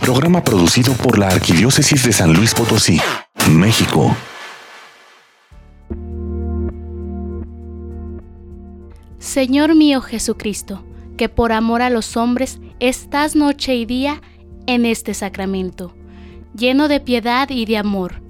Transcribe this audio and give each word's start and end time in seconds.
Programa 0.00 0.42
producido 0.42 0.94
por 0.94 1.18
la 1.18 1.28
Arquidiócesis 1.28 2.04
de 2.04 2.12
San 2.12 2.32
Luis 2.32 2.54
Potosí, 2.54 2.98
México. 3.50 4.16
Señor 9.18 9.74
mío 9.74 10.00
Jesucristo, 10.00 10.82
que 11.18 11.28
por 11.28 11.52
amor 11.52 11.82
a 11.82 11.90
los 11.90 12.16
hombres 12.16 12.60
estás 12.80 13.36
noche 13.36 13.76
y 13.76 13.84
día 13.84 14.22
en 14.66 14.86
este 14.86 15.12
sacramento, 15.12 15.94
lleno 16.56 16.88
de 16.88 17.00
piedad 17.00 17.50
y 17.50 17.66
de 17.66 17.76
amor, 17.76 18.22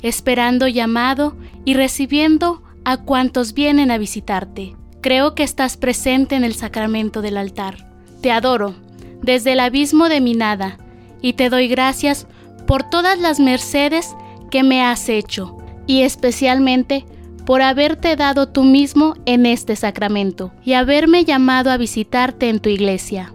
esperando 0.00 0.66
llamado 0.66 1.36
y 1.66 1.74
recibiendo 1.74 2.62
a 2.86 2.96
cuantos 2.96 3.52
vienen 3.52 3.90
a 3.90 3.98
visitarte. 3.98 4.76
Creo 5.02 5.34
que 5.34 5.42
estás 5.42 5.76
presente 5.76 6.36
en 6.36 6.44
el 6.44 6.54
sacramento 6.54 7.20
del 7.20 7.36
altar. 7.36 7.86
Te 8.22 8.32
adoro 8.32 8.74
desde 9.22 9.52
el 9.52 9.60
abismo 9.60 10.08
de 10.08 10.22
mi 10.22 10.32
nada 10.32 10.78
y 11.20 11.34
te 11.34 11.50
doy 11.50 11.68
gracias 11.68 12.26
por 12.66 12.88
todas 12.88 13.18
las 13.18 13.40
mercedes 13.40 14.14
que 14.50 14.62
me 14.62 14.82
has 14.82 15.08
hecho 15.08 15.56
y 15.86 16.02
especialmente 16.02 17.04
por 17.46 17.62
haberte 17.62 18.14
dado 18.14 18.48
tú 18.48 18.62
mismo 18.62 19.14
en 19.24 19.46
este 19.46 19.74
sacramento 19.74 20.52
y 20.64 20.74
haberme 20.74 21.24
llamado 21.24 21.70
a 21.70 21.78
visitarte 21.78 22.50
en 22.50 22.60
tu 22.60 22.68
iglesia. 22.68 23.32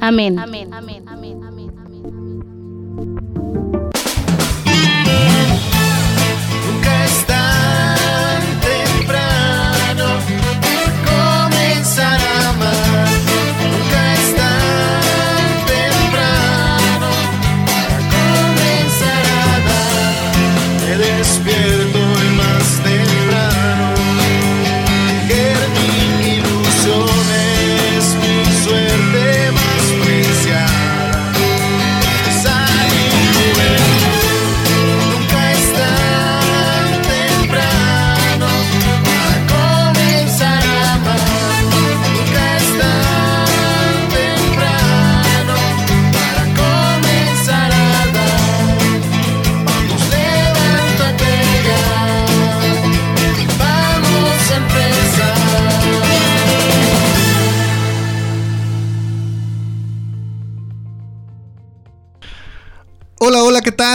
Amén. 0.00 0.38
Amén. 0.38 0.72
Amén. 0.72 1.04
Amén. 1.08 1.51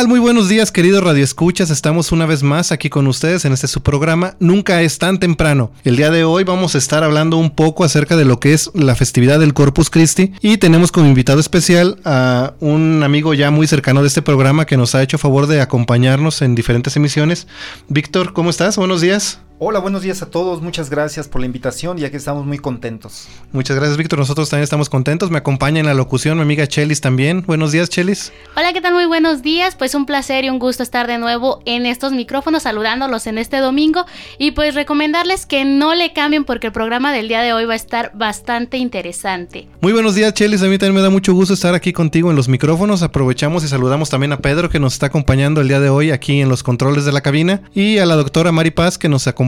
Muy 0.06 0.20
buenos 0.20 0.48
días, 0.48 0.72
queridos 0.72 1.04
radioescuchas. 1.04 1.72
Estamos 1.72 2.12
una 2.12 2.28
vez 2.28 2.44
más 2.44 2.72
aquí 2.72 2.88
con 2.88 3.08
ustedes 3.08 3.46
en 3.46 3.54
este 3.54 3.68
su 3.68 3.82
programa 3.82 4.36
Nunca 4.40 4.84
es 4.84 5.00
tan 5.00 5.20
temprano. 5.20 5.72
El 5.84 5.96
día 5.96 6.12
de 6.12 6.24
hoy 6.24 6.44
vamos 6.44 6.76
a 6.76 6.78
estar 6.78 7.04
hablando 7.04 7.38
un 7.38 7.50
poco 7.50 7.84
acerca 7.84 8.16
de 8.16 8.24
lo 8.24 8.40
que 8.40 8.54
es 8.54 8.70
la 8.76 8.94
festividad 8.94 9.40
del 9.40 9.56
Corpus 9.56 9.90
Christi 9.90 10.34
y 10.40 10.58
tenemos 10.58 10.92
como 10.92 11.08
invitado 11.08 11.40
especial 11.40 12.00
a 12.06 12.54
un 12.60 13.02
amigo 13.02 13.34
ya 13.34 13.50
muy 13.50 13.66
cercano 13.66 14.02
de 14.02 14.08
este 14.10 14.22
programa 14.22 14.66
que 14.66 14.78
nos 14.78 14.94
ha 14.94 15.02
hecho 15.02 15.18
favor 15.18 15.48
de 15.48 15.62
acompañarnos 15.62 16.44
en 16.44 16.54
diferentes 16.54 16.96
emisiones. 16.96 17.48
Víctor, 17.90 18.34
¿cómo 18.34 18.52
estás? 18.52 18.78
Buenos 18.78 19.02
días. 19.02 19.40
Hola, 19.60 19.80
buenos 19.80 20.04
días 20.04 20.22
a 20.22 20.30
todos. 20.30 20.62
Muchas 20.62 20.92
gracias 20.92 21.28
por 21.28 21.42
la 21.42 21.48
invitación, 21.48 21.98
ya 21.98 22.12
que 22.12 22.18
estamos 22.18 22.46
muy 22.46 22.60
contentos. 22.60 23.28
Muchas 23.52 23.76
gracias, 23.76 23.98
Víctor. 23.98 24.20
Nosotros 24.20 24.52
también 24.52 24.66
estamos 24.66 24.88
contentos. 24.88 25.32
Me 25.32 25.40
acompaña 25.40 25.80
en 25.80 25.88
la 25.88 25.96
locución 25.96 26.38
mi 26.38 26.44
amiga 26.44 26.68
Chelis 26.68 27.02
también. 27.02 27.42
Buenos 27.42 27.72
días, 27.72 27.90
Chelis. 27.90 28.32
Hola, 28.56 28.72
¿qué 28.72 28.82
tal? 28.82 28.94
Muy 28.94 29.08
buenos 29.08 29.42
días. 29.42 29.76
Pues 29.76 29.96
un 29.96 30.06
placer 30.06 30.46
y 30.46 30.52
un 30.52 30.60
gusto 30.60 30.84
estar 30.84 31.08
de 31.08 31.18
nuevo 31.18 31.64
en 31.66 31.88
estos 31.88 32.14
micrófonos 32.14 32.64
saludándolos 32.64 33.26
en 33.26 33.40
este 33.40 33.58
domingo 33.58 34.06
y 34.38 34.52
pues 34.52 34.76
recomendarles 34.76 35.48
que 35.48 35.66
no 35.66 35.96
le 35.96 36.14
cambien 36.14 36.46
porque 36.46 36.68
el 36.68 36.74
programa 36.74 37.12
del 37.12 37.28
día 37.28 37.42
de 37.42 37.54
hoy 37.54 37.66
va 37.66 37.74
a 37.74 37.78
estar 37.78 38.12
bastante 38.14 38.78
interesante. 38.78 39.68
Muy 39.82 39.92
buenos 39.92 40.14
días, 40.14 40.36
Chelis. 40.36 40.62
A 40.62 40.68
mí 40.68 40.78
también 40.78 40.98
me 40.98 41.02
da 41.02 41.10
mucho 41.10 41.34
gusto 41.34 41.56
estar 41.56 41.74
aquí 41.74 41.94
contigo 41.94 42.30
en 42.30 42.36
los 42.36 42.48
micrófonos. 42.48 43.02
Aprovechamos 43.02 43.64
y 43.64 43.68
saludamos 43.68 44.12
también 44.12 44.34
a 44.34 44.38
Pedro 44.38 44.70
que 44.70 44.80
nos 44.80 44.94
está 44.94 45.08
acompañando 45.08 45.62
el 45.62 45.68
día 45.68 45.80
de 45.80 45.90
hoy 45.90 46.12
aquí 46.12 46.42
en 46.42 46.50
los 46.50 46.62
controles 46.62 47.06
de 47.06 47.12
la 47.12 47.22
cabina 47.22 47.64
y 47.74 47.98
a 47.98 48.06
la 48.06 48.16
doctora 48.16 48.52
Mari 48.52 48.70
Paz 48.70 49.00
que 49.00 49.10
nos 49.10 49.26
acompaña 49.26 49.47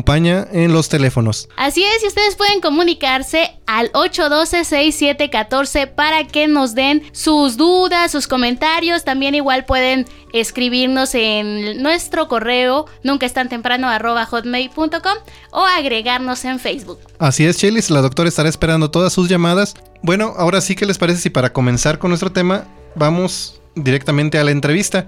en 0.51 0.73
los 0.73 0.89
teléfonos. 0.89 1.47
Así 1.55 1.83
es, 1.83 2.03
y 2.03 2.07
ustedes 2.07 2.35
pueden 2.35 2.61
comunicarse 2.61 3.51
al 3.67 3.91
812-6714 3.91 5.93
para 5.93 6.25
que 6.25 6.47
nos 6.47 6.73
den 6.73 7.03
sus 7.11 7.57
dudas, 7.57 8.11
sus 8.11 8.27
comentarios. 8.27 9.03
También 9.03 9.35
igual 9.35 9.65
pueden 9.65 10.07
escribirnos 10.33 11.13
en 11.15 11.83
nuestro 11.83 12.27
correo 12.27 12.85
nunca 13.03 13.25
es 13.25 13.33
tan 13.33 13.49
temprano 13.49 13.89
arroba 13.89 14.25
hotmail.com 14.25 15.17
o 15.51 15.61
agregarnos 15.61 16.45
en 16.45 16.59
Facebook. 16.59 16.99
Así 17.19 17.45
es, 17.45 17.57
Chelis, 17.57 17.89
la 17.89 18.01
doctora 18.01 18.29
estará 18.29 18.47
esperando 18.49 18.91
todas 18.91 19.13
sus 19.13 19.29
llamadas. 19.29 19.75
Bueno, 20.01 20.33
ahora 20.37 20.61
sí 20.61 20.75
que 20.75 20.85
les 20.85 20.97
parece 20.97 21.21
si 21.21 21.29
para 21.29 21.53
comenzar 21.53 21.99
con 21.99 22.09
nuestro 22.09 22.31
tema 22.31 22.65
vamos 22.95 23.61
directamente 23.75 24.39
a 24.39 24.43
la 24.43 24.51
entrevista. 24.51 25.07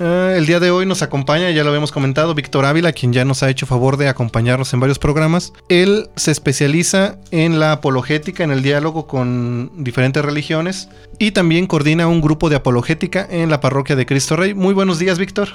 Eh, 0.00 0.34
el 0.36 0.46
día 0.46 0.58
de 0.60 0.70
hoy 0.70 0.86
nos 0.86 1.02
acompaña, 1.02 1.50
ya 1.50 1.62
lo 1.62 1.68
habíamos 1.70 1.92
comentado, 1.92 2.34
Víctor 2.34 2.64
Ávila, 2.64 2.92
quien 2.92 3.12
ya 3.12 3.24
nos 3.24 3.42
ha 3.42 3.50
hecho 3.50 3.66
favor 3.66 3.96
de 3.96 4.08
acompañarnos 4.08 4.72
en 4.74 4.80
varios 4.80 4.98
programas. 4.98 5.52
Él 5.68 6.08
se 6.16 6.30
especializa 6.30 7.18
en 7.30 7.60
la 7.60 7.72
apologética, 7.72 8.42
en 8.42 8.50
el 8.50 8.62
diálogo 8.62 9.06
con 9.06 9.70
diferentes 9.76 10.24
religiones 10.24 10.88
y 11.18 11.30
también 11.30 11.66
coordina 11.66 12.08
un 12.08 12.20
grupo 12.20 12.50
de 12.50 12.56
apologética 12.56 13.26
en 13.30 13.50
la 13.50 13.60
parroquia 13.60 13.96
de 13.96 14.06
Cristo 14.06 14.36
Rey. 14.36 14.54
Muy 14.54 14.74
buenos 14.74 14.98
días, 14.98 15.18
Víctor. 15.18 15.48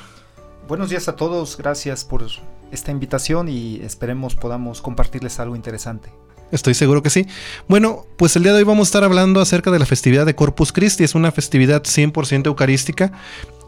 Buenos 0.68 0.90
días 0.90 1.08
a 1.08 1.16
todos, 1.16 1.58
gracias 1.58 2.06
por 2.06 2.26
esta 2.72 2.92
invitación 2.92 3.50
y 3.50 3.82
esperemos 3.82 4.36
podamos 4.36 4.82
compartirles 4.82 5.40
algo 5.40 5.56
interesante. 5.56 6.12
Estoy 6.52 6.74
seguro 6.74 7.04
que 7.04 7.10
sí. 7.10 7.28
Bueno, 7.68 8.06
pues 8.18 8.36
el 8.36 8.44
día 8.44 8.54
de 8.54 8.60
hoy 8.60 8.64
vamos 8.64 8.88
a 8.88 8.90
estar 8.90 9.04
hablando 9.04 9.40
acerca 9.40 9.70
de 9.70 9.80
la 9.80 9.86
festividad 9.86 10.26
de 10.26 10.36
Corpus 10.36 10.72
Christi. 10.72 11.04
Es 11.04 11.14
una 11.14 11.32
festividad 11.32 11.84
100% 11.84 12.48
eucarística 12.48 13.12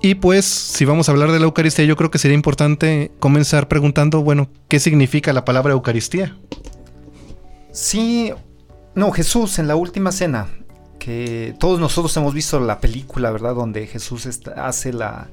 y 0.01 0.15
pues, 0.15 0.45
si 0.45 0.85
vamos 0.85 1.07
a 1.07 1.11
hablar 1.11 1.31
de 1.31 1.39
la 1.39 1.45
Eucaristía, 1.45 1.85
yo 1.85 1.95
creo 1.95 2.11
que 2.11 2.17
sería 2.17 2.35
importante 2.35 3.11
comenzar 3.19 3.67
preguntando, 3.67 4.21
bueno, 4.21 4.49
¿qué 4.67 4.79
significa 4.79 5.33
la 5.33 5.45
palabra 5.45 5.73
Eucaristía? 5.73 6.37
Sí, 7.71 8.33
no, 8.95 9.11
Jesús 9.11 9.59
en 9.59 9.67
la 9.67 9.75
última 9.75 10.11
cena, 10.11 10.47
que 10.99 11.55
todos 11.59 11.79
nosotros 11.79 12.15
hemos 12.17 12.33
visto 12.33 12.59
la 12.59 12.79
película, 12.79 13.31
¿verdad? 13.31 13.55
Donde 13.55 13.87
Jesús 13.87 14.27
hace 14.55 14.93
la, 14.93 15.29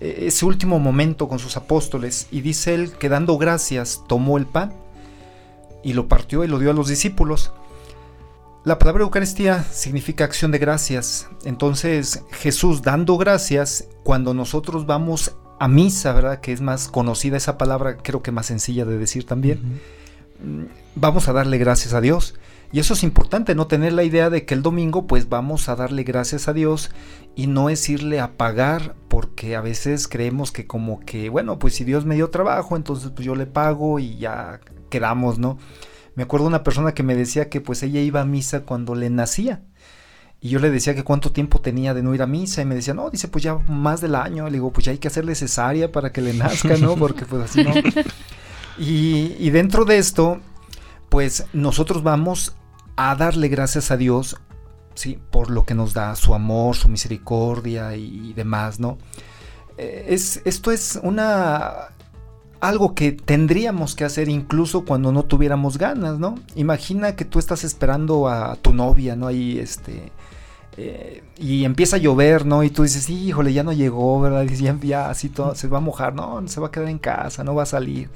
e, 0.00 0.26
ese 0.26 0.44
último 0.44 0.78
momento 0.78 1.28
con 1.28 1.38
sus 1.38 1.56
apóstoles 1.56 2.26
y 2.30 2.40
dice 2.40 2.74
él 2.74 2.92
que 2.92 3.08
dando 3.08 3.38
gracias 3.38 4.02
tomó 4.08 4.36
el 4.36 4.46
pan 4.46 4.72
y 5.82 5.92
lo 5.92 6.08
partió 6.08 6.44
y 6.44 6.48
lo 6.48 6.58
dio 6.58 6.70
a 6.70 6.74
los 6.74 6.88
discípulos. 6.88 7.52
La 8.64 8.78
palabra 8.78 9.02
Eucaristía 9.02 9.64
significa 9.64 10.24
acción 10.24 10.52
de 10.52 10.58
gracias. 10.58 11.28
Entonces 11.44 12.22
Jesús 12.30 12.82
dando 12.82 13.18
gracias, 13.18 13.88
cuando 14.04 14.34
nosotros 14.34 14.86
vamos 14.86 15.34
a 15.58 15.66
misa, 15.66 16.12
¿verdad? 16.12 16.40
Que 16.40 16.52
es 16.52 16.60
más 16.60 16.86
conocida 16.86 17.36
esa 17.36 17.58
palabra, 17.58 17.96
creo 17.96 18.22
que 18.22 18.30
más 18.30 18.46
sencilla 18.46 18.84
de 18.84 18.98
decir 18.98 19.26
también. 19.26 19.80
Mm, 20.40 20.66
vamos 20.94 21.26
a 21.28 21.32
darle 21.32 21.58
gracias 21.58 21.92
a 21.92 22.00
Dios. 22.00 22.36
Y 22.70 22.78
eso 22.78 22.94
es 22.94 23.02
importante, 23.02 23.56
no 23.56 23.66
tener 23.66 23.94
la 23.94 24.04
idea 24.04 24.30
de 24.30 24.46
que 24.46 24.54
el 24.54 24.62
domingo 24.62 25.08
pues 25.08 25.28
vamos 25.28 25.68
a 25.68 25.74
darle 25.74 26.04
gracias 26.04 26.46
a 26.46 26.52
Dios 26.52 26.90
y 27.34 27.48
no 27.48 27.68
es 27.68 27.88
irle 27.88 28.20
a 28.20 28.36
pagar 28.36 28.94
porque 29.08 29.56
a 29.56 29.60
veces 29.60 30.06
creemos 30.06 30.52
que 30.52 30.68
como 30.68 31.00
que, 31.00 31.28
bueno, 31.30 31.58
pues 31.58 31.74
si 31.74 31.82
Dios 31.82 32.06
me 32.06 32.14
dio 32.14 32.30
trabajo, 32.30 32.76
entonces 32.76 33.10
pues 33.10 33.26
yo 33.26 33.34
le 33.34 33.46
pago 33.46 33.98
y 33.98 34.18
ya 34.18 34.60
quedamos, 34.88 35.38
¿no? 35.38 35.58
Me 36.14 36.24
acuerdo 36.24 36.46
una 36.46 36.62
persona 36.62 36.92
que 36.92 37.02
me 37.02 37.14
decía 37.14 37.48
que 37.48 37.60
pues 37.60 37.82
ella 37.82 38.00
iba 38.00 38.20
a 38.20 38.24
misa 38.24 38.60
cuando 38.60 38.94
le 38.94 39.10
nacía. 39.10 39.62
Y 40.40 40.48
yo 40.48 40.58
le 40.58 40.70
decía 40.70 40.94
que 40.94 41.04
cuánto 41.04 41.30
tiempo 41.30 41.60
tenía 41.60 41.94
de 41.94 42.02
no 42.02 42.14
ir 42.14 42.22
a 42.22 42.26
misa 42.26 42.62
y 42.62 42.64
me 42.64 42.74
decía, 42.74 42.94
no, 42.94 43.10
dice, 43.10 43.28
pues 43.28 43.44
ya 43.44 43.54
más 43.68 44.00
del 44.00 44.16
año. 44.16 44.46
Le 44.46 44.52
digo, 44.52 44.72
pues 44.72 44.84
ya 44.84 44.92
hay 44.92 44.98
que 44.98 45.08
hacerle 45.08 45.34
cesárea 45.34 45.92
para 45.92 46.12
que 46.12 46.20
le 46.20 46.34
nazca, 46.34 46.76
¿no? 46.76 46.96
Porque 46.96 47.24
pues 47.24 47.42
así 47.44 47.62
no. 47.62 47.72
Y, 48.78 49.36
y 49.38 49.50
dentro 49.50 49.84
de 49.84 49.98
esto, 49.98 50.40
pues 51.08 51.44
nosotros 51.52 52.02
vamos 52.02 52.56
a 52.96 53.14
darle 53.14 53.48
gracias 53.48 53.90
a 53.90 53.96
Dios, 53.96 54.36
sí, 54.94 55.18
por 55.30 55.50
lo 55.50 55.64
que 55.64 55.74
nos 55.74 55.94
da 55.94 56.14
su 56.16 56.34
amor, 56.34 56.76
su 56.76 56.88
misericordia 56.88 57.96
y, 57.96 58.32
demás, 58.32 58.80
¿no? 58.80 58.98
Eh, 59.78 60.06
es, 60.08 60.42
esto 60.44 60.70
es 60.70 60.98
una 61.02 61.88
algo 62.62 62.94
que 62.94 63.10
tendríamos 63.10 63.96
que 63.96 64.04
hacer 64.04 64.28
incluso 64.28 64.84
cuando 64.84 65.10
no 65.10 65.24
tuviéramos 65.24 65.78
ganas, 65.78 66.20
¿no? 66.20 66.36
Imagina 66.54 67.16
que 67.16 67.24
tú 67.24 67.40
estás 67.40 67.64
esperando 67.64 68.28
a 68.28 68.54
tu 68.54 68.72
novia, 68.72 69.16
¿no? 69.16 69.26
Ahí, 69.26 69.58
este, 69.58 70.12
eh, 70.76 71.24
y 71.38 71.64
empieza 71.64 71.96
a 71.96 71.98
llover, 71.98 72.46
¿no? 72.46 72.62
Y 72.62 72.70
tú 72.70 72.84
dices, 72.84 73.10
híjole, 73.10 73.52
ya 73.52 73.64
no 73.64 73.72
llegó, 73.72 74.20
¿verdad? 74.20 74.44
Y 74.44 74.54
ya, 74.54 74.78
ya 74.80 75.10
así 75.10 75.28
todo, 75.28 75.56
se 75.56 75.66
va 75.66 75.78
a 75.78 75.80
mojar, 75.80 76.14
no, 76.14 76.46
se 76.46 76.60
va 76.60 76.68
a 76.68 76.70
quedar 76.70 76.88
en 76.88 77.00
casa, 77.00 77.42
no 77.42 77.56
va 77.56 77.64
a 77.64 77.66
salir. 77.66 78.10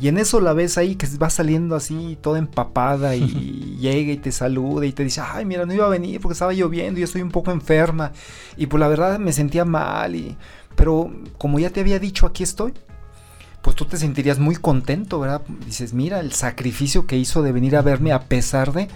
Y 0.00 0.08
en 0.08 0.16
eso 0.16 0.40
la 0.40 0.54
ves 0.54 0.78
ahí 0.78 0.96
que 0.96 1.06
va 1.18 1.28
saliendo 1.28 1.76
así, 1.76 2.16
toda 2.22 2.38
empapada 2.38 3.14
y 3.14 3.76
llega 3.78 4.10
y 4.12 4.16
te 4.16 4.32
saluda 4.32 4.86
y 4.86 4.92
te 4.92 5.04
dice, 5.04 5.20
ay, 5.20 5.44
mira, 5.44 5.66
no 5.66 5.74
iba 5.74 5.84
a 5.84 5.90
venir 5.90 6.18
porque 6.18 6.32
estaba 6.32 6.54
lloviendo 6.54 6.98
y 6.98 7.02
estoy 7.02 7.20
un 7.20 7.30
poco 7.30 7.50
enferma. 7.50 8.12
Y 8.56 8.68
pues 8.68 8.80
la 8.80 8.88
verdad 8.88 9.18
me 9.18 9.34
sentía 9.34 9.66
mal, 9.66 10.16
y, 10.16 10.34
pero 10.76 11.12
como 11.36 11.58
ya 11.58 11.68
te 11.68 11.80
había 11.80 11.98
dicho, 11.98 12.24
aquí 12.24 12.42
estoy. 12.42 12.72
Pues 13.62 13.76
tú 13.76 13.84
te 13.84 13.96
sentirías 13.96 14.38
muy 14.38 14.56
contento, 14.56 15.20
¿verdad? 15.20 15.42
Dices, 15.64 15.94
mira, 15.94 16.20
el 16.20 16.32
sacrificio 16.32 17.06
que 17.06 17.16
hizo 17.16 17.42
de 17.42 17.52
venir 17.52 17.76
a 17.76 17.82
verme 17.82 18.12
a 18.12 18.24
pesar 18.24 18.72
de... 18.72 18.88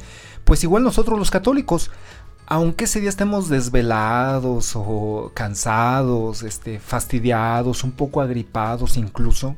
Pues 0.45 0.63
igual 0.63 0.83
nosotros 0.83 1.19
los 1.19 1.31
católicos, 1.31 1.91
aunque 2.47 2.85
ese 2.85 3.01
día 3.01 3.09
estemos 3.09 3.49
desvelados 3.49 4.73
o 4.75 5.33
cansados, 5.35 6.43
este, 6.43 6.79
fastidiados, 6.79 7.83
un 7.83 7.93
poco 7.93 8.21
agripados 8.21 8.97
incluso, 8.97 9.57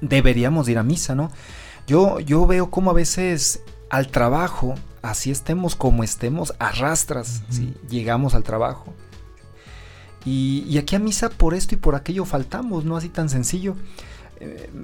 deberíamos 0.00 0.68
ir 0.68 0.78
a 0.78 0.82
misa, 0.82 1.14
¿no? 1.14 1.30
Yo, 1.86 2.18
yo 2.20 2.46
veo 2.46 2.70
como 2.70 2.90
a 2.90 2.94
veces 2.94 3.62
al 3.90 4.08
trabajo, 4.08 4.74
así 5.02 5.30
estemos 5.30 5.76
como 5.76 6.02
estemos, 6.02 6.54
arrastras, 6.58 7.42
llegamos 7.88 8.34
al 8.34 8.42
trabajo. 8.42 8.94
Y, 10.24 10.78
aquí 10.78 10.94
a 10.96 10.98
misa 10.98 11.30
por 11.30 11.54
esto 11.54 11.74
y 11.74 11.78
por 11.78 11.94
aquello 11.94 12.24
faltamos, 12.24 12.84
no 12.84 12.96
así 12.96 13.08
tan 13.08 13.28
sencillo. 13.28 13.76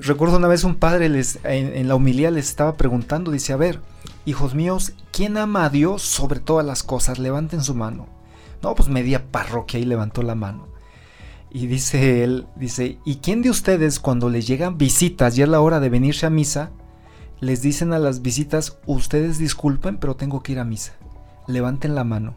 Recuerdo 0.00 0.37
una 0.37 0.49
vez 0.49 0.64
un 0.64 0.76
padre 0.76 1.08
les, 1.08 1.38
en, 1.44 1.88
la 1.88 1.94
humilía 1.94 2.31
les 2.31 2.49
estaba 2.49 2.76
preguntando, 2.76 3.31
dice, 3.31 3.52
a 3.52 3.56
ver, 3.56 3.81
hijos 4.25 4.55
míos, 4.55 4.93
¿quién 5.10 5.37
ama 5.37 5.64
a 5.64 5.70
Dios 5.70 6.02
sobre 6.02 6.40
todas 6.40 6.64
las 6.64 6.82
cosas? 6.82 7.19
Levanten 7.19 7.62
su 7.62 7.75
mano. 7.75 8.06
No, 8.62 8.75
pues 8.75 8.88
media 8.88 9.31
parroquia 9.31 9.81
y 9.81 9.84
levantó 9.84 10.22
la 10.22 10.34
mano. 10.34 10.69
Y 11.50 11.66
dice 11.66 12.22
él, 12.22 12.46
dice, 12.56 12.99
¿y 13.05 13.16
quién 13.16 13.43
de 13.43 13.50
ustedes 13.50 14.00
cuando 14.00 14.28
les 14.28 14.46
llegan 14.46 14.78
visitas 14.78 15.37
y 15.37 15.43
es 15.43 15.49
la 15.49 15.60
hora 15.60 15.81
de 15.81 15.88
venirse 15.88 16.26
a 16.26 16.31
misa, 16.31 16.70
les 17.40 17.62
dicen 17.62 17.93
a 17.93 17.99
las 17.99 18.20
visitas, 18.20 18.78
ustedes 18.87 19.38
disculpen, 19.38 19.96
pero 19.99 20.16
tengo 20.16 20.43
que 20.43 20.52
ir 20.52 20.58
a 20.58 20.64
misa? 20.64 20.93
Levanten 21.46 21.94
la 21.94 22.05
mano. 22.05 22.34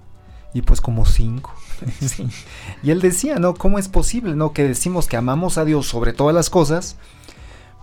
Y 0.53 0.61
pues 0.61 0.81
como 0.81 1.05
cinco. 1.05 1.53
Y 2.83 2.91
él 2.91 3.01
decía, 3.01 3.37
¿no? 3.37 3.53
¿Cómo 3.53 3.79
es 3.79 3.87
posible, 3.87 4.35
no? 4.35 4.53
Que 4.53 4.63
decimos 4.63 5.07
que 5.07 5.17
amamos 5.17 5.57
a 5.57 5.65
Dios 5.65 5.87
sobre 5.87 6.13
todas 6.13 6.33
las 6.33 6.49
cosas, 6.49 6.95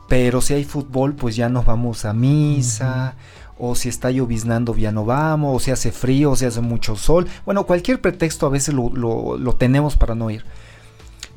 pero 0.09 0.41
si 0.41 0.55
hay 0.55 0.65
fútbol, 0.65 1.15
pues 1.15 1.37
ya 1.37 1.49
nos 1.49 1.65
vamos 1.65 2.05
a 2.05 2.13
misa, 2.13 3.15
o 3.59 3.75
si 3.75 3.89
está 3.89 4.11
lloviznando, 4.11 4.75
ya 4.77 4.93
no 4.93 5.05
vamos, 5.05 5.57
o 5.57 5.61
si 5.61 5.71
hace 5.71 5.93
frío, 5.93 6.33
o 6.33 6.37
si 6.37 6.45
hace 6.45 6.61
mucho 6.61 6.97
sol. 6.97 7.27
Bueno, 7.45 7.67
cualquier 7.67 8.01
pretexto 8.01 8.47
a 8.47 8.51
veces 8.51 8.75
lo, 8.75 8.91
lo 8.91 9.53
tenemos 9.55 9.97
para 9.97 10.15
no 10.15 10.31
ir. 10.31 10.45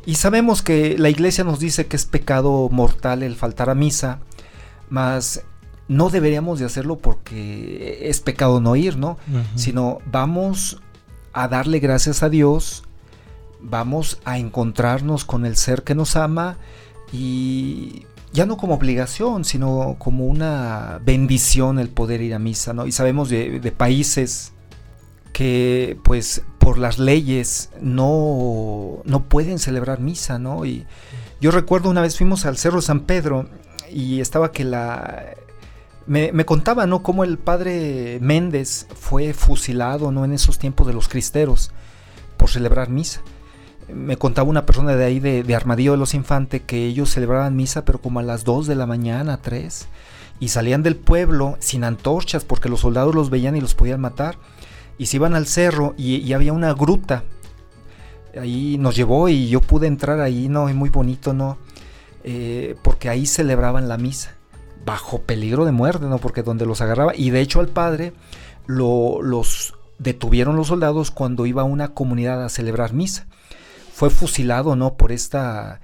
Y 0.06 0.16
sabemos 0.16 0.62
que 0.62 0.98
la 0.98 1.10
iglesia 1.10 1.44
nos 1.44 1.60
dice 1.60 1.86
que 1.86 1.96
es 1.96 2.06
pecado 2.06 2.70
mortal 2.70 3.22
el 3.22 3.36
faltar 3.36 3.70
a 3.70 3.76
misa, 3.76 4.20
mas 4.90 5.44
no 5.88 6.10
deberíamos 6.10 6.58
de 6.58 6.66
hacerlo 6.66 6.98
porque 6.98 8.00
es 8.04 8.22
pecado 8.22 8.62
no 8.62 8.76
ir, 8.76 8.98
¿no? 8.98 9.18
Sino 9.56 10.00
vamos 10.06 10.82
a 11.34 11.48
darle 11.48 11.80
gracias 11.80 12.24
a 12.24 12.30
Dios, 12.30 12.84
vamos 13.62 14.20
a 14.26 14.38
encontrarnos 14.38 15.26
con 15.26 15.46
el 15.46 15.56
ser 15.56 15.84
que 15.84 15.96
nos 15.96 16.16
ama 16.16 16.58
y 17.12 18.06
ya 18.34 18.46
no 18.46 18.58
como 18.58 18.76
obligación, 18.76 19.44
sino 19.46 19.96
como 20.00 20.26
una 20.26 21.00
bendición 21.04 21.80
el 21.80 21.90
poder 21.90 22.22
ir 22.22 22.34
a 22.34 22.40
misa, 22.40 22.74
¿no? 22.74 22.88
Y 22.88 22.92
sabemos 22.92 23.30
de, 23.30 23.74
países 23.76 24.54
que 25.34 25.98
pues 26.04 26.44
por 26.58 26.78
las 26.78 27.00
leyes 27.00 27.70
no, 27.82 29.02
no 29.06 29.24
pueden 29.24 29.60
celebrar 29.60 30.00
misa, 30.00 30.40
¿no? 30.40 30.66
Y 30.66 30.86
yo 31.42 31.52
recuerdo 31.52 31.90
una 31.90 32.02
vez 32.02 32.18
fuimos 32.18 32.46
al 32.46 32.58
Cerro 32.58 32.82
San 32.82 33.02
Pedro 33.02 33.48
y 33.92 34.22
estaba 34.22 34.52
que 34.52 34.64
la... 34.64 35.36
Me, 36.08 36.32
me, 36.32 36.46
contaba, 36.46 36.88
¿no? 36.88 37.04
Cómo 37.04 37.24
el 37.24 37.38
padre 37.38 38.18
Méndez 38.22 38.88
fue 38.96 39.34
fusilado, 39.34 40.12
¿no? 40.12 40.26
En 40.26 40.34
esos 40.34 40.58
tiempos 40.58 40.88
de 40.88 40.94
los 40.94 41.08
cristeros 41.08 41.72
por 42.38 42.50
celebrar 42.50 42.90
misa. 42.90 43.22
Me 43.94 44.18
contaba 44.18 44.50
una 44.50 44.66
persona 44.66 44.96
de 44.96 45.06
ahí 45.06 45.20
de, 45.20 45.44
de 45.44 45.56
Armadillo 45.56 45.92
de 45.92 45.98
los 45.98 46.14
Infantes 46.14 46.62
que 46.66 46.88
ellos 46.88 47.10
celebraban 47.10 47.56
misa 47.56 47.86
pero 47.86 48.00
como 48.00 48.20
a 48.20 48.24
las 48.24 48.44
2 48.44 48.68
de 48.68 48.76
la 48.76 48.86
mañana, 48.88 49.42
3. 49.42 49.88
Y 50.40 50.48
salían 50.48 50.82
del 50.82 50.96
pueblo 50.96 51.58
sin 51.60 51.84
antorchas 51.84 52.44
porque 52.44 52.70
los 52.70 52.80
soldados 52.80 53.14
los 53.14 53.30
veían 53.30 53.56
y 53.56 53.62
los 53.62 53.76
podían 53.76 54.02
matar 54.02 54.38
y 55.02 55.08
se 55.08 55.18
iban 55.18 55.34
al 55.34 55.48
cerro 55.48 55.96
y, 55.98 56.32
había 56.34 56.54
una 56.54 56.74
gruta. 56.74 57.24
Ahí 58.40 58.78
nos 58.78 58.96
llevó 58.96 59.30
y 59.30 59.50
yo 59.50 59.60
pude 59.60 59.88
entrar 59.88 60.20
ahí, 60.20 60.48
¿no? 60.48 60.70
Y 60.70 60.76
muy 60.76 60.90
bonito, 60.90 61.34
¿no? 61.34 61.58
Eh, 62.24 62.76
porque 62.84 63.10
ahí 63.10 63.26
celebraban 63.26 63.90
la 63.90 63.98
misa, 63.98 64.36
bajo 64.86 65.22
peligro 65.22 65.66
de 65.66 65.72
muerte, 65.72 66.06
¿no? 66.06 66.18
Porque 66.18 66.44
donde 66.44 66.66
los 66.66 66.82
agarraba, 66.82 67.16
y 67.16 67.30
de 67.30 67.42
hecho 67.42 67.60
al 67.60 67.68
padre 67.68 68.14
lo, 68.66 69.22
los 69.22 69.76
detuvieron 70.00 70.56
los 70.56 70.68
soldados 70.68 71.12
cuando 71.12 71.46
iba 71.46 71.62
a 71.62 71.66
una 71.66 71.90
comunidad 71.94 72.44
a 72.44 72.50
celebrar 72.50 72.94
misa. 72.94 73.28
Fue 73.94 74.10
fusilado, 74.10 74.76
¿no? 74.76 74.96
Por 74.96 75.12
esta, 75.12 75.82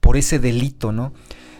por 0.00 0.16
ese 0.16 0.38
delito, 0.38 0.92
¿no? 0.92 1.12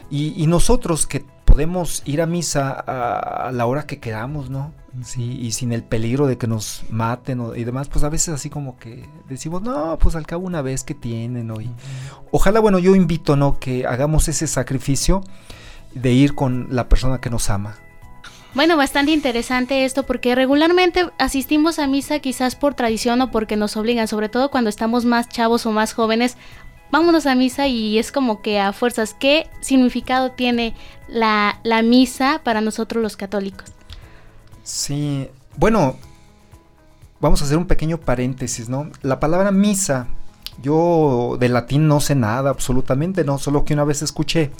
Y, 0.09 0.33
y 0.41 0.47
nosotros 0.47 1.05
que 1.05 1.23
podemos 1.49 2.03
ir 2.05 2.21
a 2.21 2.25
misa 2.25 2.71
a, 2.71 3.51
la 3.51 3.65
hora 3.65 3.85
que 3.85 3.99
queramos, 3.99 4.49
¿no? 4.49 4.71
Sí, 5.03 5.37
y 5.39 5.51
sin 5.51 5.71
el 5.71 5.83
peligro 5.83 6.25
de 6.25 6.37
que 6.37 6.47
nos 6.47 6.83
maten 6.89 7.41
y 7.55 7.63
demás, 7.63 7.89
pues 7.89 8.03
a 8.03 8.09
veces 8.09 8.33
así 8.33 8.49
como 8.49 8.77
que 8.77 9.07
decimos, 9.27 9.61
no, 9.61 9.97
pues 9.99 10.15
al 10.15 10.25
cabo 10.25 10.45
una 10.45 10.61
vez 10.61 10.83
que 10.83 10.95
tienen, 10.95 11.47
¿no? 11.47 11.57
ojalá, 12.31 12.59
bueno, 12.59 12.79
yo 12.79 12.95
invito, 12.95 13.35
¿no? 13.35 13.59
Que 13.59 13.85
hagamos 13.85 14.27
ese 14.29 14.47
sacrificio 14.47 15.21
de 15.93 16.11
ir 16.11 16.35
con 16.35 16.67
la 16.71 16.89
persona 16.89 17.19
que 17.19 17.29
nos 17.29 17.49
ama. 17.49 17.77
Bueno, 18.55 18.77
bastante 18.77 19.11
interesante 19.11 19.85
esto 19.85 20.05
porque 20.07 20.33
regularmente 20.33 21.09
asistimos 21.19 21.77
a 21.77 21.85
misa 21.85 22.19
quizás 22.19 22.55
por 22.55 22.73
tradición 22.73 23.21
o 23.21 23.29
porque 23.31 23.55
nos 23.55 23.77
obligan, 23.77 24.07
sobre 24.07 24.27
todo 24.27 24.49
cuando 24.49 24.71
estamos 24.71 25.05
más 25.05 25.29
chavos 25.29 25.67
o 25.67 25.71
más 25.71 25.93
jóvenes, 25.93 26.35
vámonos 26.91 27.27
a 27.27 27.35
misa 27.35 27.67
y 27.67 27.99
es 27.99 28.11
como 28.11 28.41
que 28.41 28.59
a 28.59 28.73
fuerzas, 28.73 29.15
¿qué 29.19 29.47
significado 29.61 30.31
tiene 30.31 30.73
la, 31.07 31.59
misa 31.83 32.41
para 32.43 32.61
nosotros 32.61 33.03
los 33.03 33.15
católicos? 33.17 33.71
Sí, 34.63 35.29
bueno, 35.57 35.95
vamos 37.19 37.41
a 37.41 37.45
hacer 37.45 37.57
un 37.57 37.67
pequeño 37.67 37.99
paréntesis, 37.99 38.67
¿no? 38.67 38.89
La 39.03 39.19
palabra 39.19 39.51
misa, 39.51 40.07
yo 40.61 41.37
de 41.39 41.49
latín 41.49 41.87
no 41.87 41.99
sé 41.99 42.15
nada, 42.15 42.49
absolutamente 42.49 43.23
no, 43.23 43.37
solo 43.37 43.63
que 43.63 43.75
una 43.75 43.83
vez 43.83 44.01
escuché 44.01 44.51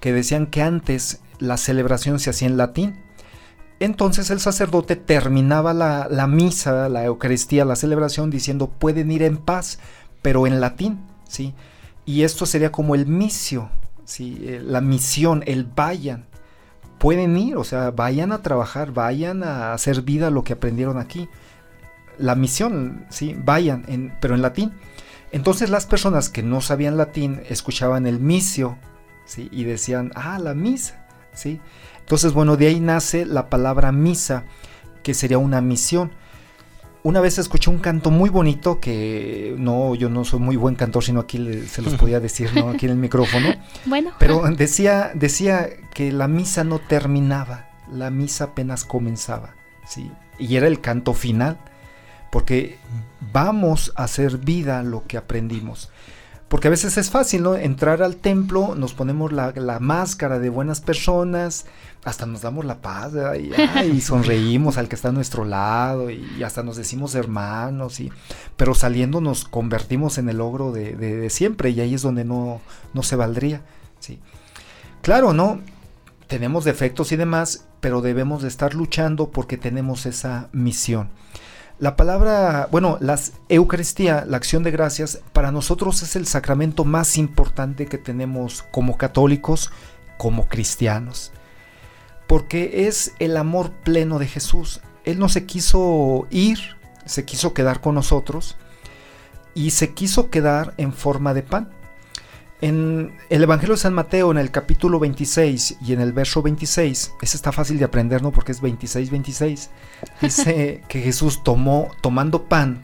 que 0.00 0.12
decían 0.12 0.46
que 0.46 0.62
antes 0.62 1.20
la 1.38 1.56
celebración 1.56 2.18
se 2.18 2.30
hacía 2.30 2.48
en 2.48 2.56
latín. 2.56 3.00
Entonces 3.78 4.30
el 4.30 4.40
sacerdote 4.40 4.96
terminaba 4.96 5.72
la, 5.72 6.08
la 6.10 6.26
misa, 6.26 6.88
la 6.88 7.04
Eucaristía, 7.04 7.64
la 7.64 7.76
celebración 7.76 8.30
diciendo 8.30 8.68
pueden 8.68 9.10
ir 9.10 9.22
en 9.22 9.38
paz, 9.38 9.78
pero 10.22 10.46
en 10.46 10.60
latín. 10.60 11.00
¿sí? 11.30 11.54
Y 12.04 12.24
esto 12.24 12.44
sería 12.44 12.72
como 12.72 12.94
el 12.94 13.06
misio, 13.06 13.70
¿sí? 14.04 14.38
Eh, 14.42 14.60
la 14.62 14.80
misión, 14.80 15.42
el 15.46 15.64
vayan. 15.64 16.26
Pueden 16.98 17.36
ir, 17.36 17.56
o 17.56 17.64
sea, 17.64 17.92
vayan 17.92 18.32
a 18.32 18.42
trabajar, 18.42 18.92
vayan 18.92 19.42
a 19.42 19.72
hacer 19.72 20.02
vida 20.02 20.30
lo 20.30 20.44
que 20.44 20.54
aprendieron 20.54 20.98
aquí. 20.98 21.28
La 22.18 22.34
misión, 22.34 23.06
¿sí? 23.08 23.34
Vayan, 23.42 24.16
pero 24.20 24.34
en 24.34 24.42
latín. 24.42 24.72
Entonces 25.32 25.70
las 25.70 25.86
personas 25.86 26.28
que 26.28 26.42
no 26.42 26.60
sabían 26.60 26.96
latín 26.96 27.40
escuchaban 27.48 28.06
el 28.06 28.18
misio, 28.20 28.76
¿sí? 29.30 29.48
Y 29.52 29.64
decían, 29.64 30.12
ah, 30.14 30.38
la 30.38 30.54
misa, 30.54 31.06
¿sí? 31.32 31.60
Entonces, 32.00 32.32
bueno, 32.32 32.56
de 32.56 32.66
ahí 32.66 32.80
nace 32.80 33.24
la 33.24 33.48
palabra 33.48 33.92
misa, 33.92 34.44
que 35.02 35.14
sería 35.14 35.38
una 35.38 35.60
misión 35.60 36.10
una 37.02 37.20
vez 37.20 37.38
escuché 37.38 37.70
un 37.70 37.78
canto 37.78 38.10
muy 38.10 38.28
bonito 38.28 38.78
que 38.78 39.54
no, 39.58 39.94
yo 39.94 40.10
no 40.10 40.24
soy 40.24 40.40
muy 40.40 40.56
buen 40.56 40.74
cantor, 40.74 41.02
sino 41.02 41.20
aquí 41.20 41.62
se 41.66 41.82
los 41.82 41.94
podía 41.94 42.20
decir, 42.20 42.50
¿no? 42.54 42.68
Aquí 42.70 42.86
en 42.86 42.92
el 42.92 42.98
micrófono. 42.98 43.48
Bueno. 43.86 44.12
Pero 44.18 44.42
decía, 44.50 45.10
decía 45.14 45.68
que 45.94 46.12
la 46.12 46.28
misa 46.28 46.64
no 46.64 46.78
terminaba, 46.78 47.70
la 47.90 48.10
misa 48.10 48.44
apenas 48.44 48.84
comenzaba, 48.84 49.54
¿sí? 49.86 50.10
Y 50.38 50.56
era 50.56 50.66
el 50.66 50.80
canto 50.80 51.14
final, 51.14 51.58
porque 52.30 52.78
vamos 53.32 53.92
a 53.96 54.04
hacer 54.04 54.38
vida 54.38 54.82
lo 54.82 55.06
que 55.06 55.16
aprendimos. 55.16 55.90
Porque 56.50 56.66
a 56.66 56.70
veces 56.72 56.98
es 56.98 57.10
fácil, 57.10 57.44
¿no? 57.44 57.54
Entrar 57.54 58.02
al 58.02 58.16
templo, 58.16 58.74
nos 58.74 58.92
ponemos 58.92 59.30
la, 59.30 59.78
máscara 59.78 60.40
de 60.40 60.48
buenas 60.48 60.80
personas, 60.80 61.66
hasta 62.02 62.26
nos 62.26 62.42
damos 62.42 62.64
la 62.64 62.82
paz 62.82 63.12
y, 63.84 64.00
sonreímos 64.00 64.76
al 64.76 64.88
que 64.88 64.96
está 64.96 65.10
a 65.10 65.12
nuestro 65.12 65.44
lado 65.44 66.10
y, 66.10 66.42
hasta 66.42 66.64
nos 66.64 66.76
decimos 66.76 67.14
hermanos, 67.14 68.00
y, 68.00 68.10
pero 68.56 68.74
saliendo 68.74 69.20
nos 69.20 69.44
convertimos 69.44 70.18
en 70.18 70.28
el 70.28 70.40
ogro 70.40 70.72
de, 70.72 71.30
siempre 71.30 71.70
y 71.70 71.80
ahí 71.82 71.94
es 71.94 72.02
donde 72.02 72.24
no, 72.24 72.60
no 72.94 73.04
se 73.04 73.14
valdría. 73.14 73.62
¿sí? 74.00 74.18
Claro, 75.02 75.32
¿no? 75.32 75.60
Tenemos 76.26 76.64
defectos 76.64 77.12
y 77.12 77.16
demás, 77.16 77.66
pero 77.80 78.00
debemos 78.00 78.42
de 78.42 78.48
estar 78.48 78.74
luchando 78.74 79.30
porque 79.30 79.56
tenemos 79.56 80.04
esa 80.04 80.48
misión. 80.50 81.10
La 81.80 81.96
palabra, 81.96 82.68
bueno, 82.70 82.98
la 83.00 83.18
Eucaristía, 83.48 84.26
la 84.28 84.36
acción 84.36 84.62
de 84.62 84.70
gracias, 84.70 85.22
para 85.32 85.50
nosotros 85.50 86.02
es 86.02 86.14
el 86.14 86.26
sacramento 86.26 86.84
más 86.84 87.16
importante 87.16 87.86
que 87.86 87.96
tenemos 87.96 88.62
como 88.70 88.98
católicos, 88.98 89.72
como 90.18 90.46
cristianos. 90.46 91.32
Porque 92.26 92.86
es 92.86 93.14
el 93.18 93.34
amor 93.38 93.70
pleno 93.70 94.18
de 94.18 94.26
Jesús. 94.26 94.82
Él 95.04 95.18
no 95.18 95.30
se 95.30 95.46
quiso 95.46 96.26
ir, 96.28 96.58
se 97.06 97.24
quiso 97.24 97.54
quedar 97.54 97.80
con 97.80 97.94
nosotros 97.94 98.58
y 99.54 99.70
se 99.70 99.94
quiso 99.94 100.28
quedar 100.28 100.74
en 100.76 100.92
forma 100.92 101.32
de 101.32 101.44
pan. 101.44 101.70
En 102.62 103.16
el 103.30 103.42
Evangelio 103.42 103.74
de 103.74 103.80
San 103.80 103.94
Mateo, 103.94 104.30
en 104.30 104.36
el 104.36 104.50
capítulo 104.50 104.98
26 104.98 105.78
y 105.80 105.94
en 105.94 106.00
el 106.00 106.12
verso 106.12 106.42
26, 106.42 107.14
ese 107.22 107.36
está 107.36 107.52
fácil 107.52 107.78
de 107.78 107.86
aprender, 107.86 108.22
¿no? 108.22 108.32
Porque 108.32 108.52
es 108.52 108.62
26-26. 108.62 109.68
Dice 110.20 110.82
que 110.88 111.00
Jesús 111.00 111.42
tomó, 111.42 111.88
tomando 112.02 112.44
pan, 112.44 112.82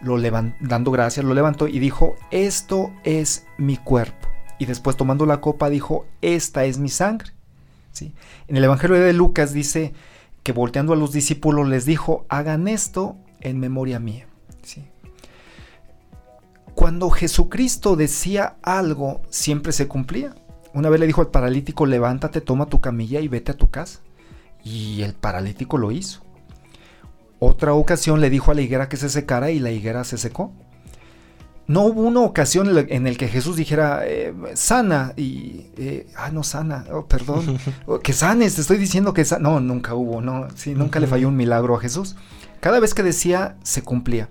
lo 0.00 0.20
dando 0.60 0.90
gracias, 0.90 1.24
lo 1.24 1.34
levantó 1.34 1.68
y 1.68 1.78
dijo, 1.78 2.16
esto 2.30 2.92
es 3.04 3.46
mi 3.56 3.76
cuerpo. 3.76 4.28
Y 4.58 4.66
después 4.66 4.96
tomando 4.96 5.26
la 5.26 5.40
copa 5.40 5.70
dijo, 5.70 6.06
esta 6.20 6.64
es 6.64 6.78
mi 6.78 6.88
sangre. 6.88 7.32
¿Sí? 7.92 8.12
En 8.48 8.56
el 8.56 8.64
Evangelio 8.64 8.96
de 8.96 9.12
Lucas 9.12 9.52
dice 9.52 9.92
que 10.42 10.52
volteando 10.52 10.92
a 10.92 10.96
los 10.96 11.12
discípulos 11.12 11.68
les 11.68 11.84
dijo, 11.84 12.26
hagan 12.28 12.66
esto 12.66 13.16
en 13.40 13.60
memoria 13.60 13.98
mía. 14.00 14.27
Cuando 16.78 17.10
Jesucristo 17.10 17.96
decía 17.96 18.54
algo, 18.62 19.22
siempre 19.30 19.72
se 19.72 19.88
cumplía. 19.88 20.36
Una 20.72 20.88
vez 20.88 21.00
le 21.00 21.08
dijo 21.08 21.20
al 21.20 21.26
paralítico, 21.26 21.86
levántate, 21.86 22.40
toma 22.40 22.66
tu 22.66 22.80
camilla 22.80 23.18
y 23.18 23.26
vete 23.26 23.50
a 23.50 23.56
tu 23.56 23.68
casa. 23.68 23.98
Y 24.62 25.02
el 25.02 25.12
paralítico 25.12 25.76
lo 25.76 25.90
hizo. 25.90 26.20
Otra 27.40 27.74
ocasión 27.74 28.20
le 28.20 28.30
dijo 28.30 28.52
a 28.52 28.54
la 28.54 28.60
higuera 28.60 28.88
que 28.88 28.96
se 28.96 29.08
secara 29.08 29.50
y 29.50 29.58
la 29.58 29.72
higuera 29.72 30.04
se 30.04 30.18
secó. 30.18 30.52
No 31.66 31.82
hubo 31.82 32.02
una 32.02 32.20
ocasión 32.20 32.68
en 32.68 33.02
la 33.02 33.14
que 33.14 33.26
Jesús 33.26 33.56
dijera, 33.56 34.02
eh, 34.04 34.32
sana, 34.54 35.14
y, 35.16 35.72
eh, 35.78 36.06
ah, 36.16 36.30
no 36.30 36.44
sana, 36.44 36.84
oh, 36.92 37.06
perdón, 37.06 37.58
oh, 37.86 37.98
que 37.98 38.12
sanes, 38.12 38.54
te 38.54 38.60
estoy 38.60 38.78
diciendo 38.78 39.12
que 39.12 39.24
sana. 39.24 39.50
No, 39.50 39.58
nunca 39.58 39.96
hubo, 39.96 40.20
no, 40.20 40.46
sí, 40.54 40.76
nunca 40.76 41.00
le 41.00 41.08
falló 41.08 41.26
un 41.26 41.36
milagro 41.36 41.74
a 41.74 41.80
Jesús. 41.80 42.14
Cada 42.60 42.78
vez 42.78 42.94
que 42.94 43.02
decía, 43.02 43.56
se 43.64 43.82
cumplía. 43.82 44.28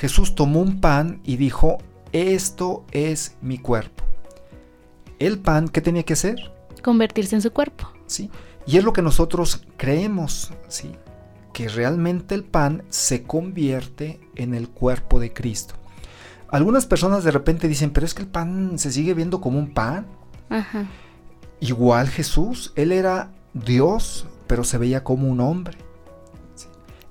Jesús 0.00 0.34
tomó 0.34 0.62
un 0.62 0.80
pan 0.80 1.20
y 1.24 1.36
dijo, 1.36 1.76
esto 2.12 2.86
es 2.90 3.36
mi 3.42 3.58
cuerpo. 3.58 4.02
El 5.18 5.40
pan, 5.40 5.68
¿qué 5.68 5.82
tenía 5.82 6.04
que 6.04 6.14
hacer? 6.14 6.50
Convertirse 6.82 7.36
en 7.36 7.42
su 7.42 7.52
cuerpo. 7.52 7.92
Sí. 8.06 8.30
Y 8.66 8.78
es 8.78 8.84
lo 8.84 8.94
que 8.94 9.02
nosotros 9.02 9.62
creemos, 9.76 10.54
¿sí? 10.68 10.92
Que 11.52 11.68
realmente 11.68 12.34
el 12.34 12.44
pan 12.44 12.82
se 12.88 13.24
convierte 13.24 14.18
en 14.36 14.54
el 14.54 14.70
cuerpo 14.70 15.20
de 15.20 15.34
Cristo. 15.34 15.74
Algunas 16.48 16.86
personas 16.86 17.22
de 17.22 17.32
repente 17.32 17.68
dicen, 17.68 17.90
pero 17.90 18.06
es 18.06 18.14
que 18.14 18.22
el 18.22 18.28
pan 18.28 18.78
se 18.78 18.90
sigue 18.92 19.12
viendo 19.12 19.42
como 19.42 19.58
un 19.58 19.74
pan. 19.74 20.06
Ajá. 20.48 20.86
Igual 21.60 22.08
Jesús, 22.08 22.72
él 22.74 22.92
era 22.92 23.32
Dios, 23.52 24.26
pero 24.46 24.64
se 24.64 24.78
veía 24.78 25.04
como 25.04 25.28
un 25.28 25.42
hombre. 25.42 25.76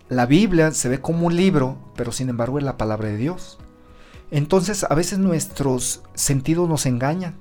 La 0.09 0.25
Biblia 0.25 0.71
se 0.71 0.89
ve 0.89 0.99
como 0.99 1.27
un 1.27 1.35
libro, 1.35 1.77
pero 1.95 2.11
sin 2.11 2.29
embargo 2.29 2.57
es 2.57 2.63
la 2.63 2.77
palabra 2.77 3.09
de 3.09 3.17
Dios. 3.17 3.59
Entonces 4.31 4.83
a 4.83 4.95
veces 4.95 5.19
nuestros 5.19 6.01
sentidos 6.15 6.67
nos 6.67 6.87
engañan. 6.87 7.35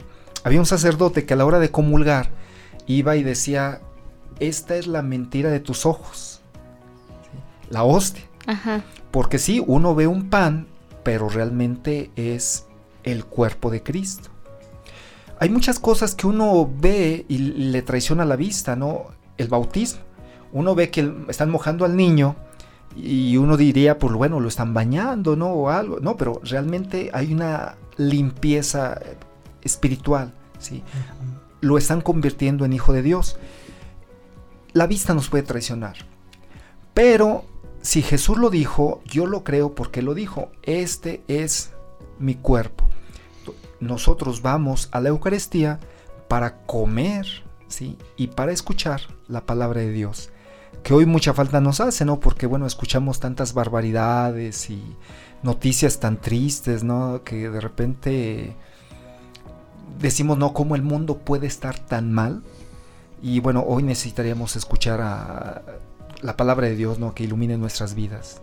Había 0.45 0.61
un 0.61 0.67
sacerdote 0.67 1.25
que 1.25 1.33
a 1.33 1.37
la 1.39 1.47
hora 1.47 1.61
de 1.61 1.71
comulgar 1.71 2.29
iba 2.87 3.17
y 3.17 3.23
decía, 3.23 3.81
esta 4.39 4.77
es 4.77 4.87
la 4.87 5.01
mentira 5.01 5.51
de 5.51 5.61
tus 5.61 5.87
ojos, 5.87 6.43
la 7.71 7.85
hostia. 7.85 8.25
Porque 9.11 9.39
sí, 9.39 9.63
uno 9.67 9.95
ve 9.95 10.07
un 10.07 10.29
pan, 10.29 10.69
pero 11.05 11.31
realmente 11.31 12.11
es 12.17 12.67
el 13.03 13.25
cuerpo 13.25 13.71
de 13.71 13.83
Cristo. 13.83 14.29
Hay 15.41 15.49
muchas 15.49 15.79
cosas 15.79 16.15
que 16.15 16.27
uno 16.27 16.71
ve 16.81 17.25
y 17.29 17.39
le 17.39 17.81
traiciona 17.81 18.27
la 18.27 18.37
vista, 18.37 18.77
¿no? 18.77 19.07
El 19.39 19.49
bautismo. 19.49 20.01
Uno 20.53 20.75
ve 20.75 20.91
que 20.91 21.15
están 21.29 21.51
mojando 21.51 21.87
al 21.87 21.97
niño 21.97 22.37
y 23.00 23.37
uno 23.37 23.57
diría, 23.57 23.99
pues 23.99 24.12
bueno, 24.14 24.40
lo 24.40 24.49
están 24.49 24.75
bañando, 24.75 25.37
¿no? 25.37 25.50
O 25.50 25.71
algo. 25.71 26.00
No, 26.00 26.17
pero 26.17 26.40
realmente 26.43 27.11
hay 27.12 27.33
una 27.33 27.76
limpieza 27.97 29.00
espiritual, 29.62 30.33
¿sí? 30.59 30.83
Lo 31.61 31.78
están 31.78 32.00
convirtiendo 32.00 32.64
en 32.64 32.73
hijo 32.73 32.93
de 32.93 33.02
Dios. 33.02 33.38
La 34.73 34.88
vista 34.88 35.14
nos 35.14 35.28
puede 35.28 35.45
traicionar. 35.45 35.97
Pero 36.93 37.45
si 37.83 38.02
Jesús 38.02 38.37
lo 38.37 38.50
dijo, 38.50 39.00
yo 39.07 39.26
lo 39.26 39.45
creo 39.45 39.76
porque 39.76 40.02
lo 40.02 40.14
dijo. 40.14 40.50
Este 40.64 41.23
es 41.28 41.71
mi 42.19 42.35
cuerpo. 42.35 42.85
Nosotros 43.78 44.43
vamos 44.43 44.88
a 44.90 45.00
la 45.00 45.11
Eucaristía 45.11 45.78
para 46.26 46.62
comer, 46.67 47.26
¿sí? 47.69 47.97
Y 48.17 48.28
para 48.28 48.50
escuchar 48.50 49.02
la 49.28 49.47
palabra 49.47 49.83
de 49.83 49.93
Dios 49.93 50.31
que 50.88 50.95
hoy 50.95 51.04
mucha 51.04 51.35
falta 51.35 51.61
nos 51.61 51.83
hace, 51.83 52.07
¿no? 52.07 52.18
Porque 52.18 52.47
bueno, 52.47 52.66
escuchamos 52.66 53.21
tantas 53.21 53.52
barbaridades 53.52 54.71
y 54.71 54.83
noticias 55.42 56.00
tan 56.00 56.18
tristes, 56.18 56.83
¿no? 56.83 57.21
Que 57.25 57.50
de 57.50 57.61
repente 57.61 58.57
decimos, 60.00 60.38
no, 60.38 60.54
¿cómo 60.54 60.76
el 60.76 60.83
mundo 60.83 61.18
puede 61.18 61.47
estar 61.47 61.78
tan 61.78 62.11
mal? 62.11 62.42
Y 63.21 63.40
bueno, 63.40 63.66
hoy 63.68 63.83
necesitaríamos 63.83 64.57
escuchar 64.57 65.02
a 65.02 65.61
la 66.23 66.38
palabra 66.38 66.68
de 66.68 66.76
Dios, 66.76 66.99
¿no? 66.99 67.14
Que 67.14 67.25
ilumine 67.25 67.59
nuestras 67.59 67.95
vidas. 67.95 68.40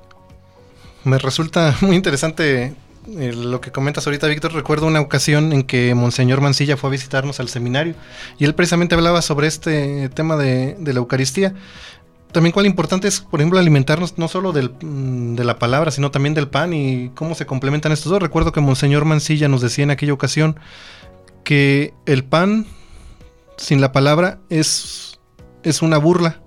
Me 1.03 1.17
resulta 1.17 1.75
muy 1.81 1.95
interesante 1.95 2.75
eh, 3.07 3.33
lo 3.33 3.59
que 3.59 3.71
comentas 3.71 4.05
ahorita, 4.05 4.27
Víctor. 4.27 4.53
Recuerdo 4.53 4.85
una 4.85 5.01
ocasión 5.01 5.51
en 5.51 5.63
que 5.63 5.95
Monseñor 5.95 6.41
Mancilla 6.41 6.77
fue 6.77 6.89
a 6.89 6.91
visitarnos 6.91 7.39
al 7.39 7.49
seminario 7.49 7.95
y 8.37 8.45
él 8.45 8.53
precisamente 8.53 8.93
hablaba 8.93 9.23
sobre 9.23 9.47
este 9.47 10.09
tema 10.09 10.37
de, 10.37 10.75
de 10.75 10.93
la 10.93 10.99
Eucaristía 10.99 11.55
también 12.31 12.51
cuál 12.51 12.65
importante 12.65 13.07
es, 13.07 13.21
por 13.21 13.39
ejemplo, 13.39 13.59
alimentarnos 13.59 14.17
no 14.17 14.27
solo 14.27 14.51
del, 14.51 14.71
mm, 14.81 15.35
de 15.35 15.43
la 15.43 15.57
palabra, 15.57 15.91
sino 15.91 16.11
también 16.11 16.33
del 16.33 16.47
pan 16.47 16.73
y 16.73 17.09
cómo 17.15 17.35
se 17.35 17.45
complementan 17.45 17.91
estos 17.91 18.11
dos. 18.11 18.21
Recuerdo 18.21 18.51
que 18.51 18.61
Monseñor 18.61 19.05
Mancilla 19.05 19.47
nos 19.47 19.61
decía 19.61 19.83
en 19.83 19.91
aquella 19.91 20.13
ocasión 20.13 20.59
que 21.43 21.93
el 22.05 22.23
pan 22.23 22.65
sin 23.57 23.79
la 23.79 23.91
palabra 23.91 24.39
es, 24.49 25.19
es 25.63 25.81
una 25.81 25.97
burla 25.97 26.41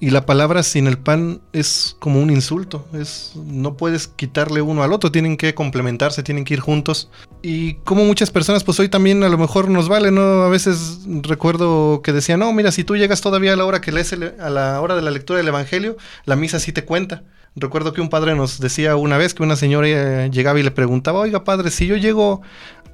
y 0.00 0.10
la 0.10 0.24
palabra 0.24 0.62
sin 0.62 0.86
el 0.86 0.96
pan 0.96 1.42
es 1.52 1.94
como 1.98 2.22
un 2.22 2.30
insulto. 2.30 2.88
Es, 2.94 3.32
no 3.36 3.76
puedes 3.76 4.08
quitarle 4.08 4.62
uno 4.62 4.82
al 4.82 4.94
otro, 4.94 5.12
tienen 5.12 5.36
que 5.36 5.54
complementarse, 5.54 6.22
tienen 6.22 6.44
que 6.44 6.54
ir 6.54 6.60
juntos. 6.60 7.10
Y 7.42 7.74
como 7.84 8.06
muchas 8.06 8.30
personas, 8.30 8.64
pues 8.64 8.80
hoy 8.80 8.88
también 8.88 9.22
a 9.22 9.28
lo 9.28 9.36
mejor 9.36 9.68
nos 9.68 9.90
vale, 9.90 10.10
¿no? 10.10 10.42
A 10.42 10.48
veces 10.48 11.00
recuerdo 11.06 12.00
que 12.02 12.14
decían, 12.14 12.40
no, 12.40 12.50
mira, 12.54 12.72
si 12.72 12.82
tú 12.82 12.96
llegas 12.96 13.20
todavía 13.20 13.52
a 13.52 13.56
la 13.56 13.66
hora 13.66 13.82
que 13.82 13.92
lees 13.92 14.14
a 14.14 14.50
la 14.50 14.80
hora 14.80 14.96
de 14.96 15.02
la 15.02 15.10
lectura 15.10 15.36
del 15.36 15.48
Evangelio, 15.48 15.98
la 16.24 16.34
misa 16.34 16.58
sí 16.60 16.72
te 16.72 16.86
cuenta. 16.86 17.22
Recuerdo 17.56 17.92
que 17.92 18.00
un 18.00 18.08
padre 18.08 18.36
nos 18.36 18.60
decía 18.60 18.94
una 18.96 19.18
vez 19.18 19.34
que 19.34 19.42
una 19.42 19.56
señora 19.56 19.88
eh, 19.88 20.30
llegaba 20.30 20.60
y 20.60 20.62
le 20.62 20.70
preguntaba, 20.70 21.18
oiga 21.18 21.42
padre, 21.42 21.70
si 21.70 21.86
yo 21.86 21.96
llego 21.96 22.42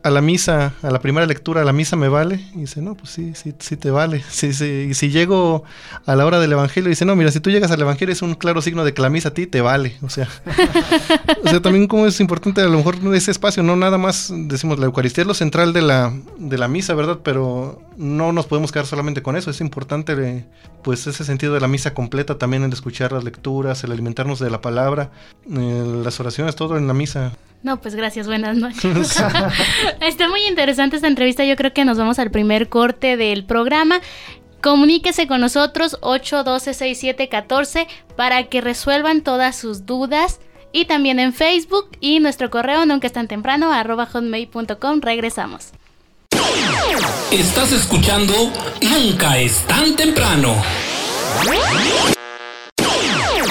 a 0.06 0.10
la 0.10 0.20
misa, 0.20 0.74
a 0.82 0.90
la 0.90 1.00
primera 1.00 1.26
lectura, 1.26 1.62
a 1.62 1.64
la 1.64 1.72
misa 1.72 1.96
me 1.96 2.08
vale. 2.08 2.40
Y 2.54 2.60
dice, 2.60 2.80
no, 2.80 2.94
pues 2.94 3.10
sí, 3.10 3.32
sí, 3.34 3.54
sí 3.58 3.76
te 3.76 3.90
vale. 3.90 4.24
Sí, 4.36 4.52
sí. 4.52 4.88
Y 4.90 4.94
si 4.94 5.08
llego 5.08 5.64
a 6.04 6.14
la 6.14 6.26
hora 6.26 6.38
del 6.38 6.52
evangelio, 6.52 6.90
dice, 6.90 7.06
no, 7.06 7.16
mira, 7.16 7.32
si 7.32 7.40
tú 7.40 7.50
llegas 7.50 7.70
al 7.70 7.80
evangelio 7.80 8.12
es 8.12 8.20
un 8.20 8.34
claro 8.34 8.60
signo 8.60 8.84
de 8.84 8.92
que 8.92 9.00
la 9.00 9.08
misa 9.08 9.30
a 9.30 9.34
ti 9.34 9.46
te 9.46 9.62
vale. 9.62 9.96
O 10.02 10.10
sea, 10.10 10.28
o 11.44 11.48
sea, 11.48 11.60
también 11.60 11.86
como 11.86 12.06
es 12.06 12.20
importante 12.20 12.60
a 12.60 12.66
lo 12.66 12.76
mejor 12.76 12.96
ese 13.14 13.30
espacio, 13.30 13.62
no 13.62 13.76
nada 13.76 13.98
más 13.98 14.30
decimos 14.30 14.78
la 14.78 14.86
Eucaristía 14.86 15.22
es 15.22 15.28
lo 15.28 15.34
central 15.34 15.72
de 15.72 15.82
la, 15.82 16.12
de 16.38 16.58
la 16.58 16.68
misa, 16.68 16.94
¿verdad? 16.94 17.20
Pero 17.22 17.80
no 17.96 18.32
nos 18.32 18.46
podemos 18.46 18.72
quedar 18.72 18.86
solamente 18.86 19.22
con 19.22 19.36
eso. 19.36 19.50
Es 19.50 19.60
importante, 19.60 20.44
pues, 20.82 21.06
ese 21.06 21.24
sentido 21.24 21.54
de 21.54 21.60
la 21.60 21.68
misa 21.68 21.94
completa 21.94 22.38
también 22.38 22.62
el 22.62 22.72
escuchar 22.72 23.12
las 23.12 23.24
lecturas, 23.24 23.82
el 23.84 23.92
alimentarnos 23.92 24.38
de 24.38 24.50
la 24.50 24.60
palabra, 24.60 25.10
eh, 25.50 26.00
las 26.04 26.20
oraciones, 26.20 26.56
todo 26.56 26.76
en 26.76 26.86
la 26.86 26.94
misa. 26.94 27.32
No, 27.66 27.80
pues 27.80 27.96
gracias, 27.96 28.28
buenas 28.28 28.56
noches. 28.56 28.84
Está 30.00 30.28
muy 30.28 30.46
interesante 30.46 30.94
esta 30.94 31.08
entrevista, 31.08 31.44
yo 31.44 31.56
creo 31.56 31.72
que 31.72 31.84
nos 31.84 31.98
vamos 31.98 32.20
al 32.20 32.30
primer 32.30 32.68
corte 32.68 33.16
del 33.16 33.44
programa. 33.44 34.00
Comuníquese 34.62 35.26
con 35.26 35.40
nosotros 35.40 35.98
812-6714 36.00 37.88
para 38.16 38.44
que 38.44 38.60
resuelvan 38.60 39.22
todas 39.22 39.56
sus 39.56 39.84
dudas. 39.84 40.38
Y 40.70 40.84
también 40.84 41.18
en 41.18 41.32
Facebook 41.32 41.88
y 42.00 42.20
nuestro 42.20 42.50
correo 42.50 42.86
nunca 42.86 43.08
es 43.08 43.12
tan 43.12 43.26
temprano 43.26 43.72
arroba 43.72 44.06
hotmail.com. 44.06 45.00
Regresamos. 45.00 45.72
Estás 47.32 47.72
escuchando 47.72 48.32
Nunca 48.80 49.40
es 49.40 49.66
tan 49.66 49.96
temprano. 49.96 50.54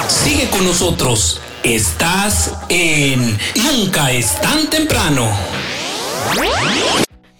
Sigue 0.07 0.49
con 0.49 0.63
nosotros. 0.63 1.41
Estás 1.65 2.55
en 2.69 3.37
Nunca 3.55 4.11
es 4.11 4.39
tan 4.39 4.69
temprano. 4.69 5.27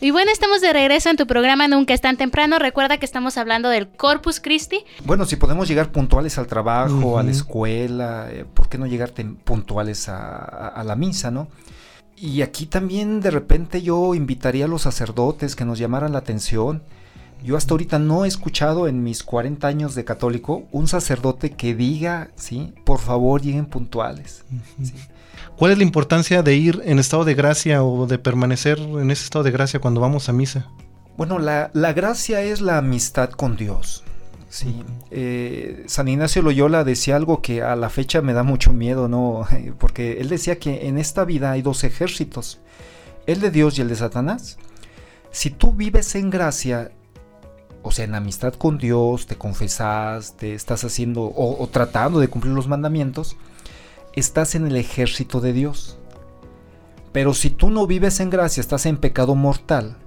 Y 0.01 0.10
bueno, 0.10 0.32
estamos 0.32 0.62
de 0.62 0.74
regreso 0.74 1.10
en 1.12 1.17
tu 1.17 1.27
programa 1.27 1.67
Nunca 1.67 1.94
es 1.94 2.01
tan 2.01 2.17
temprano. 2.17 2.58
Recuerda 2.58 2.98
que 2.98 3.05
estamos 3.05 3.38
hablando 3.38 3.70
del 3.70 3.88
Corpus 3.88 4.39
Christi. 4.39 4.84
Bueno, 5.03 5.25
si 5.25 5.36
podemos 5.36 5.67
llegar 5.67 5.91
puntuales 5.91 6.39
al 6.39 6.48
trabajo, 6.48 7.20
a 7.20 7.24
la 7.24 7.29
escuela, 7.32 8.27
eh, 8.32 8.46
¿por 8.51 8.67
qué 8.67 8.79
no 8.79 8.88
llegar 8.88 9.12
puntuales 9.44 10.10
a, 10.10 10.17
a- 10.38 10.67
a 10.70 10.84
la 10.84 10.96
misa, 10.96 11.29
no? 11.29 11.48
Y 12.15 12.41
aquí 12.41 12.65
también 12.65 13.22
de 13.22 13.29
repente 13.29 13.84
yo 13.84 14.15
invitaría 14.15 14.65
a 14.65 14.67
los 14.67 14.82
sacerdotes 14.84 15.55
que 15.55 15.65
nos 15.65 15.77
llamaran 15.77 16.13
la 16.13 16.20
atención. 16.20 16.82
Yo 17.44 17.58
hasta 17.58 17.74
ahorita 17.74 18.00
no 18.00 18.25
he 18.25 18.27
escuchado 18.27 18.88
en 18.88 19.04
mis 19.04 19.24
40 19.24 19.68
años 19.68 19.96
de 19.96 20.04
católico 20.04 20.63
un 20.72 20.88
sacerdote 20.88 21.51
que 21.51 21.75
diga, 21.75 22.32
sí, 22.36 22.74
por 22.84 23.00
favor 23.00 23.42
lleguen 23.42 23.65
puntuales. 23.65 24.44
sí. 24.82 24.94
¿Cuál 25.58 25.72
es 25.72 25.77
la 25.77 25.84
importancia 25.84 26.44
de 26.44 26.56
ir 26.56 26.82
en 26.86 27.00
estado 27.00 27.24
de 27.24 27.34
gracia 27.34 27.84
o 27.84 28.08
de 28.08 28.18
permanecer 28.18 28.80
en 28.80 29.10
ese 29.10 29.24
estado 29.24 29.44
de 29.44 29.51
gracia 29.51 29.80
cuando 29.80 30.01
vamos 30.01 30.27
a 30.27 30.34
misa? 30.34 30.70
Bueno, 31.18 31.39
la, 31.39 31.72
la 31.74 31.94
gracia 31.94 32.42
es 32.42 32.60
la 32.60 32.77
amistad 32.77 33.30
con 33.30 33.56
Dios. 33.56 34.04
Sí. 34.50 34.84
Eh, 35.12 35.84
San 35.88 36.08
Ignacio 36.08 36.42
Loyola 36.42 36.84
decía 36.84 37.15
algo 37.15 37.42
que 37.42 37.62
a 37.62 37.75
la 37.75 37.89
fecha 37.89 38.22
me 38.22 38.34
da 38.34 38.44
mucho 38.44 38.74
miedo, 38.74 39.08
¿no? 39.08 39.48
Porque 39.80 40.20
él 40.20 40.30
decía 40.30 40.60
que 40.60 40.88
en 40.88 40.98
esta 40.98 41.24
vida 41.24 41.51
hay 41.51 41.62
dos 41.62 41.84
ejércitos, 41.84 42.60
el 43.25 43.39
de 43.39 43.51
Dios 43.51 43.77
y 43.77 43.82
el 43.82 43.89
de 43.89 43.96
Satanás. 43.96 44.58
Si 45.32 45.50
tú 45.50 45.72
vives 45.72 46.15
en 46.15 46.30
gracia, 46.30 46.92
o 47.86 47.92
sea, 47.92 48.06
en 48.06 48.15
amistad 48.15 48.56
con 48.56 48.80
Dios, 48.80 49.27
te 49.27 49.36
confesas, 49.36 50.36
te 50.38 50.56
estás 50.56 50.84
haciendo 50.84 51.22
o, 51.22 51.70
tratando 51.72 52.20
de 52.20 52.27
cumplir 52.27 52.51
los 52.51 52.68
mandamientos, 52.68 53.38
estás 54.13 54.56
en 54.56 54.65
el 54.65 54.75
ejército 54.75 55.39
de 55.39 55.54
Dios. 55.54 56.00
Pero 57.12 57.36
si 57.36 57.51
tú 57.51 57.70
no 57.70 57.86
vives 57.86 58.20
en 58.22 58.32
gracia, 58.32 58.60
estás 58.60 58.88
en 58.88 58.98
pecado 58.98 59.36
mortal, 59.36 59.98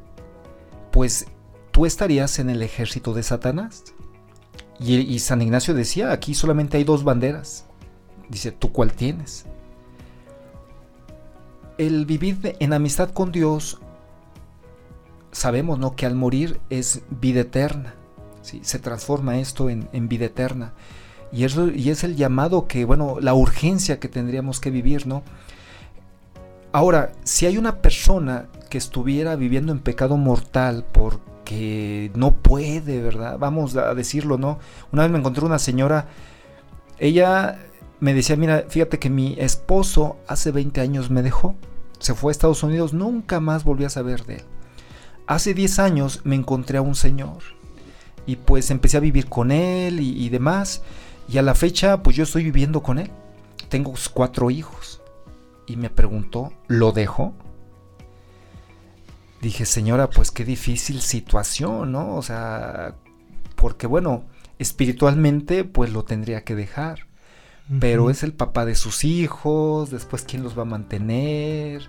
pues 0.90 1.26
tú 1.70 1.86
estarías 1.86 2.40
en 2.40 2.50
el 2.50 2.62
ejército 2.62 3.14
de 3.14 3.22
Satanás. 3.22 3.84
Y, 4.80 4.96
y 4.96 5.20
San 5.20 5.40
Ignacio 5.40 5.72
decía, 5.72 6.10
aquí 6.10 6.34
solamente 6.34 6.78
hay 6.78 6.84
dos 6.84 7.04
banderas. 7.04 7.64
Dice, 8.28 8.50
¿tú 8.50 8.72
cuál 8.72 8.92
tienes? 8.92 9.46
El 11.78 12.06
vivir 12.06 12.56
en 12.58 12.72
amistad 12.72 13.10
con 13.10 13.30
Dios, 13.30 13.78
sabemos 15.38 15.78
¿no? 15.78 15.94
que 15.96 16.06
al 16.06 16.14
morir 16.14 16.60
es 16.70 17.02
vida 17.10 17.40
eterna. 17.40 17.94
¿sí? 18.42 18.60
Se 18.62 18.78
transforma 18.78 19.38
esto 19.38 19.70
en, 19.70 20.08
vida 20.08 20.26
eterna. 20.26 20.72
Y 21.32 21.44
es, 21.44 21.56
y 21.74 21.90
es 21.90 22.04
el 22.04 22.16
llamado 22.16 22.66
que, 22.66 22.84
bueno, 22.84 23.18
la 23.20 23.34
urgencia 23.34 24.00
que 24.00 24.08
tendríamos 24.08 24.60
que 24.60 24.70
vivir, 24.70 25.06
¿no? 25.06 25.22
Ahora, 26.72 27.12
si 27.24 27.46
hay 27.46 27.56
una 27.56 27.80
persona 27.80 28.48
que 28.68 28.78
estuviera 28.78 29.36
viviendo 29.36 29.72
en 29.72 29.78
pecado 29.78 30.16
mortal 30.16 30.84
porque 30.92 32.10
no 32.14 32.32
puede, 32.32 33.00
¿verdad? 33.00 33.38
Vamos 33.38 33.76
a 33.76 33.94
decirlo, 33.94 34.38
¿no? 34.38 34.58
Una 34.92 35.02
vez 35.02 35.10
me 35.10 35.18
encontré 35.18 35.44
una 35.44 35.58
señora, 35.58 36.06
ella 36.98 37.58
me 38.00 38.14
decía, 38.14 38.36
mira, 38.36 38.64
fíjate 38.68 38.98
que 38.98 39.10
mi 39.10 39.34
esposo 39.38 40.18
hace 40.26 40.50
20 40.50 40.80
años 40.80 41.10
me 41.10 41.22
dejó, 41.22 41.54
se 41.98 42.14
fue 42.14 42.30
a 42.30 42.32
Estados 42.32 42.62
Unidos, 42.62 42.92
nunca 42.92 43.40
más 43.40 43.64
volví 43.64 43.84
a 43.84 43.90
saber 43.90 44.24
de 44.24 44.36
él. 44.36 44.44
Hace 45.28 45.52
10 45.52 45.78
años 45.78 46.22
me 46.24 46.36
encontré 46.36 46.78
a 46.78 46.82
un 46.82 46.94
señor 46.94 47.42
y 48.26 48.36
pues 48.36 48.70
empecé 48.70 48.96
a 48.96 49.00
vivir 49.00 49.28
con 49.28 49.52
él 49.52 50.00
y, 50.00 50.24
y 50.24 50.30
demás, 50.30 50.82
y 51.28 51.36
a 51.36 51.42
la 51.42 51.54
fecha 51.54 52.02
pues 52.02 52.16
yo 52.16 52.24
estoy 52.24 52.44
viviendo 52.44 52.82
con 52.82 52.98
él. 52.98 53.10
Tengo 53.68 53.92
cuatro 54.14 54.50
hijos 54.50 55.02
y 55.66 55.76
me 55.76 55.90
preguntó, 55.90 56.54
¿lo 56.66 56.92
dejo? 56.92 57.34
Dije, 59.42 59.66
señora, 59.66 60.08
pues 60.08 60.30
qué 60.30 60.46
difícil 60.46 61.02
situación, 61.02 61.92
¿no? 61.92 62.16
O 62.16 62.22
sea, 62.22 62.94
porque 63.54 63.86
bueno, 63.86 64.24
espiritualmente 64.58 65.64
pues 65.64 65.92
lo 65.92 66.04
tendría 66.04 66.42
que 66.42 66.54
dejar, 66.54 67.06
pero 67.80 68.08
es 68.08 68.22
el 68.22 68.32
papá 68.32 68.64
de 68.64 68.74
sus 68.74 69.04
hijos, 69.04 69.90
después 69.90 70.24
quién 70.26 70.42
los 70.42 70.58
va 70.58 70.62
a 70.62 70.64
mantener. 70.64 71.86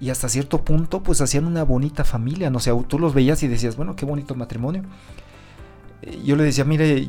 Y 0.00 0.10
hasta 0.10 0.28
cierto 0.28 0.62
punto 0.62 1.02
pues 1.02 1.20
hacían 1.20 1.46
una 1.46 1.62
bonita 1.62 2.04
familia, 2.04 2.50
no 2.50 2.60
sé, 2.60 2.70
tú 2.86 2.98
los 2.98 3.14
veías 3.14 3.42
y 3.42 3.48
decías, 3.48 3.76
bueno, 3.76 3.96
qué 3.96 4.04
bonito 4.04 4.34
matrimonio. 4.34 4.82
Eh, 6.02 6.20
Yo 6.24 6.36
le 6.36 6.44
decía, 6.44 6.64
mire, 6.64 7.08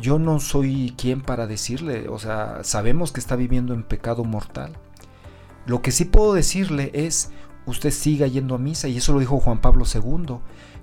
yo 0.00 0.18
no 0.18 0.38
soy 0.38 0.94
quien 0.96 1.22
para 1.22 1.46
decirle, 1.46 2.08
o 2.08 2.18
sea, 2.18 2.58
sabemos 2.64 3.12
que 3.12 3.20
está 3.20 3.36
viviendo 3.36 3.72
en 3.72 3.82
pecado 3.82 4.24
mortal. 4.24 4.72
Lo 5.64 5.80
que 5.80 5.92
sí 5.92 6.04
puedo 6.04 6.34
decirle 6.34 6.90
es, 6.92 7.30
usted 7.66 7.90
siga 7.90 8.26
yendo 8.26 8.56
a 8.56 8.58
misa, 8.58 8.88
y 8.88 8.98
eso 8.98 9.12
lo 9.12 9.20
dijo 9.20 9.40
Juan 9.40 9.60
Pablo 9.60 9.84
II, 9.86 10.38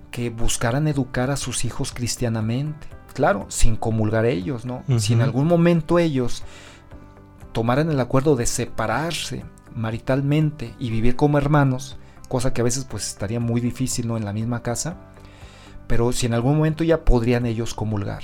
que 0.10 0.30
buscaran 0.30 0.88
educar 0.88 1.30
a 1.30 1.38
sus 1.38 1.65
hijos 1.65 1.91
cristianamente. 1.91 2.88
Claro, 3.13 3.45
sin 3.49 3.75
comulgar 3.75 4.25
ellos, 4.25 4.65
¿no? 4.65 4.84
Si 4.97 5.13
en 5.13 5.21
algún 5.21 5.47
momento 5.47 5.99
ellos 5.99 6.43
tomaran 7.51 7.91
el 7.91 7.99
acuerdo 7.99 8.36
de 8.36 8.45
separarse 8.45 9.43
maritalmente 9.79 10.73
y 10.79 10.89
vivir 10.89 11.15
como 11.15 11.37
hermanos, 11.37 11.97
cosa 12.27 12.53
que 12.53 12.61
a 12.61 12.63
veces 12.63 12.85
pues 12.85 13.07
estaría 13.07 13.39
muy 13.39 13.61
difícil, 13.61 14.07
¿no? 14.07 14.17
En 14.17 14.25
la 14.25 14.33
misma 14.33 14.61
casa, 14.61 14.97
pero 15.87 16.11
si 16.11 16.27
en 16.27 16.33
algún 16.33 16.57
momento 16.57 16.83
ya 16.83 17.03
podrían 17.03 17.45
ellos 17.45 17.73
comulgar. 17.73 18.23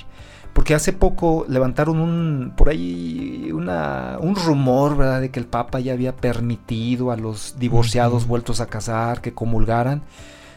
Porque 0.52 0.74
hace 0.74 0.94
poco 0.94 1.44
levantaron 1.50 1.98
un, 1.98 2.54
por 2.56 2.70
ahí 2.70 3.50
una, 3.52 4.16
un 4.20 4.36
rumor, 4.36 4.96
¿verdad? 4.96 5.20
De 5.20 5.30
que 5.30 5.38
el 5.38 5.46
Papa 5.46 5.80
ya 5.80 5.92
había 5.92 6.16
permitido 6.16 7.10
a 7.10 7.16
los 7.18 7.58
divorciados 7.58 8.26
vueltos 8.26 8.60
a 8.60 8.66
casar 8.66 9.20
que 9.20 9.34
comulgaran. 9.34 10.00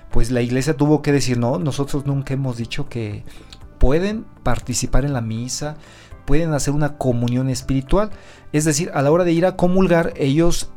Pues 0.09 0.31
la 0.31 0.41
iglesia 0.41 0.77
tuvo 0.77 1.01
que 1.01 1.11
decir, 1.11 1.37
no, 1.37 1.59
nosotros 1.59 2.05
nunca 2.05 2.33
hemos 2.33 2.55
dicho 2.55 2.87
que 2.87 3.25
pueden 3.77 4.23
participar 4.43 5.03
en 5.03 5.11
la 5.11 5.19
misa, 5.19 5.75
pueden 6.25 6.53
hacer 6.53 6.73
una 6.73 6.97
comunión 6.97 7.49
espiritual. 7.49 8.11
Es 8.53 8.63
decir, 8.63 8.91
a 8.93 9.01
la 9.01 9.11
hora 9.11 9.25
de 9.25 9.33
ir 9.33 9.45
a 9.45 9.57
comulgar, 9.57 10.13
ellos 10.15 10.69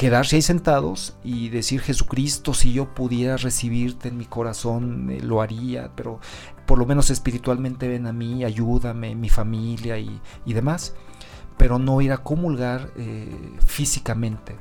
quedarse 0.00 0.36
ahí 0.36 0.40
sentados 0.40 1.14
y 1.22 1.50
decir, 1.50 1.82
Jesucristo, 1.82 2.54
si 2.54 2.72
yo 2.72 2.94
pudiera 2.94 3.36
recibirte 3.36 4.08
en 4.08 4.16
mi 4.16 4.24
corazón, 4.24 5.10
eh, 5.10 5.20
lo 5.20 5.42
haría, 5.42 5.90
pero 5.94 6.20
por 6.64 6.78
lo 6.78 6.86
menos 6.86 7.10
espiritualmente 7.10 7.86
ven 7.86 8.06
a 8.06 8.12
mí, 8.14 8.42
ayúdame, 8.42 9.14
mi 9.14 9.28
familia 9.28 9.98
y, 9.98 10.18
y 10.46 10.54
demás, 10.54 10.94
pero 11.58 11.78
no 11.78 12.00
ir 12.00 12.12
a 12.12 12.16
comulgar 12.16 12.90
eh, 12.96 13.28
físicamente. 13.66 14.56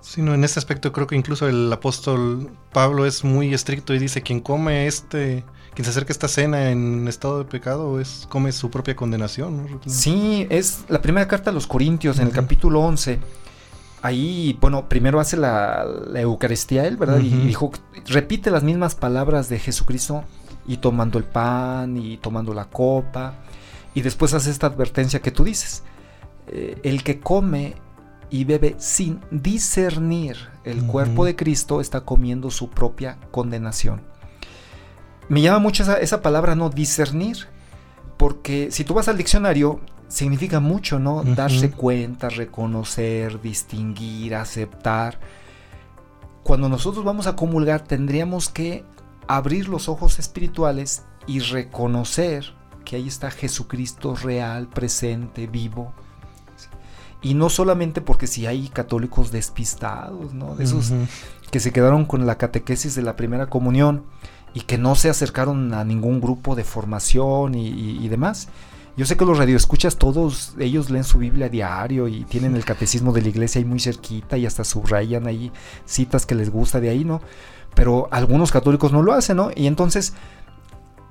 Sí, 0.00 0.22
no, 0.22 0.32
en 0.32 0.42
este 0.42 0.58
aspecto 0.58 0.90
creo 0.90 1.06
que 1.06 1.16
incluso 1.16 1.46
el 1.46 1.70
apóstol 1.70 2.50
Pablo 2.72 3.04
es 3.04 3.22
muy 3.22 3.52
estricto 3.52 3.92
y 3.92 3.98
dice 3.98 4.22
quien 4.22 4.40
come 4.40 4.86
este, 4.86 5.44
quien 5.74 5.84
se 5.84 5.90
acerca 5.90 6.12
a 6.12 6.14
esta 6.14 6.28
cena 6.28 6.70
en 6.70 7.06
estado 7.08 7.40
de 7.40 7.44
pecado 7.44 8.00
es 8.00 8.26
come 8.30 8.52
su 8.52 8.70
propia 8.70 8.96
condenación. 8.96 9.66
¿no? 9.70 9.80
Sí, 9.84 10.46
es 10.48 10.84
la 10.88 11.02
primera 11.02 11.28
carta 11.28 11.50
a 11.50 11.52
los 11.52 11.66
Corintios 11.66 12.18
en 12.18 12.28
el 12.28 12.32
capítulo 12.32 12.80
11. 12.80 13.20
Ahí, 14.02 14.56
bueno, 14.60 14.88
primero 14.88 15.20
hace 15.20 15.36
la, 15.36 15.84
la 15.84 16.20
Eucaristía 16.20 16.86
él, 16.86 16.96
¿verdad? 16.96 17.18
Y 17.18 17.28
dijo, 17.28 17.70
repite 18.06 18.50
las 18.50 18.62
mismas 18.62 18.94
palabras 18.94 19.48
de 19.48 19.58
Jesucristo 19.58 20.24
y 20.66 20.78
tomando 20.78 21.18
el 21.18 21.24
pan 21.24 21.96
y 21.96 22.16
tomando 22.16 22.54
la 22.54 22.64
copa. 22.64 23.34
Y 23.94 24.00
después 24.02 24.32
hace 24.34 24.50
esta 24.50 24.68
advertencia 24.68 25.20
que 25.20 25.30
tú 25.30 25.44
dices. 25.44 25.82
eh, 26.50 26.78
el 26.82 27.02
que 27.02 27.20
come 27.20 27.74
y 28.28 28.44
bebe 28.44 28.76
sin 28.78 29.20
discernir 29.30 30.36
el 30.64 30.84
cuerpo 30.84 31.24
de 31.24 31.34
Cristo 31.36 31.80
está 31.80 32.02
comiendo 32.02 32.50
su 32.50 32.70
propia 32.70 33.18
condenación. 33.30 34.02
Me 35.28 35.42
llama 35.42 35.58
mucho 35.58 35.82
esa, 35.82 35.98
esa 35.98 36.22
palabra, 36.22 36.54
no 36.54 36.70
discernir, 36.70 37.48
porque 38.16 38.70
si 38.70 38.84
tú 38.84 38.94
vas 38.94 39.08
al 39.08 39.16
diccionario, 39.16 39.80
significa 40.10 40.60
mucho, 40.60 40.98
¿no? 40.98 41.22
Darse 41.22 41.70
cuenta, 41.70 42.28
reconocer, 42.28 43.40
distinguir, 43.40 44.34
aceptar. 44.34 45.18
Cuando 46.42 46.68
nosotros 46.68 47.04
vamos 47.04 47.26
a 47.26 47.36
comulgar, 47.36 47.80
tendríamos 47.82 48.48
que 48.48 48.84
abrir 49.28 49.68
los 49.68 49.88
ojos 49.88 50.18
espirituales 50.18 51.04
y 51.26 51.38
reconocer 51.40 52.52
que 52.84 52.96
ahí 52.96 53.06
está 53.08 53.30
Jesucristo 53.30 54.14
real, 54.16 54.66
presente, 54.68 55.46
vivo. 55.46 55.92
Y 57.22 57.34
no 57.34 57.50
solamente 57.50 58.00
porque 58.00 58.26
si 58.26 58.46
hay 58.46 58.68
católicos 58.68 59.30
despistados, 59.30 60.32
¿no? 60.32 60.56
De 60.56 60.64
esos 60.64 60.90
que 61.50 61.60
se 61.60 61.72
quedaron 61.72 62.04
con 62.06 62.26
la 62.26 62.36
catequesis 62.38 62.94
de 62.94 63.02
la 63.02 63.14
primera 63.16 63.46
comunión 63.48 64.04
y 64.54 64.62
que 64.62 64.78
no 64.78 64.94
se 64.94 65.10
acercaron 65.10 65.74
a 65.74 65.84
ningún 65.84 66.20
grupo 66.20 66.54
de 66.56 66.64
formación 66.64 67.54
y, 67.54 67.68
y- 67.68 68.04
y 68.04 68.08
demás. 68.08 68.48
Yo 68.96 69.06
sé 69.06 69.16
que 69.16 69.24
los 69.24 69.38
radioescuchas, 69.38 69.96
todos 69.96 70.54
ellos 70.58 70.90
leen 70.90 71.04
su 71.04 71.18
Biblia 71.18 71.46
a 71.46 71.48
diario 71.48 72.08
y 72.08 72.24
tienen 72.24 72.54
el 72.56 72.64
catecismo 72.64 73.12
de 73.12 73.22
la 73.22 73.28
iglesia 73.28 73.58
ahí 73.60 73.64
muy 73.64 73.80
cerquita 73.80 74.36
y 74.36 74.44
hasta 74.46 74.64
subrayan 74.64 75.26
ahí 75.26 75.50
citas 75.86 76.26
que 76.26 76.34
les 76.34 76.50
gusta 76.50 76.80
de 76.80 76.90
ahí, 76.90 77.04
¿no? 77.04 77.20
Pero 77.74 78.08
algunos 78.10 78.50
católicos 78.52 78.92
no 78.92 79.02
lo 79.02 79.12
hacen, 79.12 79.36
¿no? 79.38 79.50
Y 79.54 79.66
entonces 79.68 80.12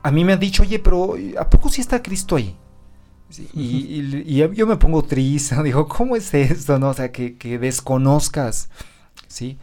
a 0.04 0.12
mí 0.12 0.24
me 0.24 0.34
han 0.34 0.40
dicho, 0.40 0.64
oye, 0.64 0.80
pero 0.80 1.16
¿a 1.40 1.50
poco 1.50 1.70
sí 1.70 1.82
está 1.82 2.02
Cristo 2.04 2.36
ahí? 2.36 2.56
Sí, 3.30 3.48
y, 3.54 3.62
y- 4.02 4.44
y 4.44 4.56
yo 4.56 4.68
me 4.68 4.76
pongo 4.78 5.04
triste, 5.04 5.62
digo, 5.64 5.88
¿cómo 5.88 6.16
es 6.16 6.34
esto? 6.34 6.80
No? 6.80 6.90
O 6.90 6.94
sea, 6.94 7.12
que, 7.12 7.38
que 7.38 7.60
desconozcas, 7.60 8.70
¿sí? 9.28 9.58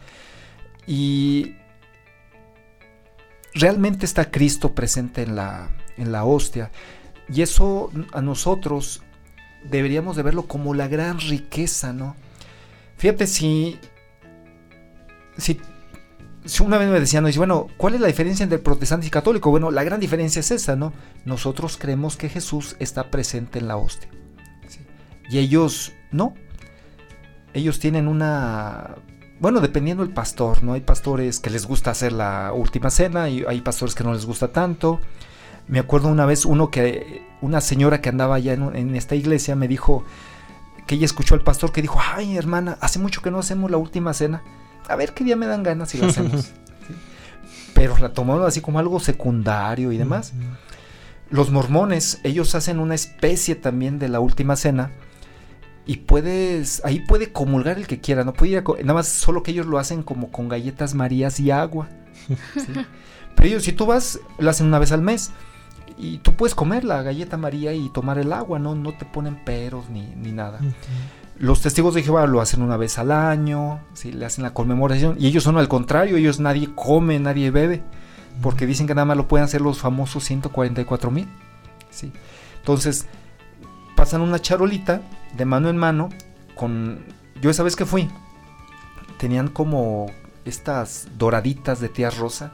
Y 0.85 1.53
realmente 3.53 4.05
está 4.05 4.29
Cristo 4.31 4.73
presente 4.73 5.21
en 5.23 5.35
la, 5.35 5.69
en 5.97 6.11
la 6.11 6.23
hostia. 6.25 6.71
Y 7.29 7.41
eso 7.41 7.91
a 8.13 8.21
nosotros 8.21 9.01
deberíamos 9.63 10.15
de 10.15 10.23
verlo 10.23 10.47
como 10.47 10.73
la 10.73 10.87
gran 10.87 11.19
riqueza, 11.19 11.93
¿no? 11.93 12.15
Fíjate 12.97 13.27
si, 13.27 13.79
si, 15.37 15.59
si 16.45 16.63
una 16.63 16.77
vez 16.77 16.89
me 16.89 16.99
decían, 16.99 17.23
no, 17.23 17.29
bueno, 17.35 17.67
¿cuál 17.77 17.95
es 17.95 18.01
la 18.01 18.07
diferencia 18.07 18.43
entre 18.43 18.59
protestante 18.59 19.07
y 19.07 19.09
católico? 19.09 19.51
Bueno, 19.51 19.71
la 19.71 19.83
gran 19.83 19.99
diferencia 19.99 20.39
es 20.39 20.51
esa, 20.51 20.75
¿no? 20.75 20.93
Nosotros 21.25 21.77
creemos 21.77 22.17
que 22.17 22.29
Jesús 22.29 22.75
está 22.79 23.11
presente 23.11 23.59
en 23.59 23.67
la 23.67 23.77
hostia. 23.77 24.09
Y 25.29 25.39
ellos 25.39 25.93
no. 26.11 26.33
Ellos 27.53 27.79
tienen 27.79 28.07
una 28.07 28.95
bueno, 29.39 29.59
dependiendo 29.59 30.03
del 30.03 30.13
pastor, 30.13 30.63
¿no? 30.63 30.73
Hay 30.73 30.81
pastores 30.81 31.39
que 31.39 31.51
les 31.51 31.67
gusta 31.67 31.91
hacer 31.91 32.11
la 32.11 32.53
última 32.53 32.89
cena 32.89 33.29
y 33.29 33.43
hay 33.47 33.61
pastores 33.61 33.93
que 33.93 34.03
no 34.03 34.13
les 34.13 34.25
gusta 34.25 34.51
tanto. 34.51 34.99
Me 35.67 35.79
acuerdo 35.79 36.07
una 36.07 36.25
vez 36.25 36.45
uno 36.45 36.71
que, 36.71 37.23
una 37.41 37.61
señora 37.61 38.01
que 38.01 38.09
andaba 38.09 38.35
allá 38.35 38.53
en, 38.53 38.95
esta 38.95 39.15
iglesia 39.15 39.55
me 39.55 39.67
dijo 39.67 40.05
que 40.85 40.95
ella 40.95 41.05
escuchó 41.05 41.35
al 41.35 41.41
pastor 41.41 41.73
que 41.73 41.81
dijo, 41.81 41.99
ay 42.01 42.37
hermana, 42.37 42.77
hace 42.79 42.99
mucho 42.99 43.21
que 43.21 43.31
no 43.31 43.39
hacemos 43.39 43.69
la 43.69 43.77
última 43.77 44.13
cena. 44.13 44.43
A 44.87 44.95
ver 44.95 45.13
qué 45.13 45.25
día 45.25 45.35
me 45.35 45.45
dan 45.45 45.63
ganas 45.63 45.89
si 45.89 45.97
lo 45.97 46.07
hacemos. 46.07 46.51
Pero 47.73 47.97
la 47.97 48.13
tomaron 48.13 48.45
así 48.45 48.61
como 48.61 48.79
algo 48.79 48.99
secundario 48.99 49.91
y 49.91 49.97
demás. 49.97 50.33
Los 51.29 51.51
mormones, 51.51 52.21
ellos 52.23 52.55
hacen 52.55 52.79
una 52.79 52.95
especie 52.95 53.55
también 53.55 53.99
de 53.99 54.07
la 54.07 54.21
última 54.21 54.55
cena 54.55 54.91
y 55.85 55.97
puedes, 55.97 56.83
ahí 56.85 57.01
puede 57.01 57.33
comulgar 57.33 57.77
el 57.77 57.87
que 57.87 57.99
quiera, 57.99 58.23
no 58.23 58.33
puede 58.33 58.53
ir 58.53 58.57
a, 58.59 58.61
nada 58.61 58.93
más 58.93 59.07
solo 59.07 59.43
que 59.43 59.51
ellos 59.51 59.65
lo 59.65 59.79
hacen 59.79 60.03
como 60.03 60.31
con 60.31 60.47
galletas 60.47 60.93
marías 60.95 61.39
y 61.41 61.51
agua. 61.51 61.89
Pero 63.35 63.47
ellos, 63.47 63.63
si 63.63 63.73
tú 63.73 63.85
vas, 63.85 64.19
lo 64.39 64.49
hacen 64.49 64.67
una 64.67 64.79
vez 64.79 64.93
al 64.93 65.01
mes 65.01 65.31
y 65.97 66.19
tú 66.19 66.33
puedes 66.35 66.53
comer 66.53 66.83
la 66.83 67.01
galleta 67.01 67.37
maría 67.37 67.73
y 67.73 67.89
tomar 67.89 68.19
el 68.19 68.31
agua, 68.31 68.59
no, 68.59 68.75
no 68.75 68.93
te 68.93 69.05
ponen 69.05 69.35
peros 69.43 69.89
ni, 69.89 70.01
ni 70.15 70.31
nada. 70.31 70.59
Los 71.39 71.61
testigos 71.61 71.95
de 71.95 72.03
Jehová 72.03 72.27
lo 72.27 72.39
hacen 72.39 72.61
una 72.61 72.77
vez 72.77 72.99
al 72.99 73.11
año, 73.11 73.79
¿sí? 73.93 74.11
le 74.11 74.25
hacen 74.25 74.43
la 74.43 74.53
conmemoración 74.53 75.15
y 75.19 75.27
ellos 75.27 75.43
son 75.43 75.57
al 75.57 75.67
contrario, 75.67 76.17
ellos 76.17 76.39
nadie 76.39 76.69
come, 76.75 77.19
nadie 77.19 77.51
bebe, 77.51 77.83
porque 78.41 78.65
dicen 78.65 78.87
que 78.87 78.95
nada 78.95 79.05
más 79.05 79.17
lo 79.17 79.27
pueden 79.27 79.45
hacer 79.45 79.61
los 79.61 79.79
famosos 79.79 80.23
144 80.23 81.11
mil. 81.11 81.27
¿sí? 81.89 82.11
Entonces, 82.59 83.07
pasan 83.95 84.21
una 84.21 84.39
charolita 84.39 85.01
de 85.35 85.45
mano 85.45 85.69
en 85.69 85.77
mano 85.77 86.09
con... 86.55 86.99
Yo 87.41 87.49
esa 87.49 87.63
vez 87.63 87.75
que 87.75 87.85
fui, 87.85 88.09
tenían 89.17 89.47
como 89.47 90.07
estas 90.47 91.07
doraditas 91.17 91.79
de 91.79 91.89
tía 91.89 92.09
rosa. 92.09 92.51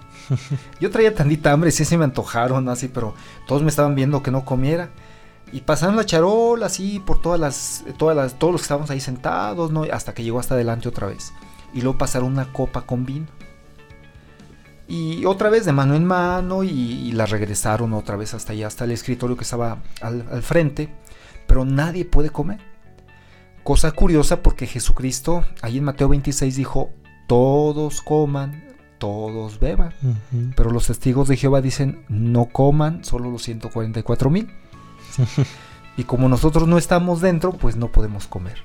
Yo 0.79 0.91
traía 0.91 1.13
tantita 1.13 1.51
hambre, 1.51 1.71
sí 1.71 1.85
se 1.85 1.97
me 1.97 2.03
antojaron 2.03 2.69
así, 2.69 2.87
pero 2.87 3.13
todos 3.47 3.61
me 3.61 3.69
estaban 3.69 3.95
viendo 3.95 4.23
que 4.23 4.31
no 4.31 4.45
comiera. 4.45 4.89
Y 5.51 5.61
pasaron 5.61 5.95
la 5.95 6.05
charola 6.05 6.65
así 6.65 6.99
por 6.99 7.21
todas 7.21 7.39
las, 7.39 7.83
todas 7.97 8.15
las, 8.15 8.39
todos 8.39 8.53
los 8.53 8.61
que 8.61 8.65
estábamos 8.65 8.89
ahí 8.89 8.99
sentados, 8.99 9.71
¿no? 9.71 9.83
Hasta 9.83 10.13
que 10.13 10.23
llegó 10.23 10.39
hasta 10.39 10.55
adelante 10.55 10.89
otra 10.89 11.07
vez. 11.07 11.33
Y 11.73 11.81
luego 11.81 11.97
pasaron 11.97 12.31
una 12.31 12.51
copa 12.51 12.81
con 12.81 13.05
vino. 13.05 13.27
Y 14.87 15.25
otra 15.25 15.49
vez 15.49 15.65
de 15.65 15.71
mano 15.71 15.95
en 15.95 16.05
mano 16.05 16.63
y, 16.63 17.11
la 17.13 17.25
regresaron 17.25 17.93
otra 17.93 18.15
vez 18.15 18.33
hasta 18.33 18.53
allá, 18.53 18.67
hasta 18.67 18.83
el 18.85 18.91
escritorio 18.91 19.37
que 19.37 19.43
estaba 19.43 19.77
al 20.01 20.43
frente 20.43 20.89
pero 21.47 21.65
nadie 21.65 22.05
puede 22.05 22.29
comer. 22.29 22.59
Cosa 23.63 23.91
curiosa 23.91 24.41
porque 24.41 24.67
Jesucristo, 24.67 25.45
ahí 25.61 25.77
en 25.77 25.83
Mateo 25.85 26.09
26 26.09 26.55
dijo, 26.55 26.91
todos 27.27 28.01
coman, 28.01 28.63
todos 28.97 29.59
beban. 29.59 29.93
Pero 30.55 30.71
los 30.71 30.87
testigos 30.87 31.27
de 31.27 31.37
Jehová 31.37 31.61
dicen, 31.61 32.05
no 32.09 32.45
coman, 32.45 33.03
solo 33.03 33.29
los 33.29 33.43
144 33.43 34.29
mil. 34.29 34.49
y 35.97 36.03
como 36.03 36.29
nosotros 36.29 36.67
no 36.67 36.77
estamos 36.77 37.21
dentro, 37.21 37.53
pues 37.53 37.75
no 37.75 37.89
podemos 37.89 38.27
comer. 38.27 38.63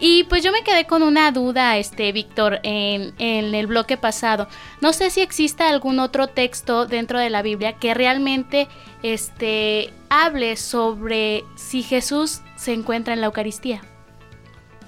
Y 0.00 0.24
pues 0.24 0.44
yo 0.44 0.52
me 0.52 0.62
quedé 0.62 0.86
con 0.86 1.02
una 1.02 1.32
duda, 1.32 1.76
este 1.76 2.12
Víctor, 2.12 2.60
en, 2.62 3.14
en, 3.18 3.54
el 3.54 3.66
bloque 3.66 3.96
pasado. 3.96 4.46
No 4.80 4.92
sé 4.92 5.10
si 5.10 5.20
existe 5.20 5.64
algún 5.64 5.98
otro 5.98 6.28
texto 6.28 6.86
dentro 6.86 7.18
de 7.18 7.30
la 7.30 7.42
Biblia 7.42 7.72
que 7.74 7.94
realmente 7.94 8.68
este, 9.02 9.92
hable 10.08 10.56
sobre 10.56 11.44
si 11.56 11.82
Jesús 11.82 12.42
se 12.56 12.74
encuentra 12.74 13.12
en 13.12 13.20
la 13.20 13.26
Eucaristía. 13.26 13.82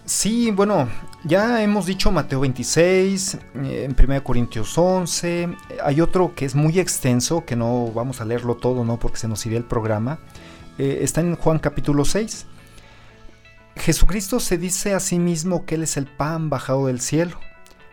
Sí, 0.05 0.51
bueno, 0.53 0.89
ya 1.25 1.63
hemos 1.63 1.87
dicho 1.87 2.11
Mateo 2.11 2.41
26, 2.41 3.35
eh, 3.35 3.89
en 3.89 3.97
1 3.99 4.25
Corintios 4.25 4.77
11, 4.77 5.57
hay 5.83 6.01
otro 6.01 6.35
que 6.35 6.45
es 6.45 6.55
muy 6.55 6.79
extenso, 6.79 7.45
que 7.45 7.57
no 7.57 7.93
vamos 7.93 8.21
a 8.21 8.25
leerlo 8.25 8.57
todo, 8.57 8.85
¿no? 8.85 8.99
Porque 8.99 9.19
se 9.19 9.29
nos 9.29 9.45
iría 9.45 9.59
el 9.59 9.65
programa. 9.65 10.19
Eh, 10.79 11.01
está 11.03 11.21
en 11.21 11.37
Juan 11.37 11.59
capítulo 11.59 12.05
6. 12.05 12.47
Jesucristo 13.77 14.41
se 14.41 14.59
dice 14.59 14.95
a 14.95 15.01
sí 15.01 15.19
mismo 15.19 15.67
que 15.67 15.75
Él 15.75 15.83
es 15.83 15.97
el 15.97 16.07
pan 16.07 16.51
bajado 16.51 16.87
del 16.87 17.01
cielo. 17.01 17.39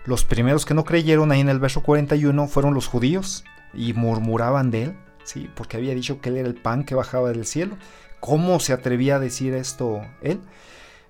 Los 0.06 0.24
primeros 0.24 0.66
que 0.66 0.74
no 0.74 0.86
creyeron 0.86 1.32
ahí 1.32 1.42
en 1.42 1.50
el 1.50 1.60
verso 1.60 1.84
41 1.84 2.48
fueron 2.48 2.74
los 2.74 2.88
judíos 2.88 3.44
y 3.74 3.94
murmuraban 3.94 4.72
de 4.72 4.84
Él, 4.84 4.96
¿sí? 5.24 5.50
porque 5.54 5.78
había 5.78 5.94
dicho 5.94 6.22
que 6.22 6.30
Él 6.30 6.38
era 6.38 6.48
el 6.48 6.56
pan 6.56 6.86
que 6.86 6.96
bajaba 6.96 7.30
del 7.30 7.46
cielo. 7.46 7.78
¿Cómo 8.22 8.60
se 8.60 8.74
atrevía 8.74 9.18
a 9.18 9.20
decir 9.20 9.54
esto 9.54 10.02
Él? 10.22 10.40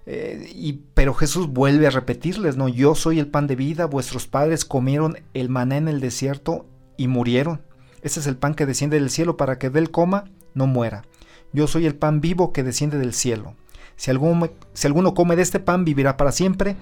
Eh, 0.10 0.50
y, 0.56 0.84
pero 0.94 1.14
Jesús 1.14 1.48
vuelve 1.50 1.86
a 1.86 1.92
repetirles, 1.92 2.56
no, 2.56 2.70
yo 2.70 2.96
soy 2.96 3.20
el 3.20 3.28
pan 3.28 3.46
de 3.46 3.58
vida, 3.58 3.86
vuestros 3.86 4.26
padres 4.26 4.64
comieron 4.64 5.18
el 5.34 5.50
maná 5.50 5.76
en 5.76 5.90
el 5.90 6.00
desierto 6.00 6.66
y 6.96 7.10
murieron. 7.10 7.62
Ese 8.02 8.22
es 8.22 8.28
el 8.28 8.38
pan 8.38 8.56
que 8.56 8.66
desciende 8.66 8.98
del 8.98 9.10
cielo 9.10 9.36
para 9.36 9.60
que 9.60 9.70
de 9.70 9.80
él 9.80 9.92
coma, 9.92 10.24
no 10.54 10.66
muera. 10.66 11.04
Yo 11.52 11.68
soy 11.68 11.86
el 11.86 11.96
pan 11.96 12.22
vivo 12.22 12.54
que 12.54 12.64
desciende 12.64 12.98
del 12.98 13.14
cielo. 13.14 13.56
Si 13.98 14.10
alguno, 14.10 14.50
si 14.74 14.88
alguno 14.88 15.14
come 15.14 15.36
de 15.36 15.42
este 15.42 15.60
pan, 15.60 15.84
vivirá 15.84 16.16
para 16.16 16.32
siempre. 16.32 16.78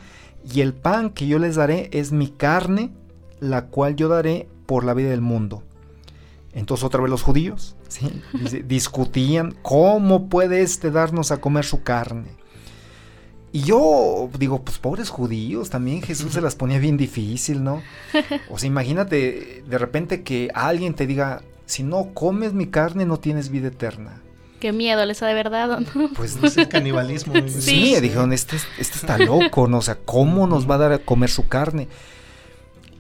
Y 0.54 0.62
el 0.62 0.76
pan 0.76 1.10
que 1.10 1.26
yo 1.26 1.40
les 1.40 1.56
daré 1.56 1.90
es 1.94 2.12
mi 2.12 2.28
carne, 2.28 2.92
la 3.40 3.66
cual 3.66 3.96
yo 3.96 4.08
daré 4.08 4.48
por 4.68 4.84
la 4.84 4.94
vida 4.94 5.10
del 5.10 5.22
mundo. 5.22 5.64
Entonces 6.54 6.84
otra 6.84 7.02
vez 7.02 7.10
los 7.10 7.24
judíos 7.24 7.76
discutían 8.66 9.56
cómo 9.64 10.30
puede 10.30 10.62
este 10.62 10.92
darnos 10.92 11.32
a 11.32 11.38
comer 11.38 11.66
su 11.66 11.82
carne. 11.82 12.45
Y 13.56 13.62
yo 13.62 14.30
digo, 14.38 14.66
pues 14.66 14.80
pobres 14.80 15.10
judíos, 15.10 15.70
también 15.70 16.02
Jesús 16.02 16.34
se 16.34 16.42
las 16.42 16.56
ponía 16.56 16.78
bien 16.78 16.98
difícil, 16.98 17.64
¿no? 17.64 17.82
O 18.50 18.58
sea, 18.58 18.68
imagínate 18.68 19.64
de 19.66 19.78
repente 19.78 20.24
que 20.24 20.50
alguien 20.54 20.94
te 20.94 21.08
diga, 21.08 21.42
si 21.66 21.82
no 21.82 22.14
comes 22.14 22.52
mi 22.52 22.68
carne 22.68 23.06
no 23.06 23.18
tienes 23.18 23.50
vida 23.50 23.70
eterna 23.70 24.22
qué 24.60 24.74
miedo 24.74 25.06
les 25.06 25.24
ha 25.24 25.28
de 25.28 25.36
verdad. 25.36 25.80
¿no? 25.80 26.10
Pues 26.10 26.36
no 26.36 26.48
es 26.50 26.58
el 26.58 26.68
canibalismo. 26.76 27.34
sí. 27.48 27.96
dijeron, 28.02 28.34
este, 28.34 28.58
este 28.78 28.98
está 28.98 29.18
loco, 29.18 29.70
¿no? 29.70 29.78
O 29.78 29.82
sea, 29.82 29.96
¿cómo 30.04 30.48
nos 30.48 30.70
va 30.70 30.76
a 30.76 30.80
dar 30.80 30.92
a 30.92 31.00
comer 31.00 31.30
su 31.30 31.48
carne? 31.48 31.88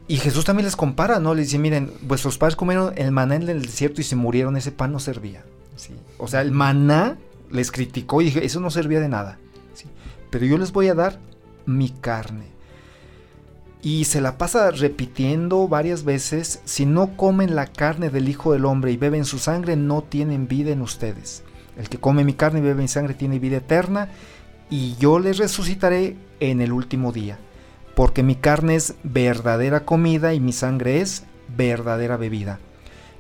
Y 0.07 0.17
Jesús 0.17 0.45
también 0.45 0.65
les 0.65 0.77
compara, 0.77 1.19
¿no? 1.19 1.33
Le 1.33 1.41
dice, 1.41 1.57
miren, 1.57 1.91
vuestros 2.01 2.37
padres 2.37 2.55
comieron 2.55 2.93
el 2.95 3.11
maná 3.11 3.35
en 3.35 3.49
el 3.49 3.63
desierto 3.63 3.99
y 3.99 4.05
se 4.05 4.15
murieron, 4.15 4.55
ese 4.55 4.71
pan 4.71 4.93
no 4.93 4.99
servía. 4.99 5.43
¿sí? 5.75 5.95
O 6.17 6.29
sea, 6.29 6.39
el 6.41 6.51
maná 6.51 7.17
les 7.51 7.71
criticó 7.71 8.21
y 8.21 8.25
dije, 8.25 8.45
eso 8.45 8.61
no 8.61 8.69
servía 8.69 9.01
de 9.01 9.09
nada. 9.09 9.39
Pero 10.35 10.47
yo 10.47 10.57
les 10.57 10.73
voy 10.73 10.89
a 10.89 10.93
dar 10.93 11.17
mi 11.65 11.91
carne. 11.91 12.47
Y 13.81 14.03
se 14.03 14.19
la 14.19 14.37
pasa 14.37 14.69
repitiendo 14.69 15.69
varias 15.69 16.03
veces, 16.03 16.59
si 16.65 16.85
no 16.85 17.15
comen 17.15 17.55
la 17.55 17.67
carne 17.67 18.09
del 18.09 18.27
Hijo 18.27 18.51
del 18.51 18.65
Hombre 18.65 18.91
y 18.91 18.97
beben 18.97 19.23
su 19.23 19.39
sangre, 19.39 19.77
no 19.77 20.01
tienen 20.01 20.49
vida 20.49 20.71
en 20.71 20.81
ustedes. 20.81 21.43
El 21.77 21.87
que 21.87 21.99
come 21.99 22.25
mi 22.25 22.33
carne 22.33 22.59
y 22.59 22.63
bebe 22.63 22.81
mi 22.81 22.89
sangre 22.89 23.13
tiene 23.13 23.39
vida 23.39 23.55
eterna, 23.55 24.09
y 24.69 24.97
yo 24.97 25.19
les 25.19 25.37
resucitaré 25.37 26.17
en 26.41 26.59
el 26.59 26.73
último 26.73 27.13
día. 27.13 27.39
Porque 27.95 28.21
mi 28.21 28.35
carne 28.35 28.75
es 28.75 28.95
verdadera 29.03 29.85
comida 29.85 30.33
y 30.33 30.41
mi 30.41 30.51
sangre 30.51 30.99
es 30.99 31.23
verdadera 31.55 32.17
bebida. 32.17 32.59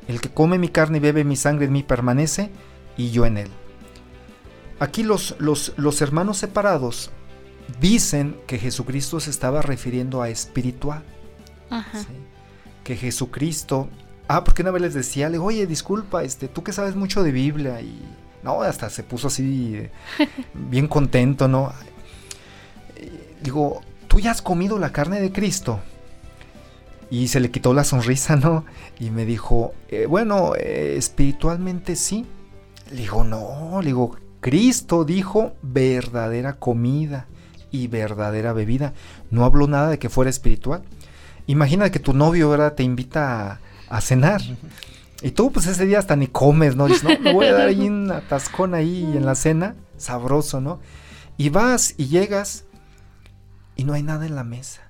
El 0.09 0.19
que 0.19 0.31
come 0.31 0.57
mi 0.57 0.67
carne 0.67 0.97
y 0.97 0.99
bebe 0.99 1.23
mi 1.23 1.37
sangre 1.37 1.67
en 1.67 1.71
mí 1.71 1.81
permanece, 1.81 2.49
y 2.97 3.11
yo 3.11 3.25
en 3.25 3.37
él. 3.37 3.51
Aquí 4.79 5.03
los, 5.03 5.35
los, 5.39 5.73
los 5.77 6.01
hermanos 6.01 6.37
separados 6.37 7.11
dicen 7.79 8.37
que 8.47 8.57
Jesucristo 8.57 9.19
se 9.19 9.29
estaba 9.29 9.61
refiriendo 9.61 10.21
a 10.21 10.29
espiritual. 10.29 11.03
Que 12.83 12.95
Jesucristo... 12.95 13.89
Ah, 14.27 14.43
porque 14.43 14.63
una 14.63 14.71
vez 14.71 14.81
les 14.81 14.93
decía, 14.95 15.29
le 15.29 15.37
oye, 15.37 15.67
disculpa, 15.67 16.23
este, 16.23 16.47
tú 16.47 16.63
que 16.63 16.73
sabes 16.73 16.95
mucho 16.95 17.21
de 17.21 17.31
Biblia 17.31 17.79
y 17.81 18.01
no, 18.41 18.61
hasta 18.61 18.89
se 18.89 19.03
puso 19.03 19.27
así 19.27 19.87
bien 20.53 20.87
contento, 20.87 21.47
¿no? 21.47 21.71
Digo, 23.41 23.81
¿tú 24.07 24.19
ya 24.19 24.31
has 24.31 24.41
comido 24.41 24.79
la 24.79 24.91
carne 24.91 25.21
de 25.21 25.31
Cristo? 25.31 25.79
Y 27.11 27.27
se 27.27 27.39
le 27.39 27.51
quitó 27.51 27.73
la 27.75 27.83
sonrisa, 27.83 28.35
¿no? 28.35 28.65
Y 28.99 29.11
me 29.11 29.25
dijo, 29.25 29.75
eh, 29.89 30.07
bueno, 30.07 30.53
eh, 30.55 30.95
espiritualmente 30.97 31.95
sí. 31.95 32.25
Le 32.89 33.01
digo, 33.01 33.23
no, 33.23 33.79
le 33.81 33.87
digo, 33.87 34.15
Cristo 34.45 35.05
dijo 35.05 35.53
verdadera 35.63 36.57
comida 36.57 37.25
y 37.71 37.87
verdadera 37.87 38.53
bebida. 38.53 38.93
No 39.31 39.43
habló 39.43 39.65
nada 39.65 39.89
de 39.89 39.97
que 39.97 40.07
fuera 40.07 40.29
espiritual. 40.29 40.83
Imagina 41.47 41.89
que 41.89 41.97
tu 41.97 42.13
novio, 42.13 42.51
¿verdad? 42.51 42.75
Te 42.75 42.83
invita 42.83 43.59
a, 43.89 44.01
cenar. 44.01 44.43
Y 45.23 45.31
tú, 45.31 45.51
pues 45.51 45.65
ese 45.65 45.87
día 45.87 45.97
hasta 45.97 46.15
ni 46.15 46.27
comes, 46.27 46.75
¿no? 46.75 46.85
Dices, 46.85 47.03
no, 47.03 47.19
me 47.21 47.33
voy 47.33 47.47
a 47.47 47.53
dar 47.53 47.69
ahí 47.69 47.87
un 47.87 48.11
atascón 48.11 48.75
ahí 48.75 49.01
en 49.15 49.25
la 49.25 49.33
cena, 49.33 49.73
sabroso, 49.97 50.61
¿no? 50.61 50.79
Y 51.37 51.49
vas 51.49 51.95
y 51.97 52.05
llegas 52.05 52.65
y 53.75 53.83
no 53.83 53.93
hay 53.93 54.03
nada 54.03 54.27
en 54.27 54.35
la 54.35 54.43
mesa. 54.43 54.81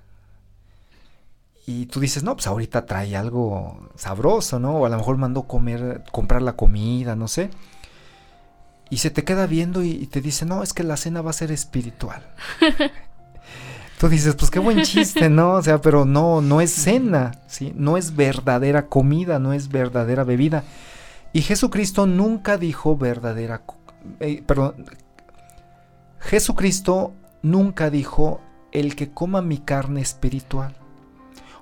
Y 1.65 1.85
tú 1.85 2.01
dices, 2.01 2.23
no, 2.23 2.35
pues 2.35 2.47
ahorita 2.47 2.85
trae 2.85 3.15
algo 3.15 3.87
sabroso, 3.95 4.59
¿no? 4.59 4.79
O 4.79 4.85
a 4.85 4.89
lo 4.89 4.97
mejor 4.97 5.15
mandó 5.15 5.43
comer, 5.43 6.03
comprar 6.11 6.41
la 6.41 6.57
comida, 6.57 7.15
no 7.15 7.29
sé. 7.29 7.51
Y 8.89 8.97
se 8.97 9.09
te 9.09 9.23
queda 9.23 9.47
viendo 9.47 9.83
y, 9.83 10.05
te 10.07 10.21
dice, 10.21 10.45
no, 10.45 10.63
es 10.63 10.73
que 10.73 10.83
la 10.83 10.97
cena 10.97 11.21
va 11.21 11.31
a 11.31 11.33
ser 11.33 11.51
espiritual. 11.51 12.21
tú 13.99 14.09
dices, 14.09 14.35
pues 14.35 14.51
qué 14.51 14.59
buen 14.59 14.83
chiste, 14.83 15.29
¿no? 15.29 15.53
O 15.53 15.63
sea, 15.63 15.81
pero 15.81 16.05
no, 16.05 16.41
no 16.41 16.61
es 16.61 16.71
cena, 16.71 17.31
¿sí? 17.47 17.73
No 17.75 17.97
es 17.97 18.15
verdadera 18.15 18.87
comida, 18.87 19.39
no 19.39 19.53
es 19.53 19.69
verdadera 19.69 20.23
bebida. 20.23 20.63
Y 21.33 21.41
Jesucristo 21.41 22.05
nunca 22.05 22.57
dijo 22.57 22.95
verdadera, 22.95 23.63
eh, 24.19 24.43
perdón, 24.45 24.85
Jesucristo 26.19 27.13
nunca 27.41 27.89
dijo 27.89 28.39
el 28.71 28.95
que 28.95 29.11
coma 29.11 29.41
mi 29.41 29.57
carne 29.57 30.01
espiritual 30.01 30.75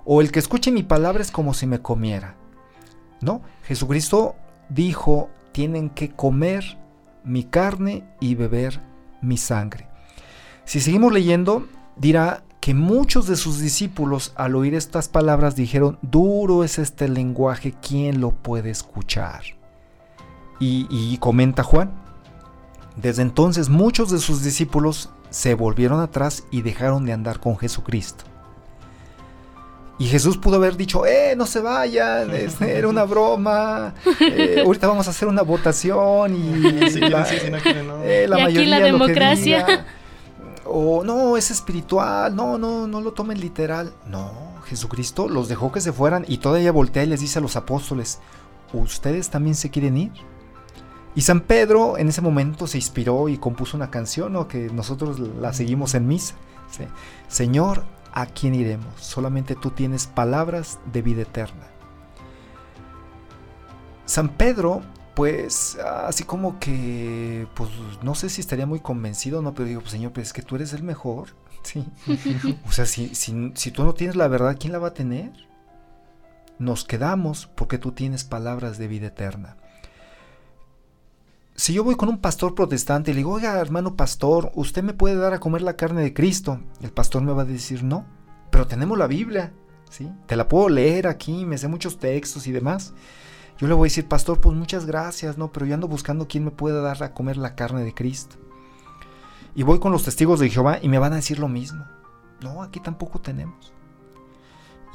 o 0.06 0.22
el 0.22 0.32
que 0.32 0.40
escuche 0.40 0.72
mi 0.72 0.84
palabra 0.84 1.22
es 1.22 1.32
como 1.32 1.54
si 1.54 1.68
me 1.68 1.80
comiera. 1.80 2.36
No, 3.22 3.42
Jesucristo 3.64 4.36
dijo, 4.70 5.30
tienen 5.52 5.90
que 5.90 6.12
comer 6.12 6.78
mi 7.24 7.44
carne 7.44 8.04
y 8.20 8.36
beber 8.36 8.80
mi 9.22 9.38
sangre. 9.38 9.88
Si 10.66 10.80
seguimos 10.80 11.14
leyendo, 11.14 11.68
dirá 11.96 12.44
que 12.60 12.74
muchos 12.74 13.28
de 13.28 13.36
sus 13.36 13.60
discípulos 13.60 14.32
al 14.36 14.56
oír 14.56 14.74
estas 14.74 15.10
palabras 15.10 15.56
dijeron, 15.56 16.00
duro 16.02 16.64
es 16.64 16.80
este 16.80 17.10
lenguaje, 17.10 17.74
¿quién 17.86 18.22
lo 18.22 18.32
puede 18.32 18.70
escuchar? 18.70 19.44
Y, 20.60 20.88
y 20.90 21.18
comenta 21.18 21.64
Juan, 21.64 21.92
desde 22.96 23.22
entonces 23.22 23.70
muchos 23.70 24.12
de 24.12 24.20
sus 24.20 24.44
discípulos 24.44 25.10
se 25.30 25.56
volvieron 25.56 26.00
atrás 26.00 26.44
y 26.52 26.62
dejaron 26.62 27.06
de 27.06 27.14
andar 27.14 27.40
con 27.40 27.58
Jesucristo. 27.58 28.24
Y 30.00 30.08
Jesús 30.08 30.38
pudo 30.38 30.56
haber 30.56 30.76
dicho, 30.76 31.06
eh, 31.06 31.36
no 31.38 31.46
se 31.46 31.60
vayan, 31.60 32.32
era 32.62 32.88
una 32.88 33.04
broma, 33.04 33.94
eh, 34.20 34.64
ahorita 34.66 34.88
vamos 34.88 35.08
a 35.08 35.12
hacer 35.12 35.28
una 35.28 35.44
votación 35.44 36.36
y 36.36 37.00
la, 37.00 37.22
aquí 37.22 38.66
la 38.66 38.80
democracia. 38.80 39.86
o 40.66 41.04
no, 41.04 41.38
es 41.38 41.52
espiritual, 41.52 42.36
no, 42.36 42.58
no, 42.58 42.88
no 42.88 43.02
lo 43.02 43.12
tomen 43.14 43.40
literal. 43.40 43.94
No, 44.08 44.32
Jesucristo 44.66 45.30
los 45.30 45.48
dejó 45.48 45.72
que 45.72 45.82
se 45.82 45.94
fueran 45.94 46.26
y 46.28 46.38
todavía 46.38 46.72
voltea 46.72 47.04
y 47.04 47.08
les 47.08 47.20
dice 47.20 47.40
a 47.40 47.42
los 47.42 47.56
apóstoles, 47.56 48.20
¿ustedes 48.74 49.30
también 49.30 49.56
se 49.56 49.70
quieren 49.70 49.98
ir? 49.98 50.12
Y 51.16 51.22
San 51.22 51.42
Pedro 51.42 51.98
en 51.98 52.10
ese 52.10 52.22
momento 52.22 52.66
se 52.66 52.78
inspiró 52.78 53.30
y 53.30 53.38
compuso 53.38 53.78
una 53.78 53.92
canción, 53.92 54.34
¿no? 54.34 54.48
que 54.48 54.70
nosotros 54.72 55.20
la 55.20 55.54
seguimos 55.54 55.94
en 55.94 56.08
misa. 56.08 56.34
Señor, 57.28 57.84
¿a 58.14 58.26
quién 58.28 58.56
iremos? 58.56 58.94
Solamente 58.98 59.56
tú 59.56 59.72
tienes 59.72 60.08
palabras 60.08 60.80
de 60.92 61.02
vida 61.02 61.24
eterna. 61.24 61.68
San 64.06 64.30
Pedro, 64.30 64.82
pues, 65.16 65.78
así 65.80 66.24
como 66.24 66.60
que, 66.60 67.48
pues, 67.56 67.70
no 68.04 68.16
sé 68.16 68.30
si 68.30 68.42
estaría 68.42 68.66
muy 68.66 68.80
convencido, 68.80 69.42
¿no? 69.42 69.54
Pero 69.54 69.68
digo, 69.68 69.82
pues, 69.82 69.92
Señor, 69.92 70.14
pues 70.14 70.28
es 70.28 70.34
que 70.34 70.42
tú 70.42 70.56
eres 70.56 70.74
el 70.74 70.84
mejor, 70.84 71.36
¿sí? 71.64 71.86
o 72.68 72.72
sea, 72.72 72.86
si, 72.86 73.14
si 73.16 73.72
tú 73.72 73.84
no 73.84 73.94
tienes 73.94 74.16
la 74.16 74.28
verdad, 74.28 74.58
¿quién 74.60 74.74
la 74.74 74.80
va 74.80 74.90
a 74.90 74.94
tener? 74.94 75.32
Nos 76.60 76.86
quedamos 76.86 77.48
porque 77.48 77.78
tú 77.78 77.92
tienes 77.92 78.24
palabras 78.24 78.78
de 78.78 78.88
vida 78.88 79.08
eterna 79.08 79.58
si 81.56 81.74
yo 81.74 81.84
voy 81.84 81.96
con 81.96 82.10
un 82.10 82.18
pastor 82.18 82.56
protestante 82.56 83.12
y 83.12 83.14
le 83.14 83.20
digo, 83.20 83.34
oiga, 83.34 83.60
hermano 83.60 83.96
pastor, 83.96 84.52
¿usted 84.56 84.84
me 84.84 84.94
puede 84.94 85.16
dar 85.16 85.34
a 85.34 85.40
comer 85.40 85.62
la 85.62 85.76
carne 85.76 86.02
de 86.02 86.14
Cristo? 86.14 86.60
El 86.82 86.92
pastor 86.92 87.22
me 87.22 87.32
va 87.32 87.44
a 87.44 87.46
decir, 87.46 87.84
no, 87.84 88.06
pero 88.50 88.66
tenemos 88.66 88.98
la 88.98 89.08
Biblia, 89.08 89.54
¿sí? 89.90 90.12
Te 90.26 90.36
la 90.36 90.48
puedo 90.48 90.70
leer 90.70 91.08
aquí, 91.08 91.46
me 91.46 91.58
sé 91.58 91.68
muchos 91.68 92.00
textos 92.00 92.48
y 92.48 92.52
demás. 92.52 92.94
Yo 93.60 93.68
le 93.68 93.76
voy 93.76 93.86
a 93.86 93.90
decir, 93.90 94.08
pastor, 94.08 94.42
pues 94.42 94.58
muchas 94.58 94.88
gracias, 94.88 95.38
¿no? 95.38 95.52
Pero 95.52 95.68
yo 95.68 95.76
ando 95.76 95.88
buscando 95.88 96.28
quién 96.28 96.44
me 96.44 96.52
puede 96.52 96.82
dar 96.82 97.04
a 97.04 97.14
comer 97.14 97.38
la 97.38 97.56
carne 97.56 97.84
de 97.84 97.94
Cristo. 97.94 98.36
Y 99.54 99.62
voy 99.62 99.80
con 99.80 99.92
los 99.92 100.04
testigos 100.04 100.40
de 100.40 100.50
Jehová 100.50 100.80
y 100.82 100.90
me 100.90 100.98
van 100.98 101.14
a 101.14 101.18
decir 101.18 101.38
lo 101.38 101.48
mismo. 101.48 101.86
No, 102.42 102.64
aquí 102.64 102.80
tampoco 102.80 103.22
tenemos. 103.22 103.74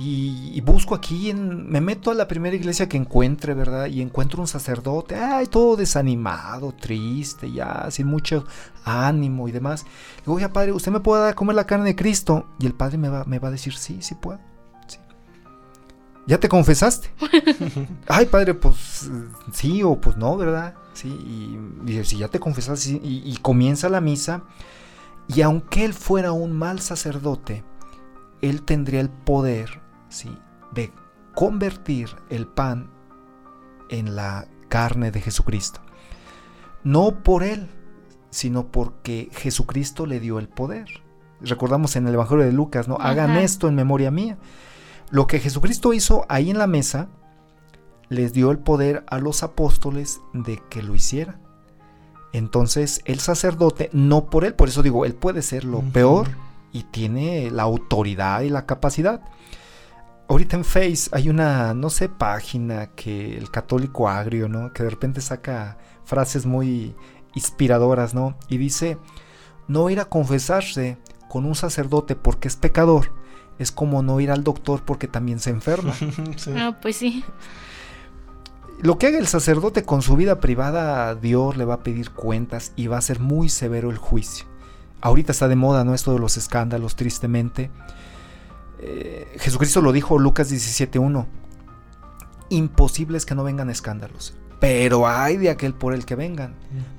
Y, 0.00 0.60
busco 0.60 0.94
aquí, 0.94 1.28
en, 1.28 1.68
me 1.68 1.80
meto 1.80 2.12
a 2.12 2.14
la 2.14 2.28
primera 2.28 2.54
iglesia 2.54 2.88
que 2.88 2.96
encuentre, 2.96 3.52
¿verdad? 3.54 3.86
Y 3.86 4.00
encuentro 4.00 4.40
un 4.40 4.46
sacerdote, 4.46 5.16
ay, 5.16 5.46
todo 5.46 5.74
desanimado, 5.74 6.72
triste, 6.72 7.50
ya, 7.50 7.90
sin 7.90 8.06
mucho 8.06 8.44
ánimo 8.84 9.48
y 9.48 9.52
demás. 9.52 9.84
Le 10.18 10.22
digo, 10.22 10.34
oye, 10.34 10.48
padre, 10.50 10.70
¿usted 10.70 10.92
me 10.92 11.00
puede 11.00 11.22
dar 11.22 11.32
a 11.32 11.34
comer 11.34 11.56
la 11.56 11.66
carne 11.66 11.86
de 11.86 11.96
Cristo? 11.96 12.46
Y 12.60 12.66
el 12.66 12.74
padre 12.74 12.96
me 12.96 13.08
va, 13.08 13.24
me 13.24 13.40
va 13.40 13.48
a 13.48 13.50
decir, 13.50 13.74
sí, 13.74 13.98
sí 14.00 14.14
puedo. 14.14 14.38
¿Ya 16.28 16.38
te 16.38 16.48
confesaste? 16.48 17.10
ay, 18.06 18.26
padre, 18.26 18.54
pues 18.54 19.10
sí 19.52 19.82
o 19.82 20.00
pues 20.00 20.16
no, 20.16 20.36
¿verdad? 20.36 20.74
Sí, 20.92 21.08
y 21.08 21.58
dice, 21.84 22.04
si 22.04 22.18
ya 22.18 22.28
te 22.28 22.38
confesaste, 22.38 23.00
y 23.02 23.36
comienza 23.42 23.88
la 23.88 24.00
misa. 24.00 24.42
Y 25.26 25.40
aunque 25.40 25.84
él 25.84 25.92
fuera 25.92 26.30
un 26.30 26.52
mal 26.52 26.78
sacerdote, 26.80 27.64
él 28.42 28.62
tendría 28.62 29.00
el 29.00 29.10
poder 29.10 29.87
¿sí? 30.08 30.30
de 30.72 30.92
convertir 31.34 32.10
el 32.30 32.46
pan 32.46 32.90
en 33.88 34.16
la 34.16 34.48
carne 34.68 35.10
de 35.10 35.20
Jesucristo. 35.20 35.80
No 36.84 37.22
por 37.22 37.42
él, 37.42 37.68
sino 38.30 38.66
porque 38.66 39.28
Jesucristo 39.32 40.06
le 40.06 40.20
dio 40.20 40.38
el 40.38 40.48
poder. 40.48 40.86
Recordamos 41.40 41.96
en 41.96 42.06
el 42.06 42.14
Evangelio 42.14 42.44
de 42.44 42.52
Lucas, 42.52 42.88
¿no? 42.88 42.96
Hagan 42.96 43.36
esto 43.36 43.68
en 43.68 43.74
memoria 43.74 44.10
mía. 44.10 44.38
Lo 45.10 45.26
que 45.26 45.40
Jesucristo 45.40 45.92
hizo 45.92 46.26
ahí 46.28 46.50
en 46.50 46.58
la 46.58 46.66
mesa, 46.66 47.08
les 48.08 48.32
dio 48.32 48.50
el 48.50 48.58
poder 48.58 49.04
a 49.08 49.18
los 49.18 49.42
apóstoles 49.42 50.20
de 50.32 50.60
que 50.68 50.82
lo 50.82 50.94
hicieran. 50.94 51.40
Entonces 52.32 53.00
el 53.06 53.20
sacerdote, 53.20 53.88
no 53.92 54.26
por 54.26 54.44
él, 54.44 54.54
por 54.54 54.68
eso 54.68 54.82
digo, 54.82 55.04
él 55.06 55.14
puede 55.14 55.40
ser 55.40 55.64
lo 55.64 55.80
peor 55.80 56.28
y 56.72 56.82
tiene 56.82 57.50
la 57.50 57.62
autoridad 57.62 58.42
y 58.42 58.50
la 58.50 58.66
capacidad 58.66 59.22
ahorita 60.28 60.56
en 60.56 60.64
Face 60.64 61.08
hay 61.12 61.28
una, 61.28 61.74
no 61.74 61.90
sé, 61.90 62.08
página 62.08 62.88
que 62.88 63.36
el 63.36 63.50
católico 63.50 64.08
agrio, 64.08 64.48
¿no? 64.48 64.72
Que 64.72 64.82
de 64.82 64.90
repente 64.90 65.20
saca 65.20 65.78
frases 66.04 66.46
muy 66.46 66.94
inspiradoras, 67.34 68.14
¿no? 68.14 68.36
Y 68.48 68.58
dice, 68.58 68.98
no 69.66 69.90
ir 69.90 70.00
a 70.00 70.06
confesarse 70.06 70.98
con 71.28 71.44
un 71.44 71.54
sacerdote 71.54 72.16
porque 72.16 72.48
es 72.48 72.56
pecador 72.56 73.10
es 73.58 73.72
como 73.72 74.02
no 74.02 74.20
ir 74.20 74.30
al 74.30 74.44
doctor 74.44 74.82
porque 74.84 75.08
también 75.08 75.40
se 75.40 75.50
enferma. 75.50 75.94
Ah, 76.56 76.78
pues 76.80 76.96
sí. 76.96 77.24
Lo 78.80 78.98
que 78.98 79.08
haga 79.08 79.18
el 79.18 79.26
sacerdote 79.26 79.82
con 79.82 80.02
su 80.02 80.16
vida 80.16 80.40
privada, 80.40 81.14
Dios 81.14 81.56
le 81.56 81.64
va 81.64 81.74
a 81.74 81.82
pedir 81.82 82.10
cuentas 82.10 82.72
y 82.76 82.86
va 82.86 82.98
a 82.98 83.02
ser 83.02 83.18
muy 83.18 83.48
severo 83.48 83.90
el 83.90 83.98
juicio. 83.98 84.46
Ahorita 85.00 85.32
está 85.32 85.48
de 85.48 85.56
moda, 85.56 85.84
¿no? 85.84 85.94
Esto 85.94 86.12
de 86.12 86.20
los 86.20 86.36
escándalos, 86.36 86.96
tristemente. 86.96 87.70
Eh, 88.80 89.36
Jesucristo 89.38 89.80
lo 89.80 89.92
dijo 89.92 90.18
Lucas 90.18 90.52
17.1. 90.52 91.26
Imposible 92.50 93.18
es 93.18 93.26
que 93.26 93.34
no 93.34 93.44
vengan 93.44 93.68
escándalos, 93.68 94.34
pero 94.60 95.06
hay 95.06 95.36
de 95.36 95.50
aquel 95.50 95.74
por 95.74 95.92
el 95.92 96.06
que 96.06 96.14
vengan. 96.14 96.54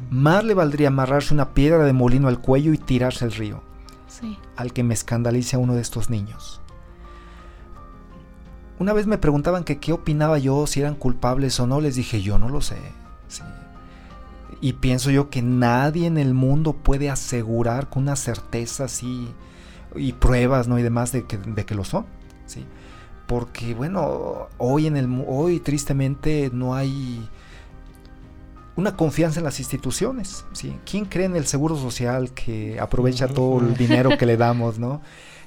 Más 0.10 0.44
le 0.44 0.54
valdría 0.54 0.90
amarrarse 0.90 1.34
una 1.34 1.54
piedra 1.54 1.84
de 1.84 1.94
molino 1.94 2.28
al 2.28 2.40
cuello 2.40 2.74
y 2.74 2.78
tirarse 2.78 3.26
al 3.26 3.32
río. 3.32 3.64
Al 4.56 4.74
que 4.74 4.84
me 4.84 4.94
escandalice 4.94 5.56
a 5.56 5.60
uno 5.60 5.76
de 5.76 5.82
estos 5.82 6.10
niños. 6.10 6.62
Una 8.78 8.94
vez 8.94 9.08
me 9.08 9.18
preguntaban 9.18 9.64
que 9.64 9.80
qué 9.80 9.92
opinaba 9.92 10.38
yo, 10.40 10.68
si 10.68 10.82
eran 10.82 10.96
culpables 10.96 11.60
o 11.60 11.68
no, 11.68 11.82
les 11.82 11.96
dije 11.96 12.22
yo 12.22 12.38
no 12.38 12.50
lo 12.50 12.62
sé. 12.62 12.78
Y 14.62 14.74
pienso 14.74 15.10
yo 15.10 15.30
que 15.30 15.42
nadie 15.42 16.06
en 16.06 16.18
el 16.18 16.34
mundo 16.34 16.74
puede 16.74 17.10
asegurar 17.10 17.90
con 17.90 18.04
una 18.04 18.16
certeza 18.16 18.86
así 18.86 19.34
y 19.96 20.14
pruebas, 20.14 20.68
¿no? 20.68 20.80
Y 20.80 20.84
demás 20.84 21.12
de 21.12 21.26
que, 21.26 21.38
de 21.38 21.66
que 21.66 21.76
lo 21.76 21.84
son, 21.84 22.06
¿sí? 22.46 22.66
Porque, 23.28 23.74
bueno, 23.74 24.48
hoy, 24.58 24.88
en 24.88 24.98
el, 24.98 25.24
hoy 25.28 25.60
tristemente 25.60 26.50
no 26.52 26.76
hay 26.76 27.30
una 28.76 28.96
confianza 28.96 29.40
en 29.40 29.44
las 29.44 29.60
instituciones, 29.60 30.46
¿sí? 30.54 30.76
¿Quién 30.90 31.06
cree 31.06 31.26
en 31.26 31.36
el 31.36 31.46
Seguro 31.46 31.76
Social 31.76 32.32
que 32.32 32.80
aprovecha 32.80 33.28
todo 33.28 33.60
el 33.60 33.76
dinero 33.76 34.18
que 34.18 34.26
le 34.26 34.38
damos, 34.38 34.80
¿no? 34.80 35.02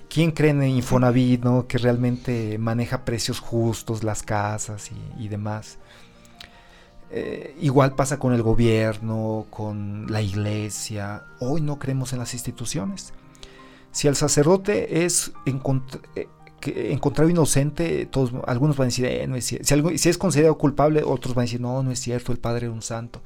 ¿Quién 0.08 0.30
cree 0.30 0.50
en 0.50 0.62
Infonavit, 0.62 1.42
¿no? 1.42 1.66
Que 1.66 1.78
realmente 1.78 2.58
maneja 2.58 3.04
precios 3.04 3.40
justos, 3.40 4.04
las 4.04 4.22
casas 4.22 4.90
y, 5.18 5.28
demás. 5.28 5.78
Eh, 7.10 7.56
igual 7.62 7.94
pasa 7.94 8.18
con 8.18 8.34
el 8.34 8.42
gobierno, 8.42 9.46
con 9.48 10.06
la 10.12 10.20
iglesia. 10.20 11.24
Hoy 11.40 11.62
no 11.62 11.78
creemos 11.78 12.12
en 12.12 12.18
las 12.18 12.34
instituciones. 12.34 13.14
Si 13.92 14.08
el 14.08 14.16
sacerdote 14.16 15.04
es 15.04 15.32
eh, 15.46 16.26
encontrado 16.90 17.30
inocente, 17.30 18.06
todos, 18.06 18.32
algunos 18.46 18.76
van 18.76 18.86
a 18.86 18.88
decir, 18.88 19.04
eh, 19.04 19.26
no 19.26 19.36
es 19.36 19.44
cierto. 19.44 19.96
Si 19.96 20.08
es 20.08 20.18
considerado 20.18 20.56
culpable, 20.56 21.02
otros 21.04 21.34
van 21.34 21.42
a 21.42 21.46
decir, 21.46 21.60
no, 21.60 21.82
no 21.82 21.90
es 21.90 22.00
cierto, 22.00 22.32
el 22.32 22.38
padre 22.38 22.66
era 22.66 22.74
un 22.74 22.82
santo. 22.82 23.22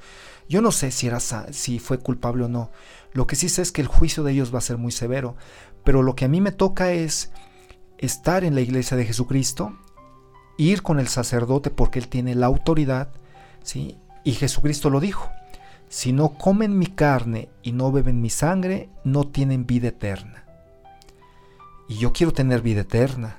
Yo 0.49 0.61
no 0.61 0.73
sé 0.73 0.91
si, 0.91 1.07
era, 1.07 1.21
si 1.21 1.79
fue 1.79 1.99
culpable 1.99 2.45
o 2.45 2.49
no. 2.49 2.71
Lo 3.13 3.27
que 3.27 3.37
sí 3.37 3.49
sé 3.49 3.63
es 3.63 3.73
que 3.73 3.81
el 3.81 3.87
juicio 3.87 4.25
de 4.25 4.33
ellos 4.33 4.53
va 4.53 4.59
a 4.59 4.63
ser 4.63 4.77
muy 4.77 4.93
severo. 4.93 5.37
Pero 5.85 6.03
lo 6.03 6.17
que 6.17 6.25
a 6.25 6.29
mí 6.29 6.41
me 6.41 6.53
toca 6.53 6.93
es 6.93 7.31
estar 7.99 8.45
en 8.45 8.55
la 8.55 8.61
iglesia 8.61 8.97
de 8.97 9.05
Jesucristo, 9.05 9.79
ir 10.59 10.83
con 10.83 10.99
el 10.99 11.09
sacerdote 11.09 11.71
porque 11.71 11.99
él 11.99 12.09
tiene 12.09 12.35
la 12.35 12.47
autoridad, 12.47 13.11
¿sí? 13.63 13.99
Y 14.25 14.33
Jesucristo 14.33 14.91
lo 14.91 14.99
dijo, 14.99 15.31
si 15.89 16.13
no 16.13 16.37
comen 16.37 16.77
mi 16.77 16.87
carne 16.87 17.49
y 17.63 17.73
no 17.73 17.93
beben 17.93 18.21
mi 18.21 18.31
sangre, 18.31 18.89
no 19.05 19.29
tienen 19.29 19.67
vida 19.67 19.89
eterna. 19.89 20.46
Y 21.89 21.99
yo 21.99 22.13
quiero 22.13 22.33
tener 22.33 22.61
vida 22.63 22.83
eterna, 22.83 23.37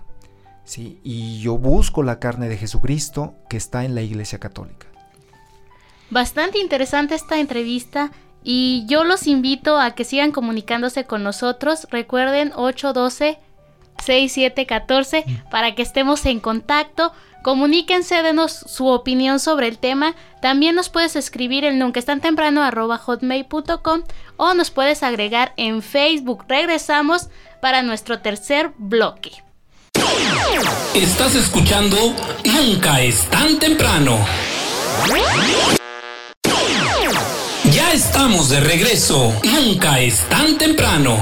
¿sí? 0.63 0.99
Y 1.03 1.39
yo 1.39 1.57
busco 1.57 2.03
la 2.03 2.19
carne 2.19 2.49
de 2.49 2.57
Jesucristo 2.57 3.36
que 3.49 3.57
está 3.57 3.83
en 3.86 3.95
la 3.95 4.01
iglesia 4.01 4.39
católica. 4.39 4.88
Bastante 6.10 6.60
interesante 6.60 7.15
esta 7.15 7.39
entrevista 7.39 8.12
y 8.43 8.86
yo 8.88 9.03
los 9.03 9.27
invito 9.27 9.77
a 9.77 9.91
que 9.91 10.05
sigan 10.05 10.31
comunicándose 10.31 11.03
con 11.05 11.23
nosotros. 11.23 11.88
Recuerden 11.91 12.53
812 12.55 13.39
6714 13.99 15.25
para 15.51 15.75
que 15.75 15.81
estemos 15.81 16.25
en 16.25 16.39
contacto. 16.39 17.12
Comuníquense, 17.43 18.23
denos 18.23 18.51
su 18.51 18.88
opinión 18.88 19.39
sobre 19.39 19.67
el 19.67 19.77
tema. 19.77 20.15
También 20.41 20.75
nos 20.75 20.89
puedes 20.89 21.15
escribir 21.15 21.63
en 21.65 21.79
nunca 21.79 22.01
tan 22.01 22.21
temprano 22.21 22.62
hotmail.com 22.97 24.03
o 24.38 24.53
nos 24.53 24.71
puedes 24.71 25.03
agregar 25.03 25.53
en 25.57 25.81
Facebook. 25.81 26.45
Regresamos 26.47 27.29
para 27.61 27.81
nuestro 27.81 28.19
tercer 28.19 28.71
bloque. 28.77 29.31
Estás 30.93 31.35
escuchando 31.35 31.97
Nunca 32.43 33.01
es 33.01 33.29
tan 33.29 33.59
temprano. 33.59 34.17
Ya 37.71 37.91
estamos 37.91 38.49
de 38.49 38.59
regreso. 38.61 39.33
Nunca 39.43 39.99
es 39.99 40.21
tan 40.29 40.57
temprano. 40.57 41.17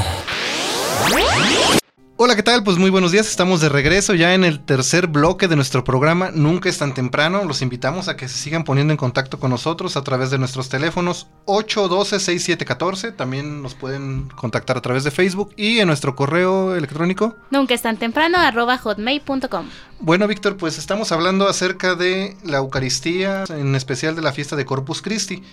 Hola, 2.18 2.38
¿qué 2.38 2.44
tal? 2.44 2.64
Pues 2.64 2.78
muy 2.78 2.90
buenos 2.90 3.12
días, 3.12 3.28
estamos 3.28 3.60
de 3.60 3.68
regreso 3.68 4.14
ya 4.14 4.34
en 4.34 4.46
el 4.46 4.62
tercer 4.62 5.08
bloque 5.08 5.50
de 5.50 5.58
nuestro 5.58 5.84
programa 5.84 6.32
Nunca 6.34 6.70
es 6.70 6.78
tan 6.78 6.94
temprano. 6.94 7.44
Los 7.44 7.62
invitamos 7.62 8.08
a 8.08 8.16
que 8.16 8.30
se 8.30 8.38
sigan 8.38 8.64
poniendo 8.64 8.94
en 8.94 8.98
contacto 8.98 9.38
con 9.38 9.52
nosotros 9.52 9.98
a 9.98 10.02
través 10.02 10.32
de 10.32 10.38
nuestros 10.38 10.70
teléfonos 10.70 11.28
812-6714. 11.46 13.14
También 13.18 13.62
nos 13.62 13.76
pueden 13.76 14.30
contactar 14.30 14.78
a 14.78 14.82
través 14.82 15.04
de 15.04 15.12
Facebook 15.12 15.52
y 15.58 15.80
en 15.80 15.88
nuestro 15.88 16.16
correo 16.16 16.74
electrónico. 16.74 17.36
Nunca 17.52 17.74
es 17.74 17.82
tan 17.82 17.98
temprano 17.98 18.38
arroba 18.38 18.78
hotmail.com. 18.78 19.68
Bueno, 20.00 20.26
Víctor, 20.28 20.56
pues 20.56 20.78
estamos 20.78 21.12
hablando 21.12 21.50
acerca 21.50 21.96
de 21.96 22.38
la 22.46 22.58
Eucaristía, 22.58 23.44
en 23.50 23.76
especial 23.76 24.16
de 24.16 24.22
la 24.22 24.32
fiesta 24.32 24.56
de 24.56 24.64
Corpus 24.64 25.02
Christi. 25.02 25.44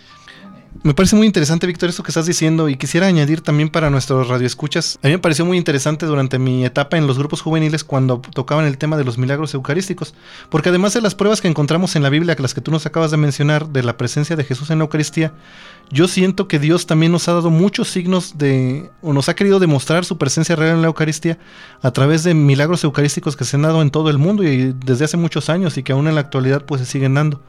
Me 0.85 0.95
parece 0.95 1.15
muy 1.15 1.29
interesante, 1.29 1.69
Víctor, 1.69 1.91
eso 1.91 2.03
que 2.03 2.11
estás 2.11 2.27
diciendo 2.27 2.69
y 2.69 2.77
quisiera 2.77 3.07
añadir 3.07 3.41
también 3.41 3.69
para 3.69 3.89
nuestros 3.89 4.27
radioescuchas. 4.27 4.99
A 5.03 5.07
mí 5.07 5.13
me 5.13 5.19
pareció 5.21 5.45
muy 5.45 5.57
interesante 5.57 6.07
durante 6.07 6.41
mi 6.41 6.65
etapa 6.65 6.97
en 6.97 7.07
los 7.07 7.19
grupos 7.19 7.41
juveniles 7.41 7.85
cuando 7.85 8.21
tocaban 8.35 8.65
el 8.65 8.79
tema 8.79 8.97
de 8.97 9.05
los 9.05 9.17
milagros 9.17 9.55
eucarísticos, 9.55 10.13
porque 10.49 10.71
además 10.71 10.95
de 10.95 11.01
las 11.01 11.15
pruebas 11.15 11.41
que 11.41 11.47
encontramos 11.47 11.95
en 11.95 12.03
la 12.03 12.09
Biblia, 12.09 12.35
las 12.39 12.53
que 12.53 12.63
tú 12.63 12.73
nos 12.73 12.85
acabas 12.85 13.13
de 13.13 13.17
mencionar, 13.17 13.69
de 13.69 13.85
la 13.85 13.97
presencia 13.97 14.35
de 14.35 14.43
Jesús 14.43 14.71
en 14.71 14.79
la 14.79 14.85
Eucaristía, 14.85 15.35
yo 15.91 16.09
siento 16.09 16.49
que 16.49 16.59
Dios 16.59 16.87
también 16.87 17.13
nos 17.13 17.29
ha 17.29 17.35
dado 17.35 17.51
muchos 17.51 17.89
signos 17.89 18.39
de, 18.39 18.91
o 19.03 19.13
nos 19.13 19.29
ha 19.29 19.37
querido 19.37 19.61
demostrar 19.61 20.05
su 20.05 20.19
presencia 20.19 20.57
real 20.57 20.77
en 20.77 20.83
la 20.83 20.89
Eucaristía 20.89 21.39
a 21.81 21.93
través 21.93 22.25
de 22.25 22.35
milagros 22.35 22.83
eucarísticos 22.83 23.37
que 23.37 23.45
se 23.45 23.55
han 23.55 23.63
dado 23.63 23.83
en 23.83 23.91
todo 23.91 24.11
el 24.11 24.19
mundo 24.19 24.43
y 24.43 24.75
desde 24.85 25.05
hace 25.05 25.17
muchos 25.17 25.49
años 25.49 25.77
y 25.77 25.85
que 25.85 25.93
aún 25.93 26.09
en 26.09 26.17
la 26.17 26.23
actualidad 26.23 26.65
pues 26.65 26.81
se 26.81 26.87
siguen 26.87 27.15
dando 27.15 27.41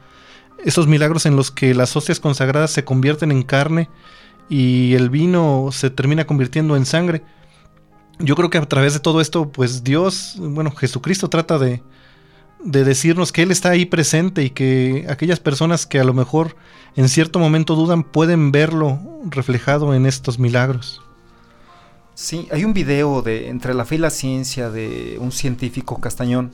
esos 0.64 0.86
milagros 0.86 1.26
en 1.26 1.36
los 1.36 1.50
que 1.50 1.74
las 1.74 1.94
hostias 1.94 2.20
consagradas 2.20 2.70
se 2.70 2.84
convierten 2.84 3.30
en 3.30 3.42
carne 3.42 3.88
y 4.48 4.94
el 4.94 5.10
vino 5.10 5.68
se 5.70 5.90
termina 5.90 6.26
convirtiendo 6.26 6.76
en 6.76 6.86
sangre. 6.86 7.22
Yo 8.18 8.34
creo 8.34 8.50
que 8.50 8.58
a 8.58 8.68
través 8.68 8.94
de 8.94 9.00
todo 9.00 9.20
esto, 9.20 9.50
pues 9.50 9.84
Dios, 9.84 10.36
bueno, 10.38 10.70
Jesucristo 10.70 11.28
trata 11.28 11.58
de, 11.58 11.82
de 12.64 12.84
decirnos 12.84 13.30
que 13.30 13.42
Él 13.42 13.50
está 13.50 13.70
ahí 13.70 13.84
presente 13.84 14.42
y 14.42 14.50
que 14.50 15.06
aquellas 15.08 15.40
personas 15.40 15.86
que 15.86 16.00
a 16.00 16.04
lo 16.04 16.14
mejor 16.14 16.56
en 16.96 17.08
cierto 17.08 17.38
momento 17.38 17.74
dudan 17.74 18.02
pueden 18.02 18.52
verlo 18.52 19.00
reflejado 19.26 19.94
en 19.94 20.06
estos 20.06 20.38
milagros. 20.38 21.02
Sí, 22.14 22.48
hay 22.52 22.64
un 22.64 22.72
video 22.72 23.22
de 23.22 23.48
Entre 23.48 23.74
la 23.74 23.84
fe 23.84 23.96
y 23.96 23.98
la 23.98 24.10
ciencia 24.10 24.70
de 24.70 25.16
un 25.20 25.32
científico 25.32 26.00
castañón 26.00 26.52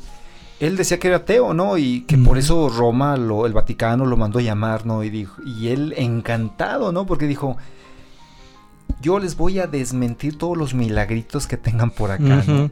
él 0.60 0.76
decía 0.76 0.98
que 0.98 1.08
era 1.08 1.18
ateo, 1.18 1.54
¿no? 1.54 1.78
Y 1.78 2.02
que 2.02 2.18
por 2.18 2.36
eso 2.36 2.68
Roma, 2.68 3.16
lo, 3.16 3.46
el 3.46 3.54
Vaticano 3.54 4.04
lo 4.04 4.18
mandó 4.18 4.38
a 4.38 4.42
llamar, 4.42 4.84
¿no? 4.84 5.02
Y, 5.02 5.08
dijo, 5.08 5.42
y 5.42 5.68
él 5.68 5.94
encantado, 5.96 6.92
¿no? 6.92 7.06
Porque 7.06 7.26
dijo, 7.26 7.56
yo 9.00 9.18
les 9.18 9.36
voy 9.36 9.58
a 9.58 9.66
desmentir 9.66 10.36
todos 10.36 10.58
los 10.58 10.74
milagritos 10.74 11.46
que 11.46 11.56
tengan 11.56 11.90
por 11.90 12.10
acá, 12.10 12.44
¿no? 12.46 12.70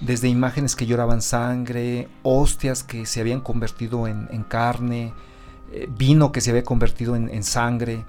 Desde 0.00 0.28
imágenes 0.28 0.74
que 0.74 0.86
lloraban 0.86 1.20
sangre, 1.20 2.08
hostias 2.22 2.82
que 2.82 3.04
se 3.04 3.20
habían 3.20 3.42
convertido 3.42 4.08
en, 4.08 4.44
carne, 4.48 5.12
eh, 5.72 5.86
vino 5.98 6.32
que 6.32 6.40
se 6.40 6.50
había 6.50 6.64
convertido 6.64 7.14
en 7.14 7.44
sangre. 7.44 8.04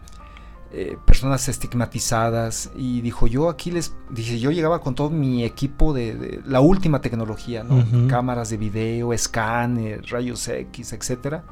Eh, 0.71 0.97
personas 1.03 1.49
estigmatizadas 1.49 2.69
y 2.75 3.01
dijo 3.01 3.25
yo 3.25 3.49
aquí 3.49 3.71
les 3.71 3.95
dije 4.11 4.39
yo 4.39 4.51
llegaba 4.51 4.81
con 4.81 4.93
todo 4.93 5.09
mi 5.09 5.43
equipo 5.43 5.93
de, 5.93 6.41
la 6.45 6.61
última 6.61 7.01
tecnología 7.01 7.65
cámaras 8.07 8.51
de 8.51 8.57
video 8.57 9.11
escáner 9.11 10.05
rayos 10.11 10.47
X 10.47 10.93
etcétera. 10.93 11.43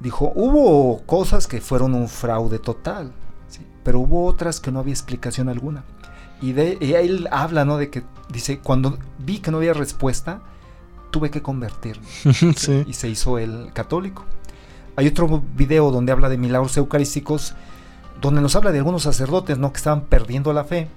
Dijo 0.00 0.32
hubo 0.34 1.00
cosas 1.06 1.46
que 1.46 1.60
fueron 1.60 1.94
un 1.94 2.08
fraude 2.08 2.58
total 2.58 3.12
pero 3.84 4.00
hubo 4.00 4.26
otras 4.26 4.58
que 4.58 4.72
no 4.72 4.80
había 4.80 4.92
explicación 4.92 5.48
alguna. 5.48 5.84
Y 6.42 6.52
de 6.52 6.76
él 6.80 7.28
habla 7.30 7.64
no 7.64 7.78
de 7.78 7.88
que 7.88 8.02
dice 8.32 8.58
cuando 8.58 8.98
vi 9.18 9.38
que 9.38 9.50
no 9.50 9.58
había 9.58 9.74
respuesta 9.74 10.40
tuve 11.10 11.30
que 11.30 11.40
convertirme. 11.40 12.06
Y 12.86 12.92
se 12.92 13.08
hizo 13.08 13.38
el 13.38 13.72
católico. 13.72 14.24
Hay 14.96 15.06
otro 15.06 15.42
video 15.56 15.92
donde 15.92 16.10
habla 16.10 16.28
de 16.28 16.36
milagros 16.36 16.76
eucarísticos 16.76 17.54
donde 18.20 18.40
nos 18.40 18.56
habla 18.56 18.72
de 18.72 18.78
algunos 18.78 19.02
sacerdotes 19.02 19.58
¿no? 19.58 19.72
que 19.72 19.78
estaban 19.78 20.02
perdiendo 20.02 20.52
la 20.52 20.64
fe 20.64 20.88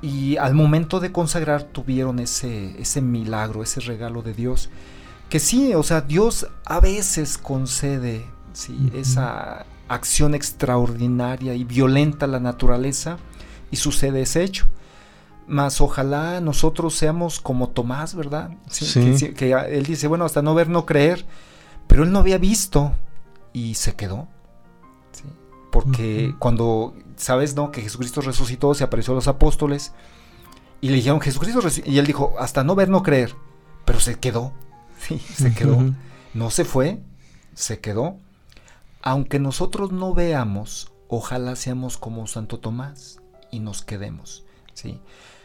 y 0.00 0.36
al 0.36 0.54
momento 0.54 1.00
de 1.00 1.10
consagrar 1.10 1.64
tuvieron 1.64 2.18
ese, 2.20 2.80
ese 2.80 3.00
milagro, 3.00 3.62
ese 3.62 3.80
regalo 3.80 4.22
de 4.22 4.34
Dios. 4.34 4.70
Que 5.28 5.40
sí, 5.40 5.74
o 5.74 5.82
sea, 5.82 6.02
Dios 6.02 6.46
a 6.64 6.80
veces 6.80 7.36
concede 7.36 8.26
¿sí? 8.52 8.90
esa 8.94 9.66
acción 9.88 10.34
extraordinaria 10.34 11.54
y 11.54 11.64
violenta 11.64 12.26
a 12.26 12.28
la 12.28 12.40
naturaleza 12.40 13.18
y 13.70 13.76
sucede 13.76 14.22
ese 14.22 14.44
hecho. 14.44 14.66
Mas 15.46 15.80
ojalá 15.80 16.40
nosotros 16.40 16.94
seamos 16.94 17.40
como 17.40 17.70
Tomás, 17.70 18.14
¿verdad? 18.14 18.50
Que, 18.78 19.34
que, 19.34 19.52
él 19.52 19.84
dice, 19.84 20.06
bueno, 20.06 20.26
hasta 20.26 20.42
no 20.42 20.54
ver, 20.54 20.68
no 20.68 20.84
creer, 20.86 21.24
pero 21.86 22.04
él 22.04 22.12
no 22.12 22.18
había 22.18 22.38
visto 22.38 22.92
y 23.52 23.74
se 23.74 23.94
quedó. 23.94 24.28
Porque 25.70 26.34
cuando, 26.38 26.94
¿sabes, 27.16 27.54
no? 27.54 27.70
Que 27.70 27.82
Jesucristo 27.82 28.20
resucitó, 28.20 28.74
se 28.74 28.84
apareció 28.84 29.12
a 29.12 29.16
los 29.16 29.28
apóstoles 29.28 29.92
y 30.80 30.88
le 30.88 30.96
dijeron, 30.96 31.20
Jesucristo 31.20 31.60
resucitó. 31.60 31.90
Y 31.90 31.98
él 31.98 32.06
dijo, 32.06 32.34
hasta 32.38 32.64
no 32.64 32.74
ver, 32.74 32.88
no 32.88 33.02
creer. 33.02 33.34
Pero 33.84 34.00
se 34.00 34.18
quedó. 34.18 34.52
Sí, 35.00 35.20
se 35.20 35.54
quedó. 35.54 35.94
No 36.34 36.50
se 36.50 36.64
fue, 36.64 37.00
se 37.54 37.78
quedó. 37.78 38.16
Aunque 39.00 39.38
nosotros 39.38 39.92
no 39.92 40.12
veamos, 40.12 40.90
ojalá 41.06 41.54
seamos 41.54 41.96
como 41.98 42.26
Santo 42.26 42.58
Tomás 42.58 43.20
y 43.52 43.60
nos 43.60 43.84
quedemos. 43.84 44.44
¿sí? 44.74 45.00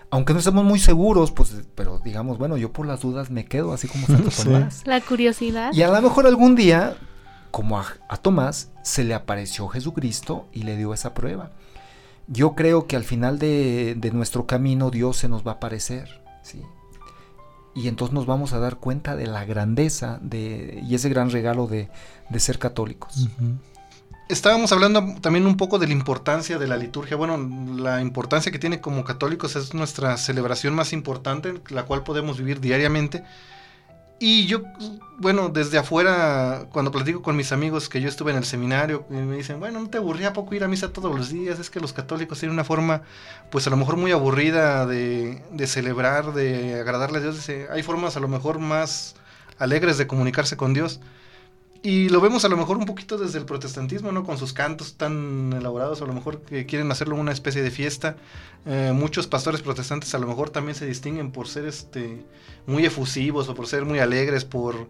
Aunque 0.10 0.34
no 0.34 0.40
estemos 0.40 0.64
muy 0.64 0.80
seguros, 0.80 1.32
pues, 1.32 1.56
pero 1.76 2.00
digamos, 2.00 2.40
bueno, 2.40 2.58
yo 2.58 2.74
por 2.74 2.88
las 2.88 3.02
dudas 3.02 3.30
me 3.30 3.46
quedo 3.46 3.74
así 3.74 3.88
como 3.88 4.08
Santo 4.08 4.30
Tomás. 4.44 4.82
La 4.86 5.02
curiosidad. 5.02 5.72
Y 5.74 5.84
a 5.84 5.90
lo 5.90 6.02
mejor 6.02 6.26
algún 6.26 6.56
día 6.56 6.98
como 7.54 7.78
a, 7.78 8.18
Tomás, 8.18 8.72
se 8.82 9.04
le 9.04 9.13
apareció 9.13 9.68
Jesucristo 9.68 10.48
y 10.54 10.63
le 10.63 10.76
dio 10.76 10.92
esa 10.92 11.14
prueba. 11.14 11.51
Yo 12.26 12.56
creo 12.56 12.88
que 12.88 12.95
al 12.95 13.04
final 13.04 13.38
de, 13.38 14.10
nuestro 14.12 14.47
camino 14.47 14.89
Dios 14.89 15.18
se 15.18 15.30
nos 15.30 15.45
va 15.45 15.51
a 15.51 15.56
aparecer, 15.56 16.24
¿sí? 16.41 16.64
Y 17.76 17.89
entonces 17.89 18.12
nos 18.12 18.26
vamos 18.26 18.54
a 18.54 18.60
dar 18.60 18.78
cuenta 18.78 19.16
de 19.16 19.28
la 19.28 19.45
grandeza 19.45 20.18
de, 20.24 20.82
y 20.84 20.95
ese 20.95 21.10
gran 21.10 21.30
regalo 21.30 21.68
de, 21.68 21.91
ser 22.39 22.58
católicos. 22.58 23.30
Estábamos 24.30 24.72
hablando 24.72 25.14
también 25.22 25.45
un 25.45 25.56
poco 25.56 25.78
de 25.78 25.86
la 25.86 25.93
importancia 25.93 26.58
de 26.58 26.66
la 26.66 26.78
liturgia. 26.78 27.18
Bueno, 27.18 27.38
la 27.78 28.01
importancia 28.01 28.51
que 28.51 28.58
tiene 28.58 28.82
como 28.82 29.04
católicos 29.04 29.56
es 29.56 29.76
nuestra 29.76 30.18
celebración 30.18 30.74
más 30.74 30.91
importante, 30.91 31.62
la 31.70 31.86
cual 31.86 32.01
podemos 32.01 32.39
vivir 32.39 32.62
diariamente 32.62 33.24
Y 34.26 34.45
yo, 34.45 34.61
bueno, 35.17 35.49
desde 35.49 35.78
afuera, 35.78 36.67
cuando 36.71 36.91
platico 36.91 37.21
con 37.21 37.36
mis 37.36 37.51
amigos 37.51 37.89
que 37.89 37.99
yo 37.99 38.07
estuve 38.07 38.32
en 38.32 38.38
el 38.38 38.45
seminario, 38.45 39.05
me 39.09 39.36
dicen, 39.36 39.59
bueno, 39.59 39.82
¿no 39.82 39.89
te 39.89 39.97
aburría 39.97 40.32
poco 40.32 40.55
ir 40.55 40.63
a 40.63 40.69
misa 40.69 40.93
todos 40.93 41.13
los 41.13 41.28
días? 41.30 41.59
Es 41.59 41.69
que 41.69 41.82
los 41.82 41.91
católicos 41.91 42.39
tienen 42.39 42.53
una 42.53 42.63
forma, 42.63 43.01
pues 43.51 43.67
a 43.67 43.69
lo 43.69 43.76
mejor 43.76 43.97
muy 43.97 44.13
aburrida 44.13 44.86
de, 44.86 45.43
de 45.51 45.67
celebrar, 45.67 46.32
de 46.32 46.80
agradarle 46.80 47.17
a 47.17 47.21
Dios. 47.21 47.36
Dice, 47.36 47.67
hay 47.69 47.84
formas 47.84 48.15
a 48.15 48.21
lo 48.21 48.30
mejor 48.30 48.59
más 48.59 49.15
alegres 49.59 49.97
de 49.97 50.07
comunicarse 50.07 50.55
con 50.55 50.74
Dios. 50.74 51.01
Y 51.86 52.08
lo 52.08 52.22
vemos 52.22 52.46
a 52.46 52.48
lo 52.48 52.56
mejor 52.56 52.78
un 52.78 52.86
poquito 52.86 53.18
desde 53.18 53.38
el 53.40 53.46
protestantismo, 53.46 54.14
¿no? 54.14 54.24
Con 54.24 54.38
sus 54.38 54.54
cantos 54.54 54.96
tan 54.96 55.52
elaborados, 55.52 56.02
a 56.02 56.06
lo 56.06 56.14
mejor 56.14 56.42
que 56.42 56.66
quieren 56.66 56.90
hacerlo 56.90 57.18
una 57.18 57.34
especie 57.34 57.62
de 57.62 57.72
fiesta. 57.72 58.16
Eh, 58.66 58.94
muchos 58.96 59.28
pastores 59.28 59.62
protestantes 59.62 60.16
a 60.16 60.18
lo 60.18 60.26
mejor 60.26 60.50
también 60.50 60.76
se 60.76 60.86
distinguen 60.86 61.34
por 61.34 61.50
ser 61.50 61.66
este, 61.66 62.26
muy 62.68 62.86
efusivos 62.86 63.50
o 63.50 63.54
por 63.54 63.68
ser 63.68 63.84
muy 63.84 64.00
alegres, 64.00 64.46
por... 64.46 64.88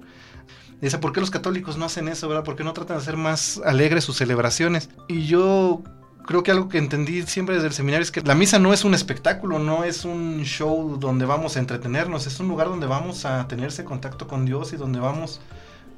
Dice, 0.81 0.99
¿por 0.99 1.13
qué 1.13 1.19
los 1.19 1.31
católicos 1.31 1.77
no 1.77 1.85
hacen 1.85 2.07
eso, 2.09 2.27
verdad? 2.27 2.43
¿Por 2.43 2.55
qué 2.55 2.63
no 2.63 2.73
tratan 2.73 2.97
de 2.97 3.01
hacer 3.01 3.17
más 3.17 3.59
alegres 3.65 4.03
sus 4.03 4.17
celebraciones? 4.17 4.89
Y 5.07 5.25
yo 5.25 5.81
creo 6.27 6.43
que 6.43 6.51
algo 6.51 6.69
que 6.69 6.77
entendí 6.77 7.23
siempre 7.23 7.55
desde 7.55 7.69
el 7.69 7.73
seminario 7.73 8.03
es 8.03 8.11
que 8.11 8.21
la 8.21 8.35
misa 8.35 8.59
no 8.59 8.71
es 8.71 8.85
un 8.85 8.93
espectáculo, 8.93 9.57
no 9.57 9.83
es 9.83 10.05
un 10.05 10.43
show 10.43 10.97
donde 10.99 11.25
vamos 11.25 11.57
a 11.57 11.59
entretenernos, 11.59 12.27
es 12.27 12.39
un 12.39 12.49
lugar 12.49 12.69
donde 12.69 12.85
vamos 12.85 13.25
a 13.25 13.47
tenerse 13.47 13.83
contacto 13.83 14.27
con 14.27 14.45
Dios 14.45 14.73
y 14.73 14.77
donde 14.77 14.99
vamos 14.99 15.41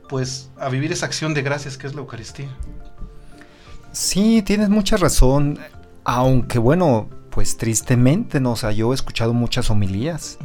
pues 0.08 0.50
a 0.58 0.70
vivir 0.70 0.92
esa 0.92 1.06
acción 1.06 1.34
de 1.34 1.42
gracias 1.42 1.78
que 1.78 1.88
es 1.88 1.94
la 1.94 2.02
Eucaristía. 2.02 2.50
Sí, 3.92 4.42
tienes 4.42 4.70
mucha 4.70 4.98
razón, 4.98 5.60
aunque 6.04 6.60
bueno, 6.60 7.10
pues 7.30 7.58
tristemente, 7.58 8.40
¿no? 8.40 8.52
O 8.52 8.56
sea, 8.56 8.72
yo 8.72 8.92
he 8.92 8.96
escuchado 8.96 9.34
muchas 9.34 9.70
homilías. 9.70 10.38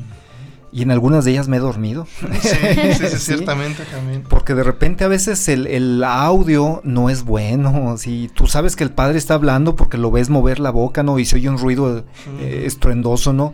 Y 0.73 0.83
en 0.83 0.93
algunas 0.93 1.25
de 1.25 1.33
ellas 1.33 1.49
me 1.49 1.57
he 1.57 1.61
dormido. 1.61 2.07
Sí, 2.41 2.95
sí, 2.95 3.07
sí, 3.09 3.17
ciertamente 3.19 3.85
también. 3.85 4.23
Porque 4.23 4.55
de 4.55 4.63
repente 4.63 5.05
a 5.05 5.09
veces 5.09 5.49
el, 5.49 5.67
el, 5.67 6.05
audio 6.05 6.81
no 6.85 7.11
es 7.11 7.25
bueno. 7.25 7.97
Si 7.99 8.31
tú 8.35 8.47
sabes 8.47 8.77
que 8.77 8.85
el 8.85 8.91
padre 8.91 9.19
está 9.19 9.35
hablando 9.35 9.75
porque 9.75 9.99
lo 9.99 10.11
ves 10.11 10.31
mover 10.31 10.61
la 10.61 10.71
boca, 10.71 11.03
¿no? 11.03 11.19
Y 11.19 11.25
se 11.25 11.37
oye 11.37 11.49
un 11.49 11.59
ruido 11.59 12.05
eh, 12.39 12.63
estruendoso, 12.67 13.33
¿no? 13.33 13.53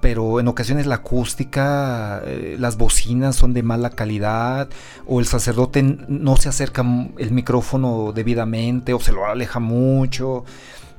Pero 0.00 0.40
en 0.40 0.48
ocasiones 0.48 0.86
la 0.86 0.96
acústica, 0.96 2.22
eh, 2.24 2.56
las 2.58 2.76
bocinas 2.76 3.36
son 3.36 3.52
de 3.52 3.62
mala 3.62 3.90
calidad, 3.90 4.68
o 5.06 5.20
el 5.20 5.26
sacerdote 5.26 5.82
no 5.82 6.36
se 6.36 6.48
acerca 6.48 6.84
el 7.18 7.30
micrófono 7.30 8.12
debidamente, 8.12 8.94
o 8.94 9.00
se 9.00 9.12
lo 9.12 9.26
aleja 9.26 9.60
mucho. 9.60 10.44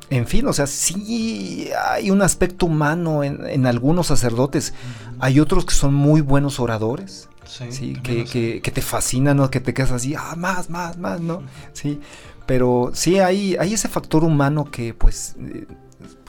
En 0.10 0.26
fin, 0.26 0.48
o 0.48 0.54
sea, 0.54 0.66
sí 0.66 1.70
hay 1.86 2.10
un 2.10 2.22
aspecto 2.22 2.66
humano 2.66 3.24
en, 3.24 3.66
algunos 3.68 4.08
sacerdotes. 4.08 4.74
Hay 5.20 5.40
otros 5.40 5.66
que 5.66 5.74
son 5.74 5.94
muy 5.94 6.22
buenos 6.22 6.60
oradores. 6.60 7.30
Sí, 7.46 7.94
que, 8.04 8.26
que, 8.26 8.72
te 8.72 8.82
fascinan, 8.82 9.38
¿no? 9.38 9.50
Que 9.50 9.60
te 9.60 9.74
quedas 9.74 9.92
así, 9.92 10.16
ah, 10.16 10.36
más, 10.38 10.70
más, 10.70 10.98
más, 10.98 11.20
¿no? 11.20 11.42
Sí, 11.74 12.00
pero 12.46 12.92
sí 12.94 13.20
hay, 13.20 13.56
hay 13.58 13.74
ese 13.74 13.88
factor 13.88 14.24
humano 14.24 14.66
que 14.66 14.94
pues 14.94 15.36
eh, 15.40 15.66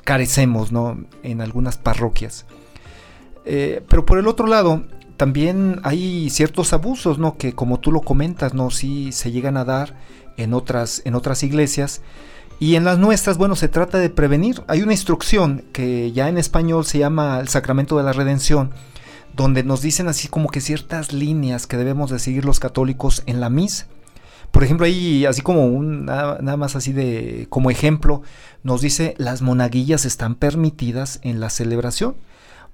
carecemos, 0.04 0.72
¿no? 0.72 0.98
En 1.22 1.40
algunas 1.40 1.78
parroquias. 1.78 2.46
Eh, 3.52 3.82
pero 3.88 4.06
por 4.06 4.20
el 4.20 4.28
otro 4.28 4.46
lado, 4.46 4.84
también 5.16 5.80
hay 5.82 6.30
ciertos 6.30 6.72
abusos, 6.72 7.18
¿no? 7.18 7.36
Que 7.36 7.52
como 7.52 7.80
tú 7.80 7.90
lo 7.90 8.00
comentas, 8.00 8.54
¿no? 8.54 8.70
Sí 8.70 9.10
se 9.10 9.32
llegan 9.32 9.56
a 9.56 9.64
dar 9.64 9.96
en 10.36 10.54
otras, 10.54 11.02
en 11.04 11.16
otras 11.16 11.42
iglesias. 11.42 12.00
Y 12.60 12.76
en 12.76 12.84
las 12.84 13.00
nuestras, 13.00 13.38
bueno, 13.38 13.56
se 13.56 13.66
trata 13.66 13.98
de 13.98 14.08
prevenir. 14.08 14.62
Hay 14.68 14.82
una 14.82 14.92
instrucción 14.92 15.64
que 15.72 16.12
ya 16.12 16.28
en 16.28 16.38
español 16.38 16.84
se 16.84 16.98
llama 16.98 17.40
el 17.40 17.48
sacramento 17.48 17.96
de 17.98 18.04
la 18.04 18.12
redención, 18.12 18.70
donde 19.34 19.64
nos 19.64 19.82
dicen 19.82 20.06
así 20.06 20.28
como 20.28 20.48
que 20.48 20.60
ciertas 20.60 21.12
líneas 21.12 21.66
que 21.66 21.76
debemos 21.76 22.12
de 22.12 22.20
seguir 22.20 22.44
los 22.44 22.60
católicos 22.60 23.24
en 23.26 23.40
la 23.40 23.50
misa. 23.50 23.88
Por 24.52 24.62
ejemplo, 24.62 24.86
ahí 24.86 25.26
así 25.26 25.42
como 25.42 25.66
un, 25.66 26.04
nada, 26.04 26.38
nada, 26.40 26.56
más 26.56 26.76
así 26.76 26.92
de 26.92 27.48
como 27.50 27.72
ejemplo, 27.72 28.22
nos 28.62 28.80
dice 28.80 29.16
las 29.18 29.42
monaguillas 29.42 30.04
están 30.04 30.36
permitidas 30.36 31.18
en 31.24 31.40
la 31.40 31.50
celebración 31.50 32.14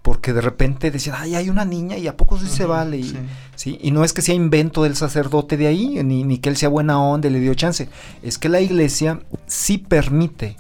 porque 0.07 0.33
de 0.33 0.41
repente 0.41 0.93
decían, 0.93 1.17
ay, 1.19 1.35
hay 1.35 1.51
una 1.51 1.65
niña 1.65 1.99
y 1.99 2.07
a 2.07 2.17
poco 2.17 2.39
sí 2.39 2.47
se 2.47 2.65
vale. 2.65 2.99
Y, 2.99 3.19
sí. 3.57 3.77
y 3.83 3.91
no 3.91 4.05
es 4.05 4.13
que 4.13 4.23
sea 4.23 4.37
invento 4.37 4.85
del 4.85 4.95
sacerdote 4.95 5.57
de 5.57 5.67
ahí, 5.67 6.01
ni, 6.05 6.23
ni, 6.23 6.39
que 6.39 6.49
él 6.49 6.57
sea 6.57 6.69
buena 6.69 7.03
onda 7.03 7.27
y 7.27 7.33
le 7.33 7.41
dio 7.41 7.53
chance. 7.55 7.89
Es 8.23 8.39
que 8.39 8.49
la 8.49 8.61
iglesia 8.61 9.19
sí 9.49 9.79
permite 9.79 10.59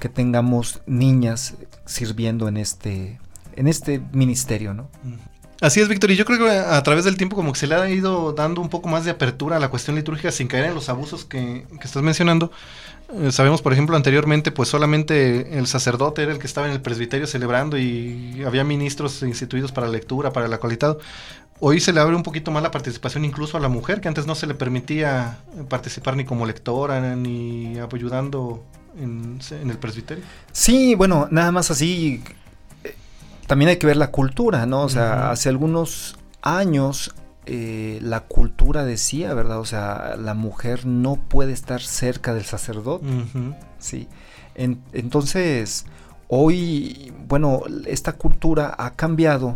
que 0.00 0.08
tengamos 0.08 0.80
niñas 0.86 1.56
sirviendo 1.84 2.48
en 2.48 2.56
este, 2.56 3.20
en 3.54 3.68
este 3.68 4.00
ministerio, 4.12 4.72
¿no? 4.72 4.88
Así 5.60 5.80
es, 5.80 5.88
Víctor, 5.88 6.10
y 6.10 6.16
yo 6.16 6.26
creo 6.26 6.38
que 6.38 6.50
a 6.50 6.82
través 6.82 7.04
del 7.04 7.16
tiempo 7.16 7.34
como 7.34 7.52
que 7.52 7.58
se 7.58 7.66
le 7.66 7.74
ha 7.74 7.88
ido 7.88 8.32
dando 8.32 8.60
un 8.60 8.68
poco 8.68 8.88
más 8.88 9.04
de 9.04 9.10
apertura 9.10 9.56
a 9.56 9.60
la 9.60 9.68
cuestión 9.68 9.96
litúrgica 9.96 10.30
sin 10.30 10.48
caer 10.48 10.66
en 10.66 10.74
los 10.74 10.90
abusos 10.90 11.24
que, 11.24 11.66
estás 11.82 12.02
mencionando. 12.02 12.50
Eh, 13.14 13.32
sabemos, 13.32 13.62
por 13.62 13.72
ejemplo, 13.72 13.96
anteriormente, 13.96 14.52
pues 14.52 14.68
solamente 14.68 15.58
el 15.58 15.66
sacerdote 15.66 16.22
era 16.22 16.32
el 16.32 16.38
que 16.38 16.46
estaba 16.46 16.66
en 16.66 16.74
el 16.74 16.82
presbiterio 16.82 17.26
celebrando 17.26 17.78
y 17.78 18.42
había 18.44 18.64
ministros 18.64 19.22
instituidos 19.22 19.72
para 19.72 19.88
lectura, 19.88 20.32
para 20.32 20.46
el 20.46 20.52
acolitado. 20.52 20.98
Hoy 21.58 21.80
se 21.80 21.94
le 21.94 22.00
abre 22.00 22.14
un 22.14 22.22
poquito 22.22 22.50
más 22.50 22.62
la 22.62 22.70
participación 22.70 23.24
incluso 23.24 23.56
a 23.56 23.60
la 23.60 23.68
mujer, 23.68 24.02
que 24.02 24.08
antes 24.08 24.26
no 24.26 24.34
se 24.34 24.46
le 24.46 24.54
permitía 24.54 25.38
participar 25.70 26.16
ni 26.16 26.26
como 26.26 26.44
lectora 26.44 27.16
ni 27.16 27.78
ayudando 27.78 28.62
en, 29.00 29.40
el 29.70 29.78
presbiterio. 29.78 30.24
Sí, 30.52 30.94
bueno, 30.94 31.28
nada 31.30 31.52
más 31.52 31.70
así. 31.70 32.22
También 33.46 33.68
hay 33.68 33.76
que 33.76 33.86
ver 33.86 33.96
la 33.96 34.10
cultura, 34.10 34.66
¿no? 34.66 34.82
O 34.82 34.88
sea, 34.88 35.30
hace 35.30 35.48
algunos 35.48 36.16
años 36.42 37.14
eh, 37.48 38.00
la 38.02 38.20
cultura 38.20 38.84
decía, 38.84 39.32
¿verdad? 39.32 39.60
O 39.60 39.64
sea, 39.64 40.16
la 40.18 40.34
mujer 40.34 40.84
no 40.84 41.14
puede 41.14 41.52
estar 41.52 41.80
cerca 41.80 42.34
del 42.34 42.44
sacerdote. 42.44 43.06
Sí. 43.78 44.08
entonces, 44.56 45.86
hoy, 46.28 47.12
bueno, 47.28 47.62
esta 47.86 48.14
cultura 48.14 48.74
ha 48.76 48.90
cambiado. 48.94 49.54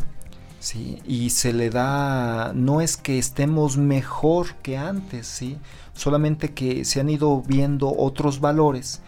Sí, 0.61 0.99
y 1.07 1.31
se 1.31 1.55
le 1.55 1.71
da, 1.71 2.53
no 2.55 2.83
es 2.83 2.99
que 2.99 3.19
estemos 3.19 3.79
mejor 3.79 4.57
que 4.57 4.77
antes, 4.77 5.27
sí, 5.27 5.57
solamente 5.95 6.53
que 6.53 6.85
se 6.85 7.01
han 7.01 7.09
ido 7.09 7.41
viendo 7.41 7.91
otros 7.97 8.41
valores. 8.41 9.01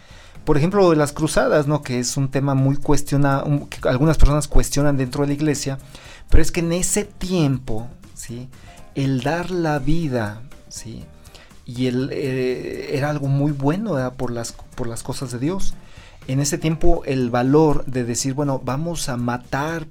Por 0.44 0.56
ejemplo, 0.56 0.94
las 0.94 1.12
cruzadas, 1.12 1.66
¿no? 1.66 1.82
Que 1.82 1.98
es 1.98 2.16
un 2.16 2.30
tema 2.30 2.54
muy 2.54 2.76
cuestionado, 2.76 3.68
que 3.68 3.88
algunas 3.88 4.18
personas 4.18 4.48
cuestionan 4.48 4.96
dentro 4.96 5.22
de 5.22 5.28
la 5.28 5.34
iglesia, 5.34 5.78
pero 6.28 6.42
es 6.42 6.50
que 6.50 6.60
en 6.60 6.72
ese 6.72 7.04
tiempo, 7.04 7.88
¿sí? 8.14 8.48
el 8.94 9.22
dar 9.22 9.50
la 9.50 9.78
vida, 9.78 10.42
¿sí? 10.68 11.04
Y 11.64 11.86
el, 11.86 12.10
eh, 12.12 12.96
era 12.96 13.10
algo 13.10 13.28
muy 13.28 13.52
bueno 13.52 13.96
por, 14.16 14.30
las, 14.30 14.52
por 14.52 14.86
las 14.86 15.02
cosas 15.02 15.30
de 15.32 15.38
Dios. 15.38 15.74
En 16.28 16.40
ese 16.40 16.58
tiempo 16.58 17.02
el 17.04 17.30
valor 17.30 17.84
de 17.86 18.04
decir, 18.04 18.34
bueno, 18.34 18.60
vamos 18.64 19.08
a 19.08 19.16
matar 19.16 19.86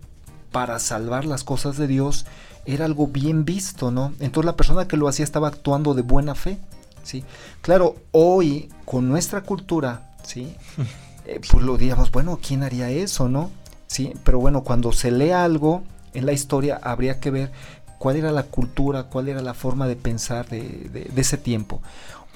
para 0.51 0.79
salvar 0.79 1.25
las 1.25 1.43
cosas 1.43 1.77
de 1.77 1.87
Dios 1.87 2.25
era 2.65 2.85
algo 2.85 3.07
bien 3.07 3.45
visto, 3.45 3.91
¿no? 3.91 4.13
Entonces 4.19 4.45
la 4.45 4.55
persona 4.55 4.87
que 4.87 4.97
lo 4.97 5.07
hacía 5.07 5.25
estaba 5.25 5.47
actuando 5.47 5.93
de 5.93 6.03
buena 6.03 6.35
fe, 6.35 6.59
¿sí? 7.03 7.23
Claro, 7.61 7.95
hoy 8.11 8.69
con 8.85 9.09
nuestra 9.09 9.41
cultura, 9.41 10.10
¿sí? 10.23 10.55
Eh, 11.23 11.39
pues 11.51 11.63
lo 11.63 11.77
diríamos, 11.77 12.09
bueno, 12.09 12.39
¿quién 12.41 12.63
haría 12.63 12.89
eso, 12.89 13.29
no? 13.29 13.51
Sí, 13.85 14.11
pero 14.23 14.39
bueno, 14.39 14.63
cuando 14.63 14.91
se 14.91 15.11
lee 15.11 15.29
algo 15.29 15.83
en 16.15 16.25
la 16.25 16.31
historia 16.31 16.79
habría 16.81 17.19
que 17.19 17.29
ver 17.29 17.51
cuál 17.99 18.15
era 18.15 18.31
la 18.31 18.41
cultura, 18.41 19.03
cuál 19.03 19.29
era 19.29 19.41
la 19.43 19.53
forma 19.53 19.87
de 19.87 19.95
pensar 19.95 20.49
de, 20.49 21.11
ese 21.15 21.37
tiempo. 21.37 21.81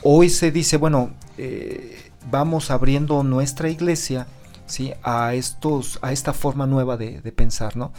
Hoy 0.03 0.29
se 0.29 0.51
dice, 0.51 0.77
bueno, 0.77 1.09
eh, 1.39 2.11
vamos 2.29 2.69
abriendo 2.69 3.23
nuestra 3.23 3.69
iglesia 3.69 4.27
¿sí? 4.67 4.93
a, 5.01 5.33
estos, 5.33 5.97
a 6.03 6.11
esta 6.11 6.33
forma 6.33 6.67
nueva 6.67 6.97
de, 6.97 7.19
pensar, 7.31 7.75
¿no? 7.77 7.91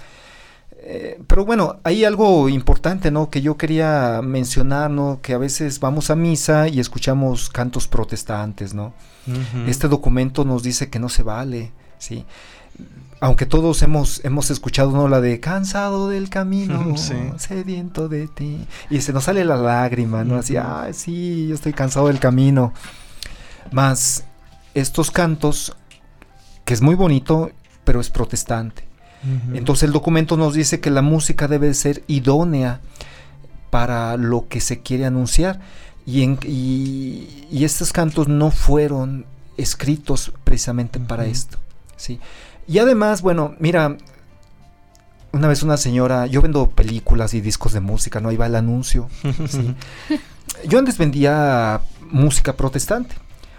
Eh, 0.72 1.20
pero 1.26 1.44
bueno, 1.44 1.76
hay 1.84 2.04
algo 2.04 2.48
importante, 2.48 3.10
¿no? 3.10 3.30
Que 3.30 3.42
yo 3.42 3.56
quería 3.56 4.20
mencionar, 4.22 4.90
¿no? 4.90 5.20
Que 5.22 5.34
a 5.34 5.38
veces 5.38 5.80
vamos 5.80 6.10
a 6.10 6.16
misa 6.16 6.68
y 6.68 6.80
escuchamos 6.80 7.50
cantos 7.50 7.88
protestantes, 7.88 8.74
¿no? 8.74 8.94
Este 9.66 9.88
documento 9.88 10.44
nos 10.44 10.62
dice 10.62 10.88
que 10.88 11.00
no 11.00 11.08
se 11.08 11.24
vale, 11.24 11.72
¿sí? 11.98 12.24
aunque 13.20 13.46
todos 13.46 13.82
hemos, 13.82 14.24
hemos 14.24 14.50
escuchado 14.50 14.90
¿no? 14.90 15.08
la 15.08 15.20
de 15.20 15.40
cansado 15.40 16.08
del 16.08 16.28
camino, 16.28 16.94
sediento 17.38 18.08
de 18.08 18.28
ti, 18.28 18.66
y 18.90 19.00
se 19.00 19.12
nos 19.12 19.24
sale 19.24 19.44
la 19.44 19.56
lágrima, 19.56 20.24
¿no? 20.24 20.36
Así, 20.36 20.56
ah, 20.56 20.88
sí, 20.92 21.48
yo 21.48 21.54
estoy 21.54 21.72
cansado 21.72 22.08
del 22.08 22.18
camino. 22.18 22.72
Más 23.72 24.24
estos 24.74 25.10
cantos, 25.10 25.74
que 26.64 26.74
es 26.74 26.82
muy 26.82 26.94
bonito, 26.94 27.50
pero 27.84 28.00
es 28.00 28.10
protestante. 28.10 28.85
Entonces 29.54 29.84
el 29.84 29.92
documento 29.92 30.36
nos 30.36 30.54
dice 30.54 30.80
que 30.80 30.90
la 30.90 31.02
música 31.02 31.48
debe 31.48 31.72
ser 31.74 32.04
idónea 32.06 32.80
para 33.70 34.16
lo 34.16 34.48
que 34.48 34.60
se 34.60 34.80
quiere 34.80 35.06
anunciar. 35.06 35.60
Y, 36.04 36.22
en, 36.22 36.38
y, 36.44 37.64
estos 37.64 37.92
cantos 37.92 38.28
no 38.28 38.50
fueron 38.50 39.26
escritos 39.56 40.32
precisamente 40.44 41.00
para 41.00 41.26
esto. 41.26 41.58
¿sí? 41.96 42.20
Y 42.68 42.78
además, 42.78 43.22
bueno, 43.22 43.54
mira, 43.58 43.96
una 45.32 45.48
vez 45.48 45.62
una 45.62 45.76
señora, 45.76 46.26
yo 46.26 46.42
vendo 46.42 46.70
películas 46.70 47.34
y 47.34 47.40
discos 47.40 47.72
de 47.72 47.80
música, 47.80 48.20
¿no? 48.20 48.28
Ahí 48.28 48.36
va 48.36 48.46
el 48.46 48.54
anuncio. 48.54 49.08
¿sí? 49.48 49.74
Yo 50.68 50.78
antes 50.78 50.96
vendía 50.96 51.80
música 52.10 52.56
protestante. 52.56 53.16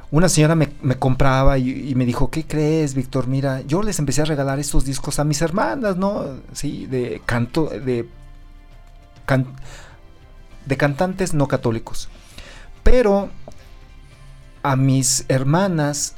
Una 0.09 0.29
señora 0.29 0.55
me, 0.55 0.69
compraba 0.97 1.57
y, 1.57 1.93
me 1.95 2.05
dijo, 2.05 2.31
¿qué 2.31 2.45
crees, 2.45 2.93
Víctor? 2.93 3.27
Mira, 3.27 3.61
yo 3.61 3.83
les 3.83 3.99
empecé 3.99 4.21
a 4.21 4.25
regalar 4.25 4.57
estos 4.57 4.85
discos 4.85 5.19
a 5.19 5.25
mis 5.25 5.41
hermanas, 5.41 5.97
¿no? 5.97 6.25
Sí, 6.53 6.85
de 6.85 7.21
canto, 7.25 7.65
de, 7.65 8.07
de 10.65 10.77
cantantes 10.77 11.33
no 11.33 11.49
católicos. 11.49 12.07
Pero 12.83 13.29
a 14.63 14.77
mis 14.77 15.25
hermanas 15.27 16.15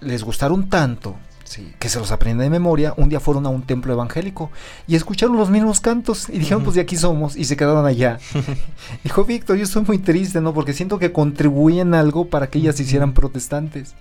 les 0.00 0.22
gustaron 0.22 0.68
tanto 0.68 1.16
Sí, 1.52 1.70
que 1.78 1.90
se 1.90 1.98
los 1.98 2.10
aprende 2.12 2.44
de 2.44 2.48
memoria, 2.48 2.94
un 2.96 3.10
día 3.10 3.20
fueron 3.20 3.44
a 3.44 3.50
un 3.50 3.60
templo 3.60 3.92
evangélico 3.92 4.50
y 4.86 4.96
escucharon 4.96 5.36
los 5.36 5.50
mismos 5.50 5.80
cantos 5.80 6.30
y 6.30 6.38
dijeron, 6.38 6.64
pues 6.64 6.76
de 6.76 6.80
aquí 6.80 6.96
somos, 6.96 7.36
y 7.36 7.44
se 7.44 7.58
quedaron 7.58 7.84
allá. 7.84 8.18
Dijo 9.04 9.26
Víctor, 9.26 9.58
yo 9.58 9.64
estoy 9.64 9.82
muy 9.82 9.98
triste, 9.98 10.40
¿no? 10.40 10.54
Porque 10.54 10.72
siento 10.72 10.98
que 10.98 11.12
contribuyen 11.12 11.92
algo 11.92 12.24
para 12.24 12.46
que 12.46 12.58
ellas 12.58 12.76
se 12.76 12.84
hicieran 12.84 13.12
protestantes. 13.12 13.94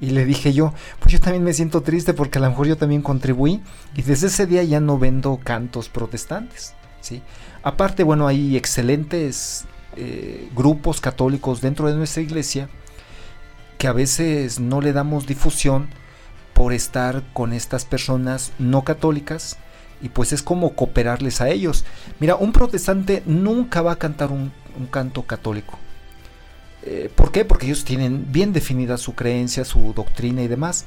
Y 0.00 0.12
le 0.12 0.24
dije 0.24 0.54
yo, 0.54 0.72
pues 0.98 1.12
yo 1.12 1.20
también 1.20 1.44
me 1.44 1.52
siento 1.52 1.82
triste 1.82 2.14
porque 2.14 2.38
a 2.38 2.40
lo 2.40 2.48
mejor 2.48 2.68
yo 2.68 2.78
también 2.78 3.02
contribuí 3.02 3.60
y 3.94 4.00
desde 4.00 4.28
ese 4.28 4.46
día 4.46 4.62
ya 4.62 4.80
no 4.80 4.98
vendo 4.98 5.38
cantos 5.44 5.90
protestantes, 5.90 6.72
¿sí? 7.02 7.20
Aparte, 7.62 8.02
bueno, 8.02 8.26
hay 8.26 8.56
excelentes 8.56 9.66
eh, 9.96 10.48
grupos 10.56 11.02
católicos 11.02 11.60
dentro 11.60 11.86
de 11.86 11.96
nuestra 11.96 12.22
iglesia 12.22 12.70
que 13.76 13.88
a 13.88 13.92
veces 13.92 14.58
no 14.58 14.80
le 14.80 14.94
damos 14.94 15.26
difusión 15.26 15.88
por 16.54 16.72
estar 16.72 17.22
con 17.32 17.52
estas 17.52 17.84
personas 17.84 18.52
no 18.58 18.82
católicas 18.82 19.58
y 20.00 20.08
pues 20.08 20.32
es 20.32 20.42
como 20.42 20.74
cooperarles 20.74 21.40
a 21.40 21.50
ellos. 21.50 21.84
Mira, 22.20 22.36
un 22.36 22.52
protestante 22.52 23.22
nunca 23.26 23.82
va 23.82 23.92
a 23.92 23.96
cantar 23.96 24.30
un, 24.30 24.52
canto 24.90 25.22
católico. 25.22 25.78
Eh, 26.82 27.10
¿Por 27.14 27.30
qué? 27.30 27.44
Porque 27.44 27.66
ellos 27.66 27.84
tienen 27.84 28.32
bien 28.32 28.52
definida 28.52 28.98
su 28.98 29.14
creencia, 29.14 29.64
su 29.64 29.92
doctrina 29.94 30.42
y 30.42 30.48
demás. 30.48 30.84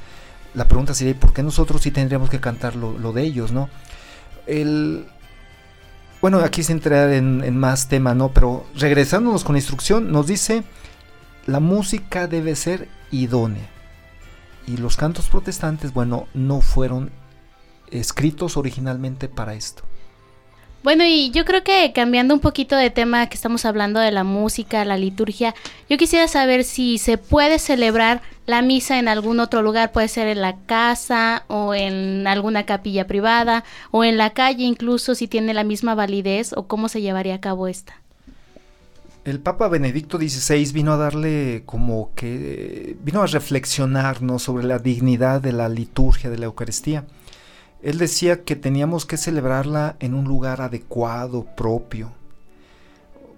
La 0.54 0.68
pregunta 0.68 0.94
sería, 0.94 1.20
¿por 1.20 1.34
qué 1.34 1.42
nosotros 1.42 1.82
sí 1.82 1.92
tendríamos 1.92 2.30
que 2.30 2.40
cantar 2.40 2.76
lo, 2.76 3.14
de 3.14 3.24
ellos, 3.24 3.52
no? 3.52 3.70
El, 4.46 5.06
bueno, 6.22 6.40
aquí 6.40 6.64
se 6.64 6.74
entra 6.74 7.16
en, 7.16 7.44
en 7.44 7.58
más 7.58 7.88
tema, 7.88 8.14
¿no? 8.14 8.34
Pero 8.34 8.66
regresándonos 8.76 9.44
con 9.44 9.54
la 9.56 9.60
instrucción, 9.60 10.12
nos 10.12 10.28
dice, 10.28 10.64
la 11.46 11.60
música 11.60 12.28
debe 12.28 12.56
ser 12.56 12.88
idónea 13.12 13.77
y 14.68 14.78
los 14.78 14.98
cantos 14.98 15.30
protestantes, 15.30 15.94
bueno, 15.94 16.28
no 16.34 16.62
fueron 16.62 17.12
escritos 17.90 18.58
originalmente 18.58 19.30
para 19.30 19.56
esto. 19.56 19.84
Bueno, 20.84 21.04
y 21.06 21.32
yo 21.32 21.44
creo 21.44 21.64
que 21.64 21.92
cambiando 21.94 22.34
un 22.34 22.40
poquito 22.40 22.76
de 22.76 22.90
tema 22.90 23.28
que 23.28 23.36
estamos 23.36 23.66
hablando 23.66 24.00
de 24.00 24.12
la 24.12 24.24
música, 24.24 24.86
la 24.86 24.98
liturgia, 24.98 25.56
yo 25.90 25.98
quisiera 25.98 26.28
saber 26.28 26.64
si 26.64 26.98
se 26.98 27.18
puede 27.18 27.60
celebrar 27.60 28.22
la 28.46 28.62
misa 28.62 29.00
en 29.00 29.08
algún 29.08 29.40
otro 29.40 29.62
lugar, 29.62 29.92
puede 29.92 30.08
ser 30.08 30.28
en 30.28 30.42
la 30.42 30.56
casa 30.66 31.44
o 31.48 31.74
en 31.74 32.26
alguna 32.28 32.66
capilla 32.66 33.08
privada 33.08 33.64
o 33.92 34.04
en 34.04 34.18
la 34.18 34.30
calle 34.30 34.64
incluso 34.64 35.16
si 35.16 35.28
tiene 35.28 35.54
la 35.54 35.64
misma 35.64 35.96
validez 35.96 36.54
o 36.56 36.68
cómo 36.68 36.88
se 36.88 37.02
llevaría 37.02 37.36
a 37.36 37.42
cabo 37.42 37.68
esta. 37.68 38.02
El 39.28 39.42
Papa 39.42 39.68
Benedicto 39.68 40.18
XVI 40.18 40.72
vino 40.72 40.94
a 40.94 40.96
darle 40.96 41.64
como 41.66 42.12
que 42.16 42.96
vino 43.04 43.22
a 43.22 43.26
reflexionar 43.26 44.22
¿no? 44.22 44.40
sobre 44.40 44.64
la 44.64 44.80
dignidad 44.80 45.42
de 45.42 45.52
la 45.52 45.68
liturgia 45.68 46.30
de 46.30 46.38
la 46.38 46.46
Eucaristía. 46.46 47.04
Él 47.82 47.98
decía 47.98 48.46
que 48.46 48.56
teníamos 48.56 49.06
que 49.06 49.18
celebrarla 49.18 49.98
en 50.00 50.14
un 50.14 50.24
lugar 50.24 50.62
adecuado, 50.62 51.46
propio. 51.58 52.14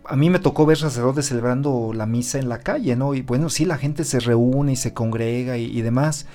A 0.06 0.16
mí 0.16 0.30
me 0.30 0.38
tocó 0.38 0.68
ver 0.68 0.78
sacerdotes 0.78 1.26
celebrando 1.26 1.92
la 1.92 2.06
misa 2.06 2.38
en 2.38 2.50
la 2.50 2.60
calle, 2.60 2.96
¿no? 2.96 3.16
Y 3.16 3.24
bueno, 3.24 3.50
sí, 3.50 3.66
la 3.66 3.80
gente 3.80 4.04
se 4.04 4.20
reúne 4.20 4.74
y 4.74 4.76
se 4.76 4.94
congrega 4.94 5.58
y, 5.58 5.76
y 5.76 5.82
demás 5.82 6.28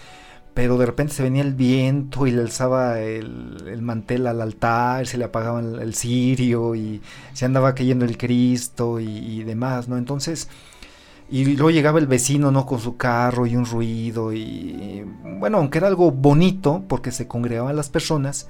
pero 0.54 0.78
de 0.78 0.86
repente 0.86 1.12
se 1.12 1.24
venía 1.24 1.42
el 1.42 1.54
viento 1.54 2.26
y 2.28 2.30
le 2.30 2.40
alzaba 2.40 3.00
el, 3.00 3.64
el 3.66 3.82
mantel 3.82 4.28
al 4.28 4.40
altar, 4.40 5.06
se 5.06 5.18
le 5.18 5.24
apagaba 5.24 5.58
el, 5.58 5.80
el, 5.80 5.94
cirio 5.94 6.76
y 6.76 7.02
se 7.32 7.44
andaba 7.44 7.74
cayendo 7.74 8.04
el 8.04 8.16
Cristo 8.16 9.00
y, 9.00 9.06
y, 9.06 9.42
demás, 9.42 9.88
¿no? 9.88 9.98
Entonces, 9.98 10.48
y 11.28 11.44
luego 11.56 11.70
llegaba 11.70 11.98
el 11.98 12.06
vecino, 12.06 12.52
¿no? 12.52 12.66
Con 12.66 12.78
su 12.78 12.96
carro 12.96 13.46
y 13.46 13.56
un 13.56 13.66
ruido 13.66 14.32
y, 14.32 15.04
bueno, 15.40 15.58
aunque 15.58 15.78
era 15.78 15.88
algo 15.88 16.12
bonito 16.12 16.84
porque 16.88 17.10
se 17.10 17.26
congregaban 17.26 17.74
las 17.74 17.88
personas, 17.88 18.46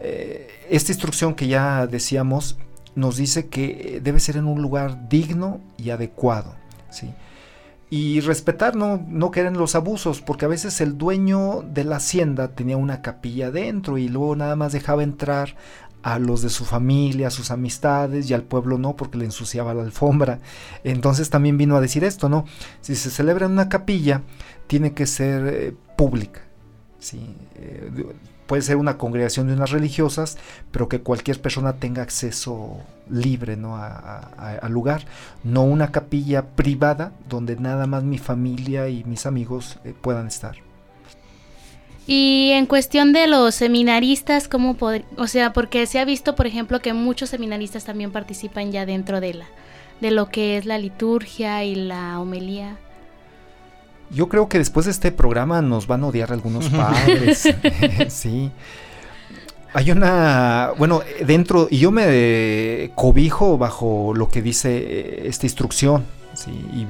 eh, 0.00 0.48
esta 0.70 0.92
instrucción 0.92 1.34
que 1.34 1.48
ya 1.48 1.86
decíamos 1.86 2.58
nos 2.94 3.18
dice 3.18 3.48
que 3.48 4.00
debe 4.02 4.20
ser 4.20 4.38
en 4.38 4.46
un 4.46 4.62
lugar 4.62 5.10
digno 5.10 5.60
y 5.76 5.90
adecuado, 5.90 6.54
¿sí? 6.90 7.12
Y 7.88 8.20
respetar, 8.20 8.74
no, 8.74 9.04
no 9.08 9.30
querer 9.30 9.56
los 9.56 9.74
abusos, 9.76 10.20
porque 10.20 10.44
a 10.44 10.48
veces 10.48 10.80
el 10.80 10.98
dueño 10.98 11.62
de 11.62 11.84
la 11.84 11.96
hacienda 11.96 12.48
tenía 12.48 12.76
una 12.76 13.00
capilla 13.00 13.50
dentro 13.50 13.96
y 13.96 14.08
luego 14.08 14.34
nada 14.34 14.56
más 14.56 14.72
dejaba 14.72 15.04
entrar 15.04 15.54
a 16.02 16.18
los 16.18 16.42
de 16.42 16.50
su 16.50 16.64
familia, 16.64 17.28
a 17.28 17.32
sus 17.32 17.50
amistades 17.50 18.30
y 18.30 18.34
al 18.34 18.42
pueblo 18.42 18.78
no, 18.78 18.96
porque 18.96 19.18
le 19.18 19.24
ensuciaba 19.24 19.74
la 19.74 19.82
alfombra. 19.82 20.40
Entonces 20.84 21.30
también 21.30 21.58
vino 21.58 21.76
a 21.76 21.80
decir 21.80 22.04
esto, 22.04 22.28
¿no? 22.28 22.44
Si 22.80 22.94
se 22.94 23.10
celebra 23.10 23.46
en 23.46 23.52
una 23.52 23.68
capilla, 23.68 24.22
tiene 24.66 24.92
que 24.92 25.06
ser 25.06 25.46
eh, 25.46 25.74
pública. 25.96 26.42
¿Sí? 26.98 27.20
Eh, 27.56 27.90
puede 28.46 28.62
ser 28.62 28.76
una 28.76 28.96
congregación 28.98 29.48
de 29.48 29.54
unas 29.54 29.70
religiosas, 29.70 30.38
pero 30.70 30.88
que 30.88 31.00
cualquier 31.00 31.40
persona 31.40 31.74
tenga 31.74 32.02
acceso 32.02 32.78
libre 33.10 33.56
¿no? 33.56 33.76
al 33.76 34.72
lugar, 34.72 35.04
no 35.44 35.62
una 35.62 35.92
capilla 35.92 36.44
privada 36.44 37.12
donde 37.28 37.56
nada 37.56 37.86
más 37.86 38.02
mi 38.02 38.18
familia 38.18 38.88
y 38.88 39.04
mis 39.04 39.26
amigos 39.26 39.78
eh, 39.84 39.94
puedan 40.00 40.26
estar. 40.26 40.56
Y 42.08 42.50
en 42.52 42.66
cuestión 42.66 43.12
de 43.12 43.26
los 43.26 43.56
seminaristas, 43.56 44.46
¿cómo 44.46 44.76
o 45.16 45.26
sea, 45.26 45.52
porque 45.52 45.86
se 45.86 45.98
ha 45.98 46.04
visto, 46.04 46.36
por 46.36 46.46
ejemplo, 46.46 46.80
que 46.80 46.92
muchos 46.92 47.30
seminaristas 47.30 47.84
también 47.84 48.12
participan 48.12 48.70
ya 48.70 48.86
dentro 48.86 49.20
de 49.20 49.34
la 49.34 49.46
de 50.00 50.10
lo 50.10 50.28
que 50.28 50.56
es 50.56 50.66
la 50.66 50.78
liturgia 50.78 51.64
y 51.64 51.74
la 51.74 52.20
homelía. 52.20 52.76
Yo 54.10 54.28
creo 54.28 54.48
que 54.48 54.58
después 54.58 54.86
de 54.86 54.92
este 54.92 55.12
programa 55.12 55.62
nos 55.62 55.86
van 55.86 56.04
a 56.04 56.08
odiar 56.08 56.32
algunos 56.32 56.68
padres. 56.68 57.48
sí. 58.08 58.50
Hay 59.74 59.90
una, 59.90 60.72
bueno, 60.78 61.02
dentro, 61.26 61.68
y 61.70 61.78
yo 61.78 61.90
me 61.90 62.92
cobijo 62.94 63.58
bajo 63.58 64.14
lo 64.14 64.28
que 64.28 64.40
dice 64.40 65.26
esta 65.28 65.44
instrucción, 65.44 66.04
¿sí? 66.34 66.50
y 66.50 66.86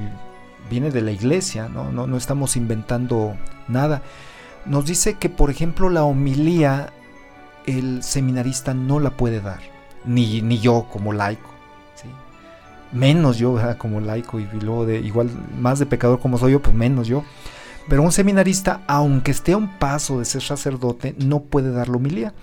viene 0.69 0.89
de 0.91 1.01
la 1.01 1.11
iglesia, 1.11 1.67
¿no? 1.67 1.91
No, 1.91 2.07
no 2.07 2.15
estamos 2.15 2.55
inventando 2.55 3.35
nada. 3.67 4.03
Nos 4.65 4.85
dice 4.85 5.15
que, 5.15 5.27
por 5.27 5.49
ejemplo, 5.49 5.89
la 5.89 6.03
homilía, 6.03 6.93
el 7.65 8.03
seminarista 8.03 8.73
no 8.73 9.01
la 9.01 9.11
puede 9.11 9.41
dar, 9.41 9.59
ni, 10.05 10.41
ni 10.41 10.59
yo 10.59 10.87
como 10.89 11.11
laico 11.11 11.56
menos 12.91 13.37
yo 13.37 13.59
como 13.77 13.99
laico 13.99 14.39
y 14.39 14.47
luego 14.61 14.89
igual 14.91 15.29
más 15.59 15.79
de 15.79 15.85
pecador 15.85 16.19
como 16.19 16.37
soy 16.37 16.53
yo, 16.53 16.61
pues 16.61 16.75
menos 16.75 17.07
yo. 17.07 17.23
Pero 17.87 18.01
un 18.01 18.11
seminarista, 18.11 18.81
aunque 18.87 19.31
esté 19.31 19.53
a 19.53 19.57
un 19.57 19.79
paso 19.79 20.19
de 20.19 20.25
ser 20.25 20.41
sacerdote, 20.41 21.15
no 21.17 21.41
puede 21.41 21.71
dar 21.71 21.87
la 21.87 21.97
homilía. 21.97 22.33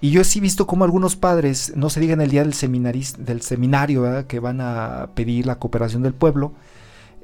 Y 0.00 0.10
yo 0.10 0.24
sí 0.24 0.38
he 0.38 0.42
visto 0.42 0.66
como 0.66 0.84
algunos 0.84 1.16
padres, 1.16 1.72
no 1.76 1.90
se 1.90 2.00
digan 2.00 2.20
el 2.20 2.30
día 2.30 2.44
del, 2.44 2.54
del 3.18 3.42
seminario, 3.42 4.26
que 4.26 4.40
van 4.40 4.60
a 4.60 5.10
pedir 5.14 5.46
la 5.46 5.58
cooperación 5.58 6.02
del 6.02 6.14
pueblo, 6.14 6.52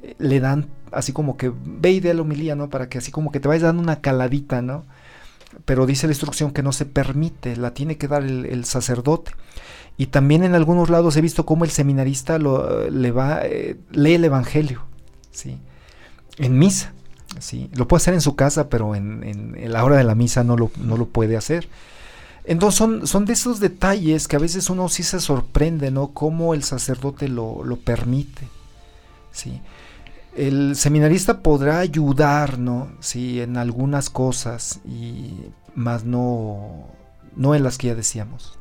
eh, 0.03 0.15
le 0.19 0.41
dan 0.41 0.69
así 0.91 1.13
como 1.13 1.37
que 1.37 1.53
ve 1.55 1.93
y 1.93 2.01
de 2.01 2.15
la 2.15 2.23
homilía, 2.23 2.55
¿no? 2.55 2.71
Para 2.71 2.89
que 2.89 2.99
así 2.99 3.11
como 3.11 3.31
que 3.31 3.41
te 3.41 3.49
vayas 3.49 3.63
dando 3.63 3.83
una 3.83 4.01
caladita, 4.01 4.63
¿no? 4.63 4.85
Pero 5.65 5.87
dice 5.87 6.07
la 6.07 6.13
instrucción 6.13 6.53
que 6.53 6.63
no 6.63 6.73
se 6.73 6.87
permite, 6.87 7.57
la 7.57 7.75
tiene 7.75 7.99
que 7.99 8.09
dar 8.09 8.23
el 8.23 8.65
sacerdote. 8.65 9.33
Y 9.97 10.07
también 10.07 10.43
en 10.43 10.55
algunos 10.55 10.91
lados 10.91 11.17
he 11.17 11.21
visto 11.21 11.47
cómo 11.47 11.65
el 11.65 11.71
seminarista 11.71 12.39
le 12.39 13.11
va, 13.13 13.41
eh, 13.45 13.77
lee 13.91 14.15
el 14.15 14.25
Evangelio, 14.25 14.83
¿sí? 15.31 15.59
En 16.39 16.59
misa, 16.59 16.93
¿sí? 17.39 17.71
Lo 17.75 17.87
puede 17.87 17.99
hacer 17.99 18.15
en 18.15 18.23
su 18.23 18.35
casa, 18.35 18.69
pero 18.69 18.95
en, 18.95 19.23
en, 19.23 19.73
la 19.73 19.85
hora 19.85 19.97
de 19.97 20.05
la 20.05 20.15
misa 20.15 20.45
no 20.45 20.57
lo, 20.57 20.71
no 20.79 20.97
lo 20.97 21.07
puede 21.07 21.37
hacer. 21.37 21.69
Entonces 22.45 22.79
son, 22.79 23.07
son, 23.07 23.25
de 23.25 23.35
esos 23.35 23.61
detalles 23.61 24.27
que 24.27 24.37
a 24.37 24.41
veces 24.41 24.71
uno 24.71 24.89
sí 24.89 25.03
se 25.03 25.21
sorprende, 25.21 25.91
¿no? 25.91 26.09
Cómo 26.09 26.55
el 26.55 26.65
sacerdote 26.65 27.29
lo, 27.29 27.63
lo 27.63 27.77
permite, 27.77 28.49
¿sí? 29.31 29.61
El 30.35 30.75
seminarista 30.77 31.43
podrá 31.43 31.79
ayudar. 31.79 32.59
Sí, 33.01 33.41
en 33.41 33.57
algunas 33.57 34.11
cosas, 34.11 34.81
y 34.85 35.35
más 35.75 36.05
no, 36.05 36.87
no 37.37 37.55
en 37.55 37.63
las 37.63 37.79
que 37.79 37.89
ya 37.89 37.95
decíamos. 37.95 38.59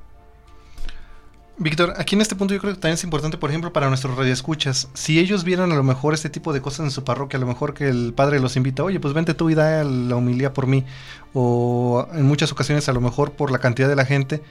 Víctor, 1.58 1.94
aquí 1.98 2.16
en 2.16 2.22
este 2.22 2.36
punto 2.36 2.54
yo 2.56 2.60
creo 2.60 2.74
que 2.74 2.80
también 2.80 2.96
es 2.96 3.04
importante, 3.04 3.38
por 3.38 3.50
ejemplo, 3.52 3.72
para 3.72 3.88
nuestros 3.88 4.18
radioescuchas, 4.18 4.88
si 4.94 5.20
ellos 5.20 5.44
vieran 5.44 5.72
a 5.72 5.76
lo 5.76 5.84
mejor 5.84 6.14
este 6.16 6.30
tipo 6.30 6.54
de 6.54 6.62
cosas 6.62 6.86
en 6.86 6.92
su 6.92 7.04
parroquia, 7.04 7.38
a 7.38 7.40
lo 7.42 7.46
mejor 7.46 7.76
que 7.76 7.88
el 7.88 8.14
padre 8.16 8.40
los 8.40 8.56
invita, 8.56 8.84
oye, 8.84 9.00
pues 9.00 9.14
vente 9.14 9.36
tú 9.36 9.50
y 9.52 9.54
da 9.54 9.84
la 9.84 10.16
humildad 10.16 10.54
por 10.54 10.66
mí, 10.66 10.86
o 11.34 12.08
en 12.14 12.26
muchas 12.26 12.52
ocasiones 12.52 12.90
a 12.90 12.94
lo 12.94 13.02
mejor 13.02 13.34
por 13.34 13.52
la 13.52 13.60
cantidad 13.60 13.88
de 13.88 13.96
la 13.96 14.06
gente, 14.06 14.42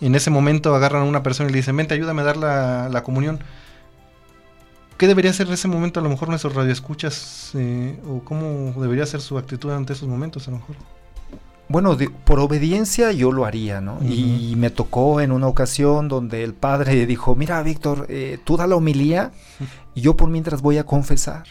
en 0.00 0.14
ese 0.14 0.30
momento 0.30 0.74
agarran 0.74 1.02
a 1.02 1.06
una 1.06 1.22
persona 1.24 1.48
y 1.48 1.52
le 1.52 1.58
dicen, 1.58 1.76
vente, 1.76 1.94
ayúdame 1.94 2.22
a 2.22 2.24
dar 2.26 2.36
la, 2.36 2.88
la 2.88 3.02
comunión. 3.02 3.40
¿Qué 4.96 5.08
debería 5.08 5.32
ser 5.32 5.46
en 5.48 5.54
ese 5.54 5.66
momento 5.66 5.98
a 5.98 6.02
lo 6.02 6.10
mejor 6.10 6.28
nuestros 6.28 6.54
radioescuchas? 6.54 7.52
Eh, 7.54 7.98
¿O 8.06 8.20
cómo 8.22 8.74
debería 8.80 9.06
ser 9.06 9.22
su 9.22 9.38
actitud 9.38 9.70
ante 9.72 9.94
esos 9.94 10.08
momentos 10.08 10.46
a 10.46 10.50
lo 10.50 10.58
mejor? 10.58 10.76
Bueno, 11.70 11.96
por 12.24 12.40
obediencia 12.40 13.12
yo 13.12 13.30
lo 13.30 13.44
haría, 13.44 13.80
¿no? 13.80 13.98
Y 14.02 14.54
me 14.56 14.70
tocó 14.70 15.20
en 15.20 15.30
una 15.30 15.46
ocasión 15.46 16.08
donde 16.08 16.42
el 16.42 16.52
padre 16.52 17.06
dijo, 17.06 17.36
mira, 17.36 17.62
Víctor, 17.62 18.06
eh, 18.08 18.40
tú 18.42 18.56
da 18.56 18.66
la 18.66 18.74
homilía 18.74 19.30
y 19.94 20.00
yo 20.00 20.16
por 20.16 20.30
mientras 20.30 20.62
voy 20.62 20.78
a 20.78 20.84
confesar. 20.84 21.44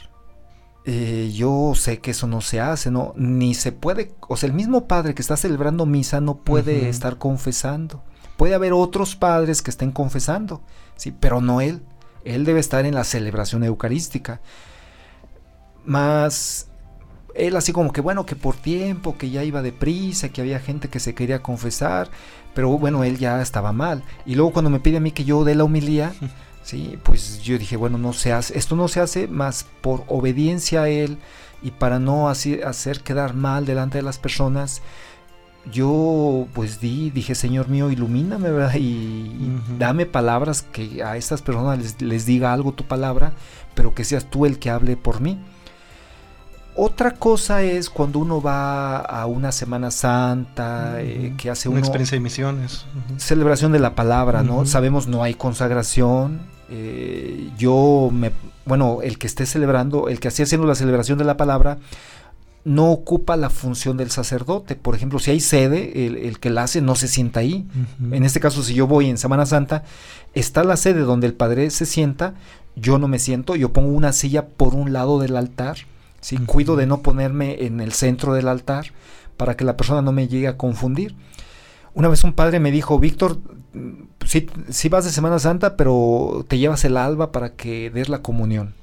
Eh, 0.83 1.31
yo 1.33 1.71
sé 1.73 1.99
que 1.99 2.11
eso 2.11 2.27
no 2.27 2.41
se 2.41 2.59
hace, 2.59 2.91
¿no? 2.91 3.13
Ni 3.15 3.53
se 3.53 3.71
puede, 3.71 4.13
o 4.27 4.35
sea, 4.35 4.47
el 4.47 4.53
mismo 4.53 4.87
padre 4.87 5.15
que 5.15 5.21
está 5.21 5.37
celebrando 5.37 5.85
misa 5.85 6.19
no 6.19 6.35
puede 6.35 6.89
estar 6.89 7.17
confesando. 7.17 8.03
Puede 8.35 8.55
haber 8.55 8.73
otros 8.73 9.15
padres 9.15 9.61
que 9.61 9.71
estén 9.71 9.93
confesando, 9.93 10.61
sí, 10.97 11.13
pero 11.17 11.39
no 11.39 11.61
él. 11.61 11.81
Él 12.25 12.43
debe 12.43 12.59
estar 12.59 12.85
en 12.85 12.93
la 12.93 13.05
celebración 13.05 13.63
eucarística. 13.63 14.41
Más 15.85 16.68
él 17.39 17.55
así 17.55 17.71
como 17.71 17.91
que 17.91 18.01
bueno, 18.01 18.25
que 18.25 18.35
por 18.35 18.55
tiempo, 18.55 19.17
que 19.17 19.29
ya 19.29 19.43
iba 19.43 19.61
deprisa, 19.61 20.29
que 20.29 20.41
había 20.41 20.59
gente 20.59 20.89
que 20.89 20.99
se 20.99 21.15
quería 21.15 21.41
confesar, 21.41 22.09
pero 22.53 22.69
bueno, 22.77 23.03
él 23.03 23.17
ya 23.17 23.41
estaba 23.41 23.71
mal. 23.73 24.03
Y 24.25 24.35
luego 24.35 24.51
cuando 24.51 24.69
me 24.69 24.79
pide 24.79 24.97
a 24.97 25.01
mí 25.01 25.11
que 25.11 25.23
yo 25.23 25.43
dé 25.43 25.55
la 25.55 25.63
humilía, 25.63 26.13
sí, 26.63 26.97
pues 27.03 27.41
yo 27.41 27.57
dije, 27.57 27.77
bueno, 27.77 27.97
no 27.97 28.13
se 28.13 28.33
hace, 28.33 28.57
esto 28.57 28.75
no 28.75 28.87
se 28.87 28.99
hace 28.99 29.27
más 29.27 29.65
por 29.81 30.03
obediencia 30.07 30.83
a 30.83 30.89
él 30.89 31.17
y 31.61 31.71
para 31.71 31.99
no 31.99 32.29
así, 32.29 32.61
hacer 32.61 33.01
quedar 33.01 33.33
mal 33.33 33.65
delante 33.65 33.97
de 33.97 34.03
las 34.03 34.17
personas. 34.17 34.81
Yo 35.71 36.47
pues 36.53 36.79
di, 36.79 37.11
dije, 37.11 37.35
Señor 37.35 37.67
mío, 37.67 37.91
ilumíname, 37.91 38.49
¿verdad? 38.49 38.75
Y, 38.75 39.51
dame 39.77 40.05
palabras 40.05 40.61
que 40.61 41.03
a 41.03 41.17
estas 41.17 41.41
personas 41.41 41.79
les, 41.79 42.01
les 42.01 42.25
diga 42.25 42.53
algo 42.53 42.71
tu 42.71 42.85
palabra, 42.85 43.33
pero 43.75 43.93
que 43.93 44.05
seas 44.05 44.29
tú 44.29 44.45
el 44.45 44.57
que 44.57 44.69
hable 44.69 44.95
por 44.95 45.21
mí. 45.21 45.37
Otra 46.75 47.11
cosa 47.11 47.61
es 47.63 47.89
cuando 47.89 48.19
uno 48.19 48.41
va 48.41 48.99
a 48.99 49.25
una 49.25 49.51
Semana 49.51 49.91
Santa, 49.91 51.01
eh, 51.01 51.33
que 51.37 51.49
hace 51.49 51.67
una 51.67 51.79
experiencia 51.79 52.15
de 52.15 52.21
misiones. 52.21 52.85
Celebración 53.17 53.71
de 53.71 53.79
la 53.79 53.95
palabra, 53.95 54.43
¿no? 54.43 54.65
Sabemos 54.65 55.07
no 55.07 55.23
hay 55.23 55.33
consagración. 55.33 56.39
Eh, 56.69 57.49
yo 57.57 58.09
me, 58.13 58.31
bueno, 58.65 58.99
el 59.01 59.17
que 59.17 59.27
esté 59.27 59.45
celebrando, 59.45 60.07
el 60.07 60.19
que 60.19 60.27
esté 60.29 60.43
haciendo 60.43 60.67
la 60.67 60.75
celebración 60.75 61.17
de 61.17 61.25
la 61.25 61.35
palabra, 61.35 61.79
no 62.63 62.91
ocupa 62.91 63.35
la 63.35 63.49
función 63.49 63.97
del 63.97 64.11
sacerdote. 64.11 64.75
Por 64.75 64.95
ejemplo, 64.95 65.19
si 65.19 65.31
hay 65.31 65.39
sede, 65.39 66.05
el, 66.05 66.39
que 66.39 66.49
la 66.49 66.63
hace 66.63 66.81
no 66.81 66.95
se 66.95 67.07
sienta 67.07 67.39
ahí. 67.39 67.67
En 68.11 68.23
este 68.23 68.39
caso, 68.39 68.63
si 68.63 68.73
yo 68.73 68.85
voy 68.87 69.09
en 69.09 69.17
Semana 69.17 69.45
Santa, 69.45 69.83
está 70.33 70.63
la 70.63 70.77
sede 70.77 71.01
donde 71.01 71.27
el 71.27 71.33
padre 71.33 71.71
se 71.71 71.85
sienta, 71.85 72.35
yo 72.75 72.99
no 72.99 73.07
me 73.07 73.19
siento, 73.19 73.55
yo 73.55 73.73
pongo 73.73 73.89
una 73.89 74.13
silla 74.13 74.47
por 74.47 74.75
un 74.75 74.93
lado 74.93 75.19
del 75.19 75.35
altar 75.35 75.77
¿sí? 76.21 76.37
Cuido 76.37 76.75
de 76.75 76.85
no 76.85 77.01
ponerme 77.01 77.65
en 77.65 77.79
el 77.81 77.93
centro 77.93 78.33
del 78.33 78.47
altar 78.47 78.87
para 79.37 79.55
que 79.55 79.65
la 79.65 79.77
persona 79.77 80.01
no 80.01 80.11
me 80.11 80.27
llegue 80.27 80.47
a 80.47 80.57
confundir. 80.57 81.15
Una 81.93 82.07
vez 82.07 82.23
un 82.23 82.33
padre 82.33 82.59
me 82.59 82.71
dijo, 82.71 82.99
Víctor, 82.99 83.39
sí, 84.25 84.89
vas 84.89 85.05
de 85.05 85.11
Semana 85.11 85.39
Santa, 85.39 85.75
pero 85.75 86.45
te 86.47 86.57
llevas 86.57 86.85
el 86.85 86.97
alba 86.97 87.31
para 87.31 87.53
que 87.53 87.89
des 87.89 88.09
la 88.09 88.21
comunión. 88.21 88.73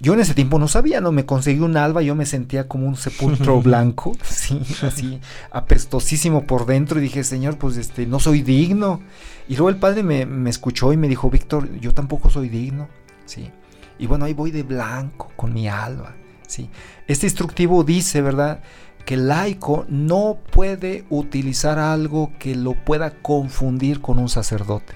Yo 0.00 0.12
en 0.14 0.20
ese 0.20 0.34
tiempo 0.34 0.58
no 0.58 0.68
sabía, 0.68 1.00
¿no? 1.00 1.12
Me 1.12 1.24
conseguí 1.24 1.60
un 1.60 1.76
alba, 1.76 2.02
yo 2.02 2.14
me 2.14 2.26
sentía 2.26 2.68
como 2.68 2.86
un 2.86 2.96
sepulcro 2.96 3.60
blanco, 3.62 4.16
sí, 4.22 4.60
así, 4.82 5.20
apestosísimo 5.50 6.46
por 6.46 6.66
dentro, 6.66 6.98
y 6.98 7.02
dije, 7.02 7.24
Señor, 7.24 7.58
pues 7.58 7.76
este, 7.76 8.06
no 8.06 8.20
soy 8.20 8.42
digno. 8.42 9.00
Y 9.48 9.56
luego 9.56 9.68
el 9.68 9.76
padre 9.76 10.02
me, 10.02 10.26
me 10.26 10.50
escuchó 10.50 10.92
y 10.92 10.96
me 10.96 11.08
dijo, 11.08 11.30
Víctor, 11.30 11.70
yo 11.80 11.92
tampoco 11.92 12.30
soy 12.30 12.48
digno, 12.48 12.88
sí. 13.24 13.50
Y 13.98 14.06
bueno, 14.06 14.24
ahí 14.24 14.34
voy 14.34 14.50
de 14.50 14.62
blanco 14.62 15.32
con 15.36 15.52
mi 15.52 15.68
alba. 15.68 16.14
¿sí? 16.46 16.68
Este 17.06 17.26
instructivo 17.26 17.84
dice, 17.84 18.22
¿verdad? 18.22 18.62
Que 19.04 19.14
el 19.14 19.28
laico 19.28 19.84
no 19.88 20.38
puede 20.50 21.04
utilizar 21.10 21.78
algo 21.78 22.32
que 22.38 22.54
lo 22.54 22.72
pueda 22.72 23.10
confundir 23.10 24.00
con 24.00 24.18
un 24.18 24.28
sacerdote. 24.28 24.94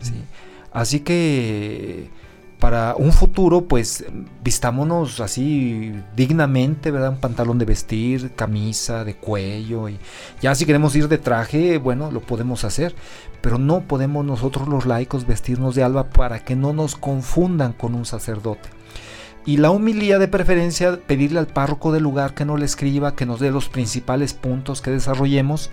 ¿sí? 0.00 0.14
Así 0.72 1.00
que 1.00 2.10
para 2.58 2.96
un 2.96 3.12
futuro, 3.12 3.62
pues 3.62 4.04
vistámonos 4.42 5.20
así 5.20 5.94
dignamente, 6.16 6.90
¿verdad? 6.90 7.10
Un 7.10 7.20
pantalón 7.20 7.58
de 7.58 7.64
vestir, 7.64 8.32
camisa 8.34 9.04
de 9.04 9.14
cuello. 9.14 9.88
Y 9.88 9.98
ya 10.42 10.54
si 10.54 10.66
queremos 10.66 10.96
ir 10.96 11.08
de 11.08 11.18
traje, 11.18 11.78
bueno, 11.78 12.10
lo 12.10 12.20
podemos 12.20 12.64
hacer. 12.64 12.94
Pero 13.40 13.58
no 13.58 13.82
podemos 13.82 14.24
nosotros 14.24 14.66
los 14.66 14.86
laicos 14.86 15.26
vestirnos 15.26 15.76
de 15.76 15.84
alba 15.84 16.10
para 16.10 16.44
que 16.44 16.56
no 16.56 16.72
nos 16.72 16.96
confundan 16.96 17.72
con 17.72 17.94
un 17.94 18.04
sacerdote. 18.04 18.68
Y 19.46 19.58
la 19.58 19.70
humilía 19.70 20.18
de 20.18 20.26
preferencia, 20.26 20.98
pedirle 21.06 21.38
al 21.38 21.46
párroco 21.46 21.92
del 21.92 22.02
lugar 22.02 22.34
que 22.34 22.44
nos 22.44 22.58
le 22.58 22.66
escriba, 22.66 23.14
que 23.14 23.24
nos 23.24 23.38
dé 23.38 23.52
los 23.52 23.68
principales 23.68 24.34
puntos 24.34 24.82
que 24.82 24.90
desarrollemos. 24.90 25.70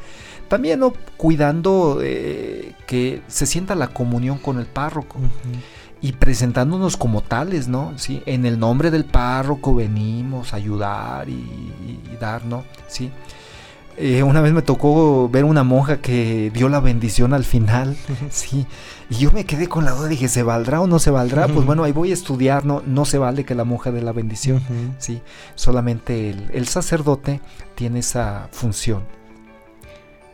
También 0.48 0.82
cuidando 1.18 2.00
eh, 2.04 2.74
que 2.86 3.24
se 3.28 3.48
sienta 3.48 3.74
la 3.74 3.88
comunión 3.88 4.38
con 4.38 4.60
el 4.60 4.68
párroco 4.68 5.18
y 6.02 6.14
presentándonos 6.14 6.98
como 6.98 7.22
tales, 7.22 7.68
¿no? 7.68 7.94
¿Sí? 7.98 8.22
En 8.26 8.46
el 8.46 8.60
nombre 8.60 8.92
del 8.92 9.06
párroco 9.06 9.74
venimos 9.74 10.54
a 10.54 10.58
ayudar 10.58 11.30
y, 11.30 11.72
dar, 12.20 12.46
¿no? 12.46 12.64
¿Sí? 12.88 13.12
Eh, 13.98 14.24
una 14.24 14.42
vez 14.42 14.52
me 14.52 14.62
tocó 14.62 15.30
ver 15.30 15.46
una 15.46 15.64
monja 15.64 16.02
que 16.02 16.52
dio 16.54 16.68
la 16.68 16.82
bendición 16.82 17.34
al 17.34 17.46
final, 17.46 17.96
sí, 18.30 18.66
y 19.10 19.16
yo 19.16 19.32
me 19.32 19.46
quedé 19.46 19.68
con 19.70 19.86
la 19.86 19.92
duda, 19.92 20.10
dije, 20.10 20.28
¿se 20.28 20.44
valdrá 20.44 20.82
o 20.82 20.88
no 20.88 21.00
se 21.00 21.12
valdrá? 21.12 21.48
Pues 21.48 21.66
bueno, 21.66 21.86
ahí 21.86 21.94
voy 21.94 22.12
a 22.12 22.14
estudiar, 22.14 22.66
no, 22.66 22.84
no 22.86 23.06
se 23.06 23.18
vale 23.18 23.46
que 23.46 23.56
la 23.56 23.64
monja 23.64 23.92
dé 23.92 24.02
la 24.02 24.12
bendición, 24.12 24.62
sí, 24.98 25.22
solamente 25.56 26.30
el, 26.30 26.50
el 26.54 26.68
sacerdote 26.68 27.40
tiene 27.76 28.00
esa 28.00 28.50
función. 28.52 29.04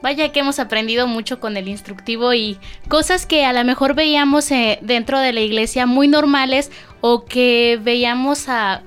Vaya 0.02 0.32
que 0.32 0.39
hemos 0.39 0.60
aprendido 0.60 1.08
mucho 1.08 1.39
con 1.39 1.58
el 1.58 1.68
instructivo 1.68 2.34
y 2.34 2.58
cosas 2.88 3.26
que 3.26 3.45
a 3.45 3.54
lo 3.54 3.64
mejor 3.64 3.93
veíamos 3.93 4.49
eh, 4.52 4.80
dentro 4.82 5.20
de 5.20 5.34
la 5.34 5.41
iglesia 5.41 5.86
muy 5.86 6.08
normales 6.08 6.72
o 7.02 7.26
que 7.26 7.80
veíamos 7.82 8.49
a 8.49 8.82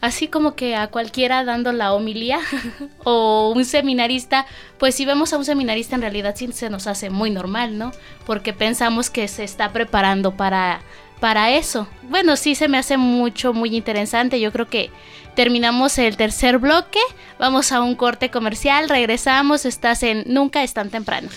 así 0.00 0.28
como 0.28 0.54
que 0.54 0.76
a 0.76 0.88
cualquiera 0.88 1.44
dando 1.44 1.72
la 1.72 1.92
homilía 1.92 2.40
o 3.04 3.52
un 3.54 3.64
seminarista, 3.64 4.46
pues 4.78 4.94
si 4.94 5.04
vemos 5.04 5.32
a 5.32 5.38
un 5.38 5.44
seminarista 5.44 5.96
en 5.96 6.02
realidad 6.02 6.34
sí 6.36 6.50
se 6.52 6.70
nos 6.70 6.86
hace 6.86 7.10
muy 7.10 7.30
normal, 7.30 7.78
¿no? 7.78 7.92
Porque 8.26 8.52
pensamos 8.52 9.10
que 9.10 9.26
se 9.28 9.44
está 9.44 9.72
preparando 9.72 10.36
para 10.36 10.80
para 11.20 11.50
eso. 11.50 11.88
Bueno, 12.02 12.36
sí 12.36 12.54
se 12.54 12.68
me 12.68 12.78
hace 12.78 12.96
mucho 12.96 13.52
muy 13.52 13.76
interesante. 13.76 14.40
Yo 14.40 14.52
creo 14.52 14.68
que 14.68 14.90
Terminamos 15.38 15.98
el 15.98 16.16
tercer 16.16 16.58
bloque, 16.58 16.98
vamos 17.38 17.70
a 17.70 17.80
un 17.80 17.94
corte 17.94 18.28
comercial, 18.28 18.88
regresamos, 18.88 19.66
estás 19.66 20.02
en 20.02 20.24
Nunca 20.26 20.64
es 20.64 20.74
tan 20.74 20.90
temprano. 20.90 21.28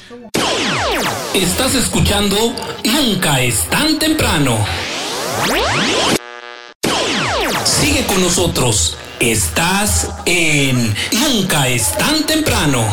Estás 1.35 1.75
escuchando 1.75 2.35
Nunca 2.83 3.41
es 3.41 3.69
tan 3.69 3.99
temprano. 3.99 4.57
Sigue 7.63 8.03
con 8.07 8.23
nosotros, 8.23 8.97
estás 9.19 10.09
en 10.25 10.95
Nunca 11.11 11.67
es 11.67 11.95
tan 11.95 12.23
temprano. 12.25 12.83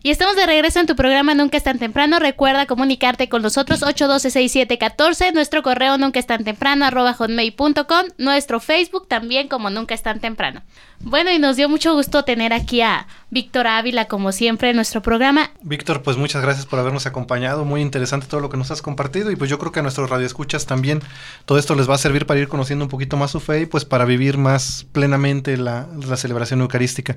Y 0.00 0.10
estamos 0.10 0.36
de 0.36 0.46
regreso 0.46 0.78
en 0.78 0.86
tu 0.86 0.94
programa 0.94 1.34
Nunca 1.34 1.56
es 1.56 1.64
tan 1.64 1.80
temprano. 1.80 2.20
Recuerda 2.20 2.66
comunicarte 2.66 3.28
con 3.28 3.42
nosotros 3.42 3.82
812-6714, 3.82 5.32
nuestro 5.34 5.64
correo 5.64 5.98
nunca 5.98 6.20
es 6.20 6.26
tan 6.26 6.44
temprano 6.44 6.84
arroba 6.84 7.14
hotmail.com, 7.14 8.06
nuestro 8.16 8.60
Facebook 8.60 9.08
también 9.08 9.48
como 9.48 9.70
Nunca 9.70 9.94
es 9.94 10.02
tan 10.02 10.20
temprano. 10.20 10.62
Bueno, 11.00 11.32
y 11.32 11.40
nos 11.40 11.56
dio 11.56 11.68
mucho 11.68 11.94
gusto 11.94 12.24
tener 12.24 12.52
aquí 12.52 12.80
a 12.80 13.08
Víctor 13.30 13.66
Ávila 13.66 14.06
como 14.06 14.30
siempre 14.30 14.70
en 14.70 14.76
nuestro 14.76 15.02
programa. 15.02 15.50
Víctor, 15.62 16.02
pues 16.02 16.16
muchas 16.16 16.42
gracias 16.42 16.66
por 16.66 16.78
habernos 16.78 17.06
acompañado. 17.06 17.64
Muy 17.64 17.80
interesante 17.80 18.28
todo 18.28 18.40
lo 18.40 18.50
que 18.50 18.56
nos 18.56 18.70
has 18.70 18.82
compartido 18.82 19.32
y 19.32 19.36
pues 19.36 19.50
yo 19.50 19.58
creo 19.58 19.72
que 19.72 19.80
a 19.80 19.82
nuestros 19.82 20.08
radioescuchas 20.10 20.66
también 20.66 21.02
todo 21.44 21.58
esto 21.58 21.74
les 21.74 21.90
va 21.90 21.96
a 21.96 21.98
servir 21.98 22.24
para 22.24 22.38
ir 22.38 22.46
conociendo 22.46 22.84
un 22.84 22.88
poquito 22.88 23.16
más 23.16 23.32
su 23.32 23.40
fe 23.40 23.62
y 23.62 23.66
pues 23.66 23.84
para 23.84 24.04
vivir 24.04 24.38
más 24.38 24.86
plenamente 24.92 25.56
la, 25.56 25.88
la 26.06 26.16
celebración 26.16 26.60
eucarística. 26.60 27.16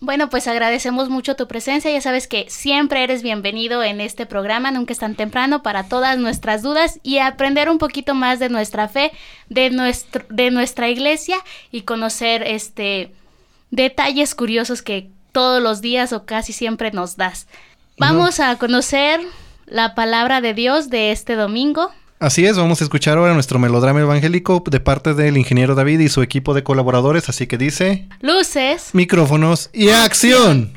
Bueno, 0.00 0.28
pues 0.28 0.46
agradecemos 0.46 1.08
mucho 1.08 1.36
tu 1.36 1.48
presencia. 1.48 1.90
Ya 1.90 2.00
sabes 2.00 2.26
que 2.28 2.46
siempre 2.50 3.02
eres 3.02 3.22
bienvenido 3.22 3.82
en 3.82 4.00
este 4.00 4.26
programa, 4.26 4.70
nunca 4.70 4.92
es 4.92 4.98
tan 4.98 5.14
temprano, 5.14 5.62
para 5.62 5.88
todas 5.88 6.18
nuestras 6.18 6.62
dudas 6.62 7.00
y 7.02 7.18
aprender 7.18 7.70
un 7.70 7.78
poquito 7.78 8.14
más 8.14 8.38
de 8.38 8.50
nuestra 8.50 8.88
fe, 8.88 9.12
de, 9.48 9.70
nuestro, 9.70 10.24
de 10.28 10.50
nuestra 10.50 10.90
iglesia 10.90 11.38
y 11.72 11.82
conocer 11.82 12.42
este 12.42 13.14
detalles 13.70 14.34
curiosos 14.34 14.82
que 14.82 15.10
todos 15.32 15.62
los 15.62 15.80
días 15.80 16.12
o 16.12 16.24
casi 16.24 16.52
siempre 16.52 16.90
nos 16.92 17.16
das. 17.16 17.46
Vamos 17.98 18.40
a 18.40 18.56
conocer 18.58 19.20
la 19.64 19.94
palabra 19.94 20.40
de 20.40 20.54
Dios 20.54 20.90
de 20.90 21.10
este 21.10 21.34
domingo. 21.34 21.90
Así 22.18 22.46
es, 22.46 22.56
vamos 22.56 22.80
a 22.80 22.84
escuchar 22.84 23.18
ahora 23.18 23.34
nuestro 23.34 23.58
melodrama 23.58 24.00
evangélico 24.00 24.64
de 24.64 24.80
parte 24.80 25.12
del 25.12 25.36
ingeniero 25.36 25.74
David 25.74 26.00
y 26.00 26.08
su 26.08 26.22
equipo 26.22 26.54
de 26.54 26.62
colaboradores, 26.62 27.28
así 27.28 27.46
que 27.46 27.58
dice... 27.58 28.08
Luces, 28.22 28.94
micrófonos 28.94 29.68
y 29.74 29.90
acción. 29.90 30.72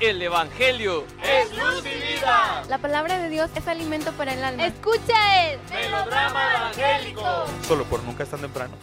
El 0.00 0.20
Evangelio 0.20 1.04
es 1.22 1.56
luz 1.56 1.84
y 1.84 2.14
vida. 2.16 2.64
La 2.68 2.78
palabra 2.78 3.20
de 3.20 3.30
Dios 3.30 3.48
es 3.54 3.68
alimento 3.68 4.10
para 4.14 4.34
el 4.34 4.42
alma. 4.42 4.66
Escucha 4.66 5.52
el 5.52 5.60
melodrama 5.70 6.72
evangélico. 6.74 7.22
Solo 7.68 7.84
por 7.84 8.02
nunca 8.02 8.24
es 8.24 8.30
tan 8.30 8.40
temprano. 8.40 8.74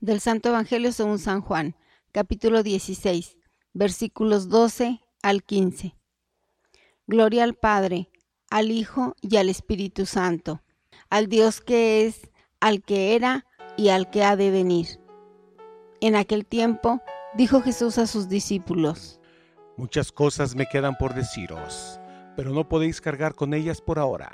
Del 0.00 0.20
Santo 0.20 0.48
Evangelio 0.48 0.90
según 0.90 1.20
San 1.20 1.42
Juan, 1.42 1.76
capítulo 2.10 2.64
16, 2.64 3.36
versículos 3.72 4.48
12 4.48 5.00
al 5.22 5.44
15. 5.44 5.94
Gloria 7.08 7.44
al 7.44 7.54
Padre, 7.54 8.10
al 8.50 8.72
Hijo 8.72 9.14
y 9.20 9.36
al 9.36 9.48
Espíritu 9.48 10.06
Santo, 10.06 10.62
al 11.08 11.28
Dios 11.28 11.60
que 11.60 12.04
es, 12.04 12.30
al 12.58 12.82
que 12.82 13.14
era 13.14 13.46
y 13.76 13.90
al 13.90 14.10
que 14.10 14.24
ha 14.24 14.34
de 14.34 14.50
venir. 14.50 15.00
En 16.00 16.16
aquel 16.16 16.44
tiempo 16.44 17.00
dijo 17.36 17.60
Jesús 17.62 17.98
a 17.98 18.08
sus 18.08 18.28
discípulos, 18.28 19.20
Muchas 19.76 20.10
cosas 20.10 20.56
me 20.56 20.66
quedan 20.66 20.96
por 20.96 21.14
deciros, 21.14 22.00
pero 22.34 22.50
no 22.50 22.68
podéis 22.68 23.00
cargar 23.00 23.36
con 23.36 23.54
ellas 23.54 23.80
por 23.80 24.00
ahora. 24.00 24.32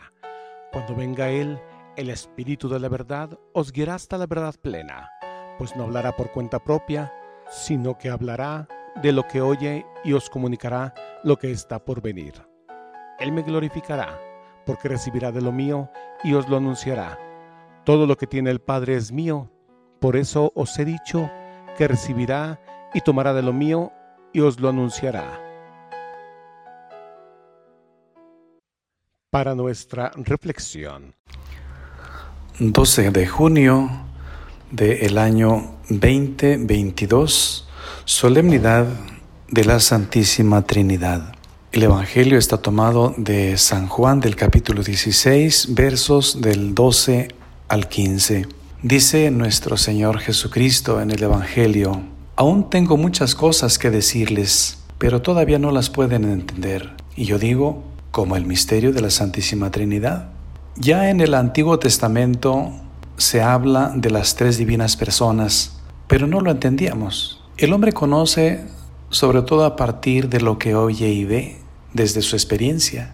Cuando 0.73 0.95
venga 0.95 1.29
Él, 1.29 1.61
el 1.99 2.09
Espíritu 2.09 2.71
de 2.71 2.81
la 2.81 2.89
verdad, 2.89 3.39
os 3.53 3.71
guiará 3.71 3.97
hasta 3.97 4.17
la 4.17 4.27
verdad 4.27 4.55
plena, 4.63 5.11
pues 5.59 5.77
no 5.77 5.83
hablará 5.83 6.17
por 6.17 6.33
cuenta 6.33 6.59
propia, 6.59 7.13
sino 7.51 7.99
que 7.99 8.09
hablará 8.09 8.67
de 9.03 9.13
lo 9.13 9.29
que 9.29 9.43
oye 9.43 9.85
y 10.05 10.15
os 10.15 10.31
comunicará 10.31 10.95
lo 11.23 11.39
que 11.39 11.51
está 11.51 11.85
por 11.85 12.01
venir. 12.01 12.52
Él 13.19 13.33
me 13.33 13.43
glorificará, 13.43 14.19
porque 14.67 14.89
recibirá 14.89 15.33
de 15.33 15.41
lo 15.41 15.53
mío 15.53 15.91
y 16.25 16.35
os 16.35 16.49
lo 16.49 16.57
anunciará. 16.57 17.19
Todo 17.85 18.07
lo 18.07 18.17
que 18.17 18.27
tiene 18.27 18.51
el 18.51 18.61
Padre 18.61 18.97
es 18.97 19.13
mío, 19.13 19.51
por 20.01 20.17
eso 20.17 20.53
os 20.55 20.79
he 20.79 20.85
dicho 20.85 21.31
que 21.77 21.89
recibirá 21.89 22.61
y 22.95 23.01
tomará 23.01 23.33
de 23.33 23.43
lo 23.43 23.53
mío 23.53 23.93
y 24.33 24.41
os 24.41 24.61
lo 24.61 24.69
anunciará. 24.69 25.41
Para 29.31 29.55
nuestra 29.55 30.13
reflexión. 30.17 31.15
12 32.59 33.11
de 33.11 33.27
junio 33.27 33.91
del 34.71 35.19
año 35.19 35.77
2022, 35.89 37.69
solemnidad 38.05 38.87
de 39.49 39.65
la 39.65 39.81
Santísima 39.81 40.63
Trinidad. 40.63 41.35
El 41.73 41.85
Evangelio 41.85 42.37
está 42.37 42.59
tomado 42.59 43.15
de 43.17 43.57
San 43.57 43.89
Juan 43.89 44.21
del 44.21 44.37
capítulo 44.37 44.83
16, 44.83 45.69
versos 45.71 46.43
del 46.43 46.75
12 46.75 47.29
al 47.67 47.89
15. 47.89 48.47
Dice 48.83 49.31
nuestro 49.31 49.79
Señor 49.79 50.19
Jesucristo 50.19 51.01
en 51.01 51.11
el 51.11 51.23
Evangelio, 51.23 52.03
Aún 52.37 52.69
tengo 52.69 52.99
muchas 52.99 53.35
cosas 53.35 53.79
que 53.79 53.89
decirles, 53.89 54.81
pero 54.99 55.23
todavía 55.23 55.59
no 55.59 55.71
las 55.71 55.89
pueden 55.89 56.25
entender. 56.25 56.91
Y 57.17 57.25
yo 57.25 57.39
digo, 57.39 57.83
como 58.11 58.37
el 58.37 58.45
misterio 58.45 58.93
de 58.93 59.01
la 59.01 59.09
Santísima 59.09 59.71
Trinidad. 59.71 60.29
Ya 60.77 61.09
en 61.09 61.23
el 61.23 61.33
Antiguo 61.33 61.79
Testamento 61.79 62.71
se 63.17 63.41
habla 63.41 63.95
de 63.97 64.11
las 64.11 64.37
tres 64.37 64.59
divinas 64.59 64.99
personas, 64.99 65.81
pero 66.07 66.27
no 66.27 66.43
lo 66.43 66.51
entendíamos. 66.51 67.43
El 67.57 67.73
hombre 67.73 67.93
conoce 67.93 68.61
sobre 69.09 69.41
todo 69.43 69.65
a 69.65 69.77
partir 69.77 70.29
de 70.29 70.41
lo 70.41 70.59
que 70.59 70.75
oye 70.75 71.09
y 71.09 71.25
ve 71.25 71.62
desde 71.93 72.23
su 72.23 72.37
experiencia. 72.37 73.13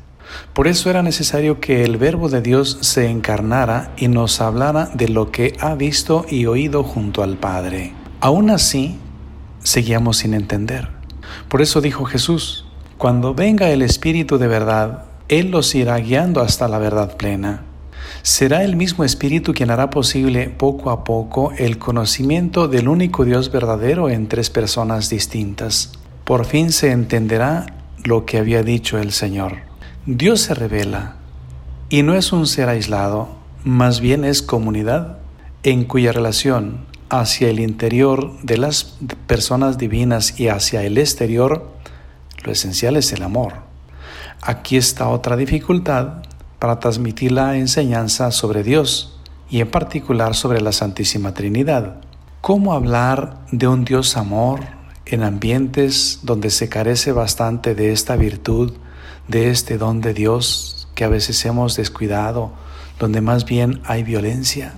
Por 0.52 0.68
eso 0.68 0.90
era 0.90 1.02
necesario 1.02 1.60
que 1.60 1.84
el 1.84 1.96
Verbo 1.96 2.28
de 2.28 2.42
Dios 2.42 2.78
se 2.80 3.08
encarnara 3.08 3.92
y 3.96 4.08
nos 4.08 4.40
hablara 4.40 4.90
de 4.94 5.08
lo 5.08 5.30
que 5.30 5.56
ha 5.60 5.74
visto 5.74 6.26
y 6.28 6.46
oído 6.46 6.82
junto 6.84 7.22
al 7.22 7.36
Padre. 7.36 7.92
Aún 8.20 8.50
así, 8.50 8.98
seguíamos 9.62 10.18
sin 10.18 10.34
entender. 10.34 10.88
Por 11.48 11.62
eso 11.62 11.80
dijo 11.80 12.04
Jesús, 12.04 12.66
cuando 12.98 13.34
venga 13.34 13.70
el 13.70 13.82
Espíritu 13.82 14.38
de 14.38 14.48
verdad, 14.48 15.04
Él 15.28 15.50
los 15.50 15.74
irá 15.74 15.96
guiando 15.98 16.40
hasta 16.40 16.68
la 16.68 16.78
verdad 16.78 17.16
plena. 17.16 17.62
Será 18.22 18.64
el 18.64 18.76
mismo 18.76 19.04
Espíritu 19.04 19.54
quien 19.54 19.70
hará 19.70 19.90
posible 19.90 20.50
poco 20.50 20.90
a 20.90 21.04
poco 21.04 21.52
el 21.56 21.78
conocimiento 21.78 22.68
del 22.68 22.88
único 22.88 23.24
Dios 23.24 23.52
verdadero 23.52 24.08
en 24.10 24.28
tres 24.28 24.50
personas 24.50 25.08
distintas. 25.08 25.92
Por 26.24 26.44
fin 26.44 26.72
se 26.72 26.90
entenderá 26.90 27.66
lo 28.04 28.26
que 28.26 28.38
había 28.38 28.62
dicho 28.62 28.98
el 28.98 29.12
Señor. 29.12 29.58
Dios 30.06 30.40
se 30.40 30.54
revela 30.54 31.16
y 31.88 32.02
no 32.02 32.14
es 32.14 32.32
un 32.32 32.46
ser 32.46 32.68
aislado, 32.68 33.28
más 33.64 34.00
bien 34.00 34.24
es 34.24 34.42
comunidad 34.42 35.18
en 35.62 35.84
cuya 35.84 36.12
relación 36.12 36.86
hacia 37.10 37.48
el 37.48 37.60
interior 37.60 38.38
de 38.42 38.58
las 38.58 38.96
personas 39.26 39.78
divinas 39.78 40.38
y 40.38 40.48
hacia 40.48 40.82
el 40.82 40.98
exterior, 40.98 41.70
lo 42.44 42.52
esencial 42.52 42.96
es 42.96 43.12
el 43.12 43.22
amor. 43.22 43.54
Aquí 44.42 44.76
está 44.76 45.08
otra 45.08 45.36
dificultad 45.36 46.22
para 46.58 46.78
transmitir 46.80 47.32
la 47.32 47.56
enseñanza 47.56 48.30
sobre 48.30 48.62
Dios 48.62 49.18
y 49.50 49.60
en 49.60 49.70
particular 49.70 50.34
sobre 50.34 50.60
la 50.60 50.72
Santísima 50.72 51.34
Trinidad. 51.34 51.96
¿Cómo 52.40 52.72
hablar 52.72 53.38
de 53.50 53.66
un 53.66 53.84
Dios 53.84 54.16
amor 54.16 54.77
en 55.08 55.22
ambientes 55.22 56.20
donde 56.22 56.50
se 56.50 56.68
carece 56.68 57.12
bastante 57.12 57.74
de 57.74 57.92
esta 57.92 58.16
virtud, 58.16 58.72
de 59.26 59.50
este 59.50 59.78
don 59.78 60.00
de 60.00 60.14
Dios 60.14 60.88
que 60.94 61.04
a 61.04 61.08
veces 61.08 61.44
hemos 61.44 61.76
descuidado, 61.76 62.52
donde 62.98 63.20
más 63.20 63.44
bien 63.44 63.80
hay 63.84 64.02
violencia? 64.02 64.74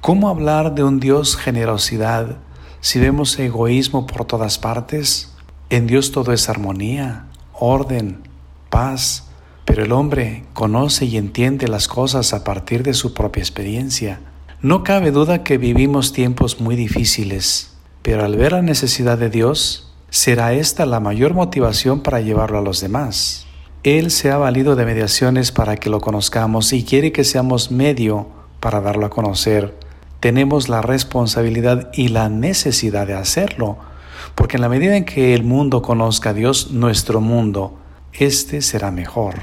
¿Cómo 0.00 0.28
hablar 0.28 0.74
de 0.74 0.84
un 0.84 1.00
Dios 1.00 1.36
generosidad 1.36 2.36
si 2.80 2.98
vemos 2.98 3.38
egoísmo 3.38 4.06
por 4.06 4.24
todas 4.24 4.58
partes? 4.58 5.34
En 5.70 5.86
Dios 5.86 6.12
todo 6.12 6.32
es 6.32 6.48
armonía, 6.48 7.26
orden, 7.52 8.22
paz, 8.70 9.28
pero 9.64 9.84
el 9.84 9.92
hombre 9.92 10.44
conoce 10.54 11.04
y 11.04 11.16
entiende 11.16 11.68
las 11.68 11.88
cosas 11.88 12.32
a 12.32 12.44
partir 12.44 12.82
de 12.82 12.94
su 12.94 13.12
propia 13.12 13.42
experiencia. 13.42 14.20
No 14.62 14.82
cabe 14.82 15.10
duda 15.10 15.44
que 15.44 15.58
vivimos 15.58 16.12
tiempos 16.12 16.60
muy 16.60 16.74
difíciles, 16.74 17.77
pero 18.02 18.24
al 18.24 18.36
ver 18.36 18.52
la 18.52 18.62
necesidad 18.62 19.18
de 19.18 19.30
Dios, 19.30 19.92
será 20.10 20.52
esta 20.52 20.86
la 20.86 21.00
mayor 21.00 21.34
motivación 21.34 22.00
para 22.00 22.20
llevarlo 22.20 22.58
a 22.58 22.62
los 22.62 22.80
demás. 22.80 23.46
Él 23.82 24.10
se 24.10 24.30
ha 24.30 24.38
valido 24.38 24.76
de 24.76 24.86
mediaciones 24.86 25.52
para 25.52 25.76
que 25.76 25.90
lo 25.90 26.00
conozcamos 26.00 26.72
y 26.72 26.84
quiere 26.84 27.12
que 27.12 27.24
seamos 27.24 27.70
medio 27.70 28.28
para 28.60 28.80
darlo 28.80 29.06
a 29.06 29.10
conocer 29.10 29.74
tenemos 30.20 30.68
la 30.68 30.82
responsabilidad 30.82 31.90
y 31.94 32.08
la 32.08 32.28
necesidad 32.28 33.06
de 33.06 33.14
hacerlo, 33.14 33.78
porque 34.34 34.56
en 34.56 34.62
la 34.62 34.68
medida 34.68 34.96
en 34.96 35.04
que 35.04 35.34
el 35.34 35.44
mundo 35.44 35.80
conozca 35.80 36.30
a 36.30 36.34
Dios, 36.34 36.72
nuestro 36.72 37.20
mundo, 37.20 37.78
este 38.12 38.62
será 38.62 38.90
mejor. 38.90 39.36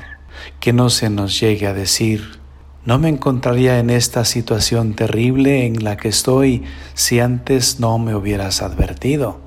Que 0.60 0.74
no 0.74 0.90
se 0.90 1.10
nos 1.10 1.40
llegue 1.40 1.68
a 1.68 1.74
decir, 1.74 2.40
no 2.86 3.00
me 3.00 3.10
encontraría 3.10 3.80
en 3.80 3.90
esta 3.90 4.26
situación 4.26 4.94
terrible 4.94 5.66
en 5.66 5.84
la 5.84 5.98
que 5.98 6.08
estoy 6.08 6.64
si 6.94 7.20
antes 7.20 7.80
no 7.80 7.98
me 7.98 8.14
hubieras 8.14 8.62
advertido. 8.62 9.40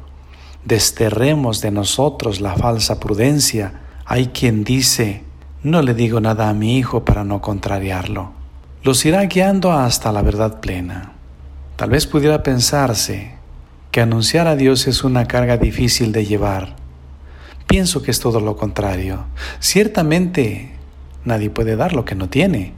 Desterremos 0.64 1.60
de 1.60 1.70
nosotros 1.70 2.40
la 2.40 2.56
falsa 2.56 2.98
prudencia. 2.98 3.80
Hay 4.04 4.28
quien 4.28 4.64
dice, 4.64 5.22
no 5.62 5.82
le 5.82 5.94
digo 5.94 6.20
nada 6.20 6.48
a 6.48 6.54
mi 6.54 6.76
hijo 6.78 7.04
para 7.04 7.22
no 7.22 7.40
contrariarlo. 7.40 8.32
Los 8.82 9.04
irá 9.06 9.24
guiando 9.26 9.70
hasta 9.72 10.10
la 10.10 10.22
verdad 10.22 10.60
plena. 10.60 11.12
Tal 11.76 11.90
vez 11.90 12.08
pudiera 12.08 12.42
pensarse 12.42 13.36
que 13.92 14.00
anunciar 14.00 14.48
a 14.48 14.56
Dios 14.56 14.88
es 14.88 15.04
una 15.04 15.28
carga 15.28 15.56
difícil 15.56 16.10
de 16.10 16.26
llevar. 16.26 16.74
Pienso 17.68 18.02
que 18.02 18.10
es 18.10 18.18
todo 18.18 18.40
lo 18.40 18.56
contrario. 18.56 19.26
Ciertamente 19.60 20.72
nadie 21.24 21.50
puede 21.50 21.76
dar 21.76 21.92
lo 21.92 22.04
que 22.04 22.14
no 22.14 22.28
tiene, 22.28 22.72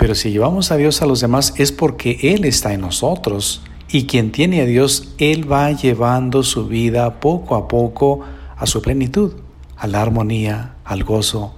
pero 0.00 0.14
si 0.14 0.30
llevamos 0.30 0.72
a 0.72 0.78
Dios 0.78 1.02
a 1.02 1.06
los 1.06 1.20
demás 1.20 1.52
es 1.58 1.72
porque 1.72 2.18
Él 2.22 2.46
está 2.46 2.72
en 2.72 2.80
nosotros 2.80 3.60
y 3.90 4.06
quien 4.06 4.32
tiene 4.32 4.62
a 4.62 4.64
Dios, 4.64 5.12
Él 5.18 5.52
va 5.52 5.70
llevando 5.72 6.42
su 6.42 6.66
vida 6.66 7.20
poco 7.20 7.54
a 7.54 7.68
poco 7.68 8.20
a 8.56 8.64
su 8.64 8.80
plenitud, 8.80 9.34
a 9.76 9.86
la 9.86 10.00
armonía, 10.00 10.76
al 10.86 11.04
gozo, 11.04 11.54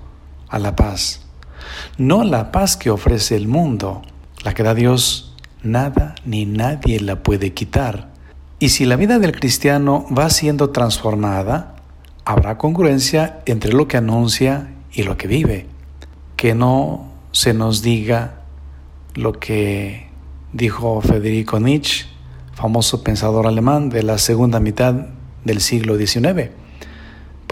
a 0.48 0.58
la 0.58 0.74
paz. 0.74 1.20
No 1.98 2.24
la 2.24 2.50
paz 2.50 2.76
que 2.76 2.90
ofrece 2.90 3.36
el 3.36 3.46
mundo, 3.46 4.02
la 4.42 4.54
que 4.54 4.64
da 4.64 4.74
Dios 4.74 5.36
nada 5.62 6.16
ni 6.24 6.44
nadie 6.44 6.98
la 6.98 7.22
puede 7.22 7.52
quitar. 7.54 8.10
Y 8.58 8.70
si 8.70 8.86
la 8.86 8.96
vida 8.96 9.20
del 9.20 9.38
cristiano 9.38 10.04
va 10.12 10.28
siendo 10.30 10.70
transformada, 10.70 11.76
habrá 12.24 12.58
congruencia 12.58 13.40
entre 13.46 13.72
lo 13.72 13.86
que 13.86 13.98
anuncia 13.98 14.72
y 14.92 15.04
lo 15.04 15.16
que 15.16 15.28
vive. 15.28 15.68
Que 16.34 16.56
no 16.56 17.11
se 17.32 17.54
nos 17.54 17.82
diga 17.82 18.42
lo 19.14 19.32
que 19.32 20.08
dijo 20.52 21.00
Federico 21.00 21.58
Nietzsche, 21.58 22.06
famoso 22.54 23.02
pensador 23.02 23.46
alemán 23.46 23.88
de 23.88 24.02
la 24.02 24.18
segunda 24.18 24.60
mitad 24.60 24.94
del 25.44 25.60
siglo 25.60 25.96
XIX. 25.96 26.50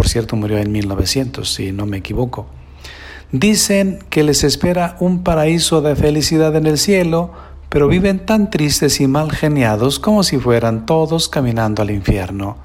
cierto 0.05 0.35
murió 0.35 0.57
en 0.57 0.73
1900, 0.73 1.53
si 1.53 1.73
no 1.73 1.85
me 1.85 1.99
equivoco. 1.99 2.47
Dicen 3.33 3.99
que 4.09 4.23
les 4.23 4.45
espera 4.45 4.97
un 4.99 5.23
paraíso 5.23 5.83
de 5.83 5.95
felicidad 5.95 6.57
en 6.57 6.67
el 6.67 6.79
cielo, 6.79 7.33
pero 7.69 7.87
viven 7.87 8.25
tan 8.25 8.51
tristes 8.51 9.01
y 9.01 9.07
mal 9.07 9.31
geniados 9.31 9.99
como 9.99 10.23
si 10.23 10.39
fueran 10.39 10.87
todos 10.87 11.29
caminando 11.29 11.83
al 11.83 11.91
infierno. 11.91 12.57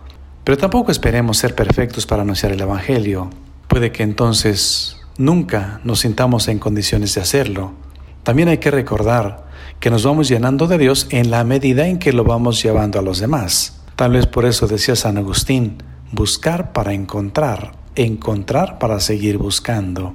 Pero 0.43 0.57
tampoco 0.57 0.91
esperemos 0.91 1.37
ser 1.37 1.55
perfectos 1.55 2.05
para 2.05 2.23
anunciar 2.23 2.51
el 2.51 2.61
Evangelio. 2.61 3.29
Puede 3.67 3.91
que 3.91 4.03
entonces 4.03 4.94
nunca 5.17 5.79
nos 5.83 6.01
sintamos 6.01 6.47
en 6.47 6.59
condiciones 6.59 7.15
de 7.15 7.21
hacerlo. 7.21 7.73
También 8.23 8.49
hay 8.49 8.57
que 8.57 8.71
recordar 8.71 9.45
que 9.79 9.89
nos 9.89 10.03
vamos 10.03 10.27
llenando 10.27 10.67
de 10.67 10.77
Dios 10.77 11.07
en 11.11 11.31
la 11.31 11.43
medida 11.43 11.87
en 11.87 11.99
que 11.99 12.13
lo 12.13 12.23
vamos 12.23 12.61
llevando 12.61 12.99
a 12.99 13.01
los 13.01 13.19
demás. 13.19 13.81
Tal 13.95 14.11
vez 14.11 14.25
por 14.25 14.45
eso 14.45 14.67
decía 14.67 14.95
San 14.95 15.17
Agustín, 15.17 15.77
buscar 16.11 16.73
para 16.73 16.93
encontrar, 16.93 17.73
encontrar 17.95 18.79
para 18.79 18.99
seguir 18.99 19.37
buscando. 19.37 20.13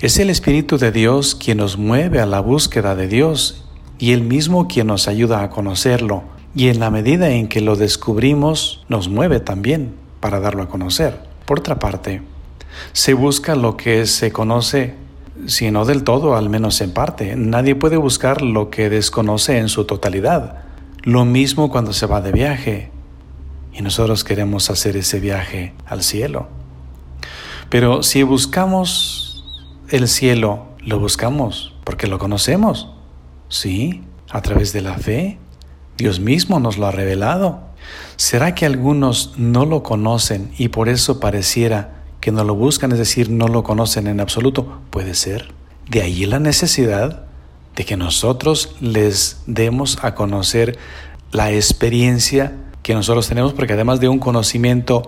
Es 0.00 0.18
el 0.18 0.30
Espíritu 0.30 0.78
de 0.78 0.90
Dios 0.90 1.34
quien 1.34 1.58
nos 1.58 1.78
mueve 1.78 2.20
a 2.20 2.26
la 2.26 2.40
búsqueda 2.40 2.94
de 2.94 3.08
Dios 3.08 3.64
y 3.98 4.12
Él 4.12 4.22
mismo 4.22 4.66
quien 4.66 4.88
nos 4.88 5.08
ayuda 5.08 5.42
a 5.42 5.50
conocerlo. 5.50 6.24
Y 6.56 6.68
en 6.68 6.78
la 6.80 6.90
medida 6.90 7.30
en 7.30 7.48
que 7.48 7.60
lo 7.60 7.76
descubrimos, 7.76 8.84
nos 8.88 9.08
mueve 9.08 9.40
también 9.40 9.94
para 10.20 10.40
darlo 10.40 10.62
a 10.62 10.68
conocer. 10.68 11.20
Por 11.46 11.60
otra 11.60 11.78
parte, 11.78 12.22
se 12.92 13.14
busca 13.14 13.54
lo 13.54 13.76
que 13.76 14.06
se 14.06 14.32
conoce, 14.32 14.94
si 15.46 15.70
no 15.70 15.84
del 15.84 16.04
todo, 16.04 16.36
al 16.36 16.48
menos 16.48 16.80
en 16.80 16.92
parte. 16.92 17.36
Nadie 17.36 17.74
puede 17.74 17.96
buscar 17.96 18.42
lo 18.42 18.70
que 18.70 18.88
desconoce 18.88 19.58
en 19.58 19.68
su 19.68 19.84
totalidad. 19.84 20.64
Lo 21.02 21.24
mismo 21.24 21.70
cuando 21.70 21.92
se 21.92 22.06
va 22.06 22.20
de 22.20 22.32
viaje. 22.32 22.90
Y 23.72 23.82
nosotros 23.82 24.24
queremos 24.24 24.70
hacer 24.70 24.96
ese 24.96 25.20
viaje 25.20 25.74
al 25.86 26.02
cielo. 26.02 26.48
Pero 27.68 28.02
si 28.02 28.22
buscamos 28.22 29.44
el 29.88 30.08
cielo 30.08 30.66
lo 30.78 30.98
buscamos 30.98 31.74
porque 31.84 32.06
lo 32.06 32.18
conocemos. 32.18 32.88
Sí, 33.48 34.02
a 34.30 34.42
través 34.42 34.72
de 34.72 34.82
la 34.82 34.94
fe. 34.94 35.38
Dios 35.96 36.20
mismo 36.20 36.58
nos 36.60 36.78
lo 36.78 36.86
ha 36.86 36.90
revelado. 36.90 37.62
¿Será 38.16 38.54
que 38.54 38.66
algunos 38.66 39.34
no 39.36 39.66
lo 39.66 39.82
conocen 39.82 40.50
y 40.58 40.68
por 40.68 40.88
eso 40.88 41.20
pareciera 41.20 41.93
que 42.24 42.32
no 42.32 42.42
lo 42.42 42.54
buscan, 42.54 42.90
es 42.90 42.96
decir, 42.96 43.28
no 43.28 43.48
lo 43.48 43.62
conocen 43.62 44.06
en 44.06 44.18
absoluto? 44.18 44.80
Puede 44.88 45.12
ser. 45.12 45.52
De 45.90 46.00
ahí 46.00 46.24
la 46.24 46.38
necesidad 46.38 47.26
de 47.76 47.84
que 47.84 47.98
nosotros 47.98 48.76
les 48.80 49.42
demos 49.46 49.98
a 50.00 50.14
conocer 50.14 50.78
la 51.32 51.52
experiencia 51.52 52.54
que 52.82 52.94
nosotros 52.94 53.28
tenemos, 53.28 53.52
porque 53.52 53.74
además 53.74 54.00
de 54.00 54.08
un 54.08 54.20
conocimiento, 54.20 55.02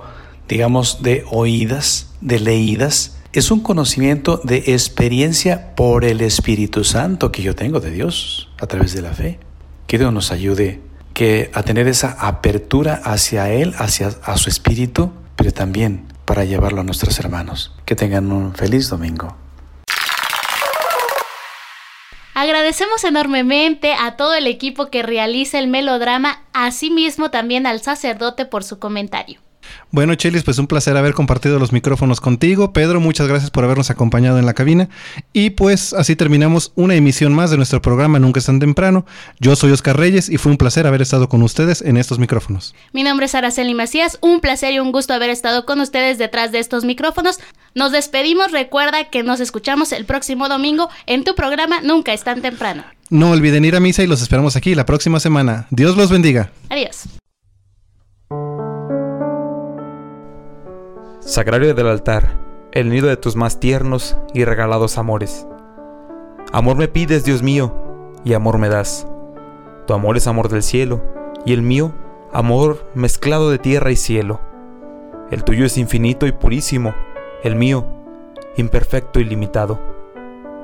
digamos, 0.46 1.02
de 1.02 1.24
oídas, 1.30 2.10
de 2.20 2.38
leídas, 2.38 3.16
es 3.32 3.50
un 3.50 3.60
conocimiento 3.60 4.38
de 4.44 4.64
experiencia 4.66 5.74
por 5.74 6.04
el 6.04 6.20
Espíritu 6.20 6.84
Santo 6.84 7.32
que 7.32 7.40
yo 7.40 7.54
tengo 7.54 7.80
de 7.80 7.92
Dios 7.92 8.50
a 8.60 8.66
través 8.66 8.92
de 8.92 9.00
la 9.00 9.14
fe. 9.14 9.40
Que 9.86 9.96
Dios 9.96 10.12
nos 10.12 10.32
ayude 10.32 10.82
que 11.14 11.50
a 11.54 11.62
tener 11.62 11.88
esa 11.88 12.10
apertura 12.10 13.00
hacia 13.02 13.50
Él, 13.50 13.72
hacia 13.78 14.08
a 14.22 14.36
su 14.36 14.50
Espíritu, 14.50 15.12
pero 15.34 15.50
también 15.50 16.14
para 16.26 16.44
llevarlo 16.44 16.82
a 16.82 16.84
nuestros 16.84 17.18
hermanos. 17.18 17.72
Que 17.86 17.96
tengan 17.96 18.30
un 18.30 18.54
feliz 18.54 18.90
domingo. 18.90 19.34
Agradecemos 22.34 23.02
enormemente 23.04 23.94
a 23.94 24.16
todo 24.16 24.34
el 24.34 24.46
equipo 24.46 24.90
que 24.90 25.02
realiza 25.02 25.58
el 25.58 25.68
melodrama, 25.68 26.42
asimismo 26.52 27.30
también 27.30 27.66
al 27.66 27.80
sacerdote 27.80 28.44
por 28.44 28.62
su 28.62 28.78
comentario. 28.78 29.45
Bueno, 29.90 30.14
Chelis, 30.14 30.42
pues 30.42 30.58
un 30.58 30.66
placer 30.66 30.96
haber 30.96 31.14
compartido 31.14 31.58
los 31.58 31.72
micrófonos 31.72 32.20
contigo. 32.20 32.72
Pedro, 32.72 33.00
muchas 33.00 33.28
gracias 33.28 33.50
por 33.50 33.64
habernos 33.64 33.90
acompañado 33.90 34.38
en 34.38 34.46
la 34.46 34.54
cabina. 34.54 34.88
Y 35.32 35.50
pues 35.50 35.92
así 35.92 36.16
terminamos 36.16 36.72
una 36.74 36.94
emisión 36.94 37.34
más 37.34 37.50
de 37.50 37.56
nuestro 37.56 37.82
programa 37.82 38.18
Nunca 38.18 38.40
es 38.40 38.46
tan 38.46 38.60
temprano. 38.60 39.06
Yo 39.40 39.56
soy 39.56 39.72
Oscar 39.72 39.96
Reyes 39.96 40.28
y 40.28 40.38
fue 40.38 40.52
un 40.52 40.58
placer 40.58 40.86
haber 40.86 41.02
estado 41.02 41.28
con 41.28 41.42
ustedes 41.42 41.82
en 41.82 41.96
estos 41.96 42.18
micrófonos. 42.18 42.74
Mi 42.92 43.02
nombre 43.02 43.26
es 43.26 43.34
Araceli 43.34 43.74
Macías, 43.74 44.18
un 44.20 44.40
placer 44.40 44.74
y 44.74 44.78
un 44.78 44.92
gusto 44.92 45.14
haber 45.14 45.30
estado 45.30 45.66
con 45.66 45.80
ustedes 45.80 46.18
detrás 46.18 46.52
de 46.52 46.58
estos 46.58 46.84
micrófonos. 46.84 47.38
Nos 47.74 47.92
despedimos, 47.92 48.52
recuerda 48.52 49.10
que 49.10 49.22
nos 49.22 49.40
escuchamos 49.40 49.92
el 49.92 50.04
próximo 50.04 50.48
domingo 50.48 50.88
en 51.06 51.24
tu 51.24 51.34
programa 51.34 51.80
Nunca 51.82 52.12
es 52.12 52.24
tan 52.24 52.42
temprano. 52.42 52.84
No 53.10 53.30
olviden 53.30 53.64
ir 53.64 53.76
a 53.76 53.80
misa 53.80 54.02
y 54.02 54.06
los 54.06 54.22
esperamos 54.22 54.56
aquí 54.56 54.74
la 54.74 54.86
próxima 54.86 55.20
semana. 55.20 55.66
Dios 55.70 55.96
los 55.96 56.10
bendiga. 56.10 56.50
Adiós. 56.70 57.04
Sagrario 61.26 61.74
del 61.74 61.88
altar, 61.88 62.38
el 62.70 62.88
nido 62.88 63.08
de 63.08 63.16
tus 63.16 63.34
más 63.34 63.58
tiernos 63.58 64.16
y 64.32 64.44
regalados 64.44 64.96
amores. 64.96 65.44
Amor 66.52 66.76
me 66.76 66.86
pides, 66.86 67.24
Dios 67.24 67.42
mío, 67.42 67.74
y 68.24 68.34
amor 68.34 68.58
me 68.58 68.68
das. 68.68 69.08
Tu 69.88 69.92
amor 69.92 70.16
es 70.16 70.28
amor 70.28 70.48
del 70.48 70.62
cielo, 70.62 71.02
y 71.44 71.52
el 71.52 71.62
mío, 71.62 71.92
amor 72.32 72.88
mezclado 72.94 73.50
de 73.50 73.58
tierra 73.58 73.90
y 73.90 73.96
cielo. 73.96 74.40
El 75.32 75.42
tuyo 75.42 75.66
es 75.66 75.76
infinito 75.78 76.28
y 76.28 76.32
purísimo, 76.32 76.94
el 77.42 77.56
mío, 77.56 77.84
imperfecto 78.56 79.18
y 79.18 79.24
limitado. 79.24 79.80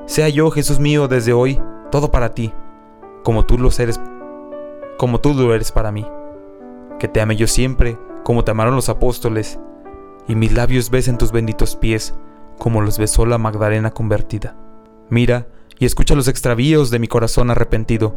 Sea 0.05 0.29
yo, 0.29 0.49
Jesús 0.49 0.79
mío, 0.79 1.09
desde 1.09 1.33
hoy, 1.33 1.61
todo 1.91 2.09
para 2.09 2.33
ti, 2.33 2.53
como 3.23 3.45
tú 3.45 3.57
lo 3.57 3.67
eres, 3.77 3.99
como 4.97 5.19
tú 5.19 5.33
lo 5.33 5.53
eres 5.53 5.73
para 5.73 5.91
mí. 5.91 6.07
Que 6.99 7.09
te 7.09 7.19
ame 7.19 7.35
yo 7.35 7.47
siempre, 7.47 7.99
como 8.23 8.45
te 8.45 8.51
amaron 8.51 8.75
los 8.75 8.87
apóstoles, 8.87 9.59
y 10.27 10.35
mis 10.35 10.53
labios 10.53 10.89
besen 10.89 11.17
tus 11.17 11.31
benditos 11.31 11.75
pies, 11.75 12.13
como 12.57 12.81
los 12.81 12.97
besó 12.97 13.25
la 13.25 13.37
Magdalena 13.37 13.91
convertida. 13.91 14.55
Mira 15.09 15.47
y 15.79 15.85
escucha 15.85 16.15
los 16.15 16.27
extravíos 16.27 16.89
de 16.91 16.99
mi 16.99 17.07
corazón 17.07 17.51
arrepentido, 17.51 18.15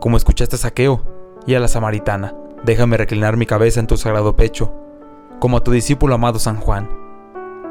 como 0.00 0.16
escuchaste 0.16 0.56
a 0.56 0.58
Saqueo 0.58 1.02
y 1.46 1.54
a 1.54 1.60
la 1.60 1.68
Samaritana. 1.68 2.34
Déjame 2.64 2.96
reclinar 2.96 3.36
mi 3.36 3.46
cabeza 3.46 3.80
en 3.80 3.86
tu 3.86 3.96
sagrado 3.96 4.36
pecho, 4.36 4.72
como 5.40 5.56
a 5.56 5.64
tu 5.64 5.70
discípulo 5.70 6.14
amado 6.14 6.38
San 6.38 6.56
Juan. 6.56 6.88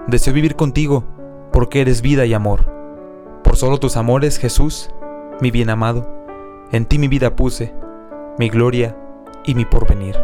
Deseo 0.07 0.33
vivir 0.33 0.55
contigo, 0.55 1.03
porque 1.51 1.81
eres 1.81 2.01
vida 2.01 2.25
y 2.25 2.33
amor. 2.33 2.65
Por 3.43 3.55
solo 3.55 3.79
tus 3.79 3.97
amores, 3.97 4.37
Jesús, 4.37 4.89
mi 5.41 5.51
bien 5.51 5.69
amado, 5.69 6.09
en 6.71 6.85
ti 6.85 6.97
mi 6.97 7.07
vida 7.07 7.35
puse, 7.35 7.73
mi 8.37 8.49
gloria 8.49 8.97
y 9.45 9.55
mi 9.55 9.65
porvenir. 9.65 10.17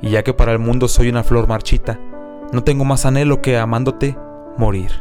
Y 0.00 0.10
ya 0.10 0.22
que 0.22 0.34
para 0.34 0.52
el 0.52 0.58
mundo 0.58 0.88
soy 0.88 1.08
una 1.08 1.24
flor 1.24 1.48
marchita, 1.48 1.98
no 2.52 2.62
tengo 2.62 2.84
más 2.84 3.06
anhelo 3.06 3.42
que 3.42 3.58
amándote 3.58 4.16
morir. 4.56 4.92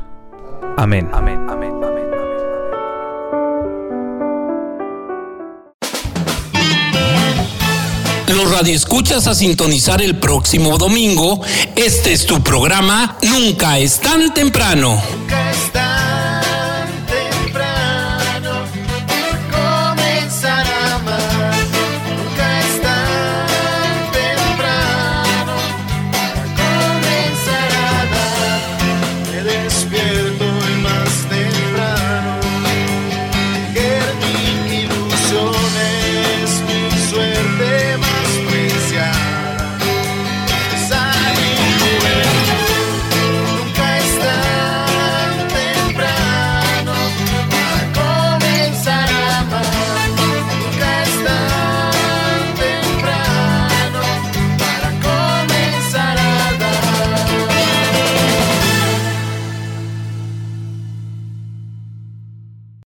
Amén. 0.78 1.10
Amén. 1.14 1.40
Amén. 1.50 1.72
Amén. 1.84 1.96
Los 8.28 8.52
radioescuchas 8.52 9.28
a 9.28 9.36
sintonizar 9.36 10.02
el 10.02 10.18
próximo 10.20 10.78
domingo. 10.78 11.42
Este 11.76 12.12
es 12.12 12.26
tu 12.26 12.42
programa 12.42 13.18
Nunca 13.22 13.78
es 13.78 14.00
tan 14.00 14.34
temprano. 14.34 15.02
Nunca 15.18 15.52
es 15.52 15.72
tan 15.72 16.25